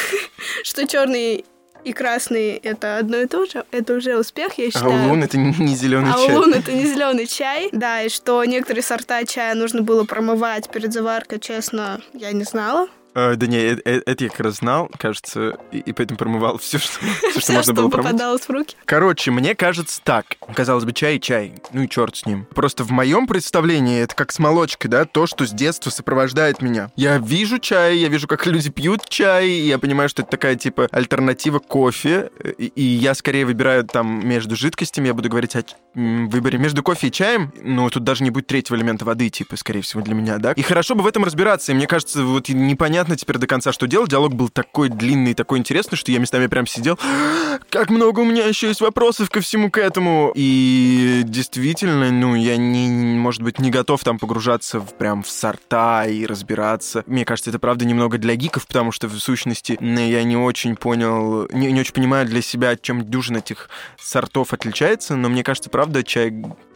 что 0.62 0.86
черный 0.86 1.46
и 1.84 1.92
красный 1.92 2.52
это 2.56 2.98
одно 2.98 3.18
и 3.18 3.26
то 3.26 3.46
же, 3.46 3.64
это 3.70 3.94
уже 3.94 4.18
успех, 4.18 4.58
я 4.58 4.70
считаю. 4.70 4.92
А 4.92 5.06
улун 5.06 5.22
это 5.22 5.36
не 5.38 5.74
зеленый 5.74 6.10
а 6.12 6.14
чай. 6.14 6.34
улун 6.34 6.54
это 6.54 6.72
не 6.72 6.86
зеленый 6.86 7.26
чай, 7.26 7.68
да, 7.72 8.02
и 8.02 8.08
что 8.08 8.44
некоторые 8.44 8.82
сорта 8.82 9.24
чая 9.24 9.54
нужно 9.54 9.82
было 9.82 10.04
промывать 10.04 10.68
перед 10.70 10.92
заваркой, 10.92 11.40
честно, 11.40 12.00
я 12.12 12.32
не 12.32 12.44
знала. 12.44 12.88
А, 13.14 13.36
да 13.36 13.46
не, 13.46 13.58
э, 13.58 13.78
э, 13.84 14.02
это 14.06 14.24
я 14.24 14.30
как 14.30 14.40
раз 14.40 14.56
знал, 14.56 14.90
кажется, 14.98 15.56
и, 15.70 15.78
и 15.78 15.92
поэтому 15.92 16.18
промывал 16.18 16.58
все, 16.62 16.78
что, 16.78 16.98
все, 17.30 17.40
что 17.40 17.52
можно 17.52 17.72
было 17.72 17.88
промыть. 17.88 18.12
попадалось 18.12 18.42
в 18.42 18.50
руки. 18.50 18.76
Короче, 18.84 19.30
мне 19.30 19.54
кажется 19.54 20.00
так. 20.02 20.36
Казалось 20.54 20.84
бы, 20.84 20.92
чай 20.92 21.16
и 21.16 21.20
чай. 21.20 21.54
Ну 21.72 21.82
и 21.82 21.88
черт 21.88 22.16
с 22.16 22.26
ним. 22.26 22.46
Просто 22.54 22.84
в 22.84 22.90
моем 22.90 23.26
представлении 23.26 24.00
это 24.02 24.14
как 24.14 24.32
с 24.32 24.38
молочкой, 24.38 24.90
да, 24.90 25.04
то, 25.04 25.26
что 25.26 25.46
с 25.46 25.50
детства 25.50 25.90
сопровождает 25.90 26.60
меня. 26.60 26.90
Я 26.96 27.18
вижу 27.18 27.58
чай, 27.58 27.98
я 27.98 28.08
вижу, 28.08 28.26
как 28.26 28.46
люди 28.46 28.70
пьют 28.70 29.08
чай, 29.08 29.48
и 29.48 29.66
я 29.66 29.78
понимаю, 29.78 30.08
что 30.08 30.22
это 30.22 30.32
такая, 30.32 30.56
типа, 30.56 30.88
альтернатива 30.90 31.60
кофе, 31.60 32.30
и, 32.58 32.66
и 32.66 32.82
я 32.82 33.14
скорее 33.14 33.46
выбираю 33.46 33.84
там 33.84 34.26
между 34.26 34.56
жидкостями, 34.56 35.08
я 35.08 35.14
буду 35.14 35.28
говорить 35.28 35.54
о 35.56 35.62
выборе 35.94 36.58
между 36.58 36.82
кофе 36.82 37.08
и 37.08 37.12
чаем, 37.12 37.52
ну, 37.62 37.88
тут 37.90 38.04
даже 38.04 38.24
не 38.24 38.30
будет 38.30 38.46
третьего 38.46 38.76
элемента 38.76 39.04
воды, 39.04 39.28
типа, 39.28 39.56
скорее 39.56 39.80
всего, 39.80 40.02
для 40.02 40.14
меня, 40.14 40.38
да. 40.38 40.52
И 40.52 40.62
хорошо 40.62 40.94
бы 40.94 41.02
в 41.02 41.06
этом 41.06 41.24
разбираться, 41.24 41.72
и 41.72 41.74
мне 41.74 41.86
кажется, 41.86 42.24
вот 42.24 42.48
непонятно, 42.48 43.16
теперь 43.16 43.38
до 43.38 43.46
конца, 43.46 43.72
что 43.72 43.86
делать. 43.86 44.10
Диалог 44.10 44.34
был 44.34 44.48
такой 44.48 44.88
длинный, 44.88 45.34
такой 45.34 45.58
интересный, 45.58 45.96
что 45.96 46.12
я 46.12 46.18
местами 46.18 46.46
прям 46.46 46.66
сидел. 46.66 46.98
Как 47.70 47.90
много 47.90 48.20
у 48.20 48.24
меня 48.24 48.46
еще 48.46 48.68
есть 48.68 48.80
вопросов 48.80 49.30
ко 49.30 49.40
всему 49.40 49.70
к 49.70 49.78
этому. 49.78 50.32
И 50.34 51.22
действительно, 51.24 52.10
ну, 52.10 52.34
я 52.34 52.56
не, 52.56 52.88
может 52.88 53.42
быть, 53.42 53.58
не 53.58 53.70
готов 53.70 54.02
там 54.04 54.18
погружаться 54.18 54.80
в, 54.80 54.94
прям 54.94 55.22
в 55.22 55.30
сорта 55.30 56.06
и 56.06 56.26
разбираться. 56.26 57.04
Мне 57.06 57.24
кажется, 57.24 57.50
это 57.50 57.58
правда 57.58 57.84
немного 57.84 58.18
для 58.18 58.36
гиков, 58.36 58.66
потому 58.66 58.92
что 58.92 59.08
в 59.08 59.18
сущности 59.18 59.78
я 59.80 60.24
не 60.24 60.36
очень 60.36 60.76
понял, 60.76 61.48
не, 61.52 61.72
не 61.72 61.80
очень 61.80 61.94
понимаю 61.94 62.26
для 62.26 62.42
себя, 62.42 62.76
чем 62.76 63.04
дюжин 63.04 63.36
этих 63.36 63.68
сортов 63.98 64.52
отличается, 64.52 65.16
но 65.16 65.28
мне 65.28 65.42
кажется, 65.42 65.70
правда, 65.70 65.83
чай 66.04 66.32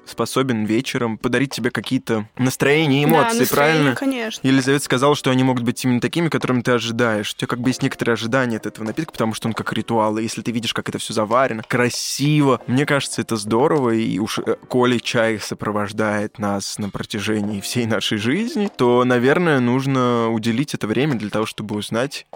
способен 0.09 0.65
вечером 0.65 1.19
подарить 1.19 1.53
тебе 1.53 1.71
какие-то 1.71 2.29
настроения 2.39 3.03
и 3.03 3.05
эмоции, 3.05 3.45
да, 3.45 3.55
правильно? 3.55 3.95
конечно. 3.95 4.47
Елизавета 4.47 4.85
сказала, 4.85 5.15
что 5.15 5.31
они 5.31 5.45
могут 5.45 5.63
быть 5.63 5.85
именно 5.85 6.01
такими, 6.01 6.29
которыми 6.29 6.63
ты 6.63 6.73
ожидаешь. 6.73 7.33
У 7.33 7.37
тебя 7.37 7.47
как 7.47 7.61
бы 7.61 7.71
есть 7.71 7.83
некоторые 7.83 8.15
ожидания 8.15 8.57
от 8.57 8.67
этого 8.67 8.85
напитка, 8.85 9.13
потому 9.13 9.35
что 9.35 9.49
он 9.49 9.55
как 9.55 9.73
ритуал. 9.73 10.19
И 10.19 10.23
если 10.23 10.43
ты 10.43 10.51
видишь, 10.51 10.75
как 10.75 10.89
это 10.89 10.99
все 10.99 11.13
заварено, 11.13 11.63
красиво, 11.63 12.61
мне 12.67 12.87
кажется, 12.87 13.21
это 13.21 13.37
здорово. 13.37 13.91
И 13.91 14.19
уж 14.19 14.39
э, 14.39 14.57
коли 14.69 14.99
чай 14.99 15.39
сопровождает 15.39 16.39
нас 16.39 16.79
на 16.79 16.91
протяжении 16.91 17.61
всей 17.61 17.87
нашей 17.87 18.19
жизни, 18.19 18.71
то, 18.75 19.05
наверное, 19.05 19.61
нужно 19.61 20.31
уделить 20.31 20.75
это 20.75 20.87
время 20.87 21.15
для 21.15 21.31
того, 21.31 21.47
чтобы 21.47 21.77
узнать, 21.77 22.27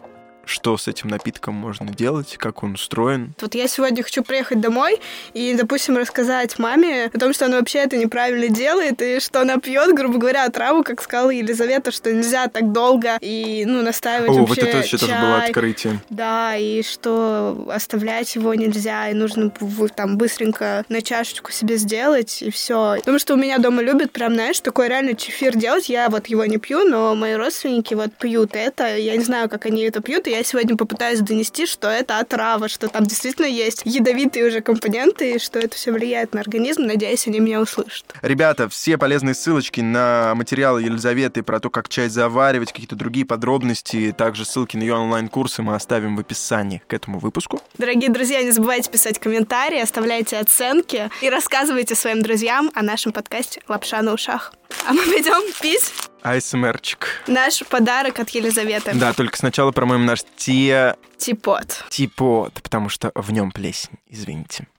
что 0.44 0.76
с 0.76 0.88
этим 0.88 1.08
напитком 1.08 1.54
можно 1.54 1.86
делать, 1.86 2.36
как 2.38 2.62
он 2.62 2.74
устроен. 2.74 3.34
Вот 3.40 3.54
я 3.54 3.68
сегодня 3.68 4.02
хочу 4.02 4.22
приехать 4.22 4.60
домой 4.60 5.00
и, 5.34 5.54
допустим, 5.54 5.96
рассказать 5.96 6.58
маме 6.58 7.10
о 7.12 7.18
том, 7.18 7.32
что 7.32 7.46
она 7.46 7.58
вообще 7.58 7.78
это 7.78 7.96
неправильно 7.96 8.48
делает, 8.48 9.00
и 9.02 9.20
что 9.20 9.40
она 9.40 9.58
пьет, 9.58 9.94
грубо 9.94 10.18
говоря, 10.18 10.48
траву, 10.48 10.82
как 10.82 11.02
сказала 11.02 11.30
Елизавета, 11.30 11.90
что 11.90 12.12
нельзя 12.12 12.48
так 12.48 12.72
долго 12.72 13.16
и, 13.20 13.64
ну, 13.66 13.82
настаивать 13.82 14.30
О, 14.30 14.40
вообще 14.40 14.46
вот 14.48 14.58
это 14.58 14.76
вообще 14.78 14.98
чай. 14.98 15.08
тоже 15.08 15.20
было 15.20 15.42
открытие. 15.42 16.00
Да, 16.10 16.56
и 16.56 16.82
что 16.82 17.66
оставлять 17.72 18.34
его 18.34 18.54
нельзя, 18.54 19.08
и 19.08 19.14
нужно 19.14 19.52
там 19.94 20.16
быстренько 20.16 20.84
на 20.88 21.02
чашечку 21.02 21.52
себе 21.52 21.76
сделать, 21.76 22.42
и 22.42 22.50
все. 22.50 22.96
Потому 22.98 23.18
что 23.18 23.34
у 23.34 23.36
меня 23.36 23.58
дома 23.58 23.82
любят 23.82 24.12
прям, 24.12 24.34
знаешь, 24.34 24.60
такой 24.60 24.88
реально 24.88 25.14
чефир 25.14 25.56
делать. 25.56 25.88
Я 25.88 26.08
вот 26.08 26.26
его 26.26 26.44
не 26.44 26.58
пью, 26.58 26.84
но 26.84 27.14
мои 27.14 27.34
родственники 27.34 27.94
вот 27.94 28.12
пьют 28.14 28.54
это. 28.54 28.96
Я 28.96 29.16
не 29.16 29.24
знаю, 29.24 29.48
как 29.48 29.66
они 29.66 29.82
это 29.82 30.00
пьют, 30.00 30.26
я 30.32 30.42
сегодня 30.44 30.76
попытаюсь 30.76 31.20
донести, 31.20 31.66
что 31.66 31.88
это 31.88 32.18
отрава, 32.18 32.68
что 32.68 32.88
там 32.88 33.04
действительно 33.04 33.46
есть 33.46 33.82
ядовитые 33.84 34.46
уже 34.46 34.60
компоненты, 34.60 35.34
и 35.34 35.38
что 35.38 35.58
это 35.58 35.76
все 35.76 35.92
влияет 35.92 36.32
на 36.32 36.40
организм. 36.40 36.82
Надеюсь, 36.82 37.26
они 37.26 37.40
меня 37.40 37.60
услышат. 37.60 38.14
Ребята, 38.22 38.68
все 38.68 38.96
полезные 38.96 39.34
ссылочки 39.34 39.80
на 39.80 40.34
материалы 40.34 40.82
Елизаветы 40.82 41.42
про 41.42 41.60
то, 41.60 41.70
как 41.70 41.88
чай 41.88 42.08
заваривать, 42.08 42.72
какие-то 42.72 42.96
другие 42.96 43.26
подробности, 43.26 44.14
также 44.16 44.44
ссылки 44.44 44.76
на 44.76 44.82
ее 44.82 44.94
онлайн-курсы 44.94 45.62
мы 45.62 45.74
оставим 45.74 46.16
в 46.16 46.20
описании 46.20 46.82
к 46.86 46.94
этому 46.94 47.18
выпуску. 47.18 47.60
Дорогие 47.76 48.10
друзья, 48.10 48.42
не 48.42 48.50
забывайте 48.50 48.90
писать 48.90 49.18
комментарии, 49.18 49.80
оставляйте 49.80 50.38
оценки 50.38 51.10
и 51.20 51.28
рассказывайте 51.28 51.94
своим 51.94 52.22
друзьям 52.22 52.70
о 52.74 52.82
нашем 52.82 53.12
подкасте 53.12 53.60
«Лапша 53.68 54.02
на 54.02 54.14
ушах». 54.14 54.52
А 54.86 54.92
мы 54.92 55.02
пойдем 55.04 55.52
пить 55.60 55.92
АСМРчик. 56.22 57.22
Наш 57.26 57.64
подарок 57.66 58.18
от 58.20 58.30
Елизаветы. 58.30 58.92
Да, 58.94 59.12
только 59.12 59.36
сначала 59.36 59.72
промоем 59.72 60.06
наш 60.06 60.20
те... 60.36 60.96
Типот. 61.16 61.84
Типот, 61.88 62.54
потому 62.62 62.88
что 62.88 63.12
в 63.14 63.30
нем 63.32 63.52
плесень, 63.52 63.98
извините. 64.08 64.66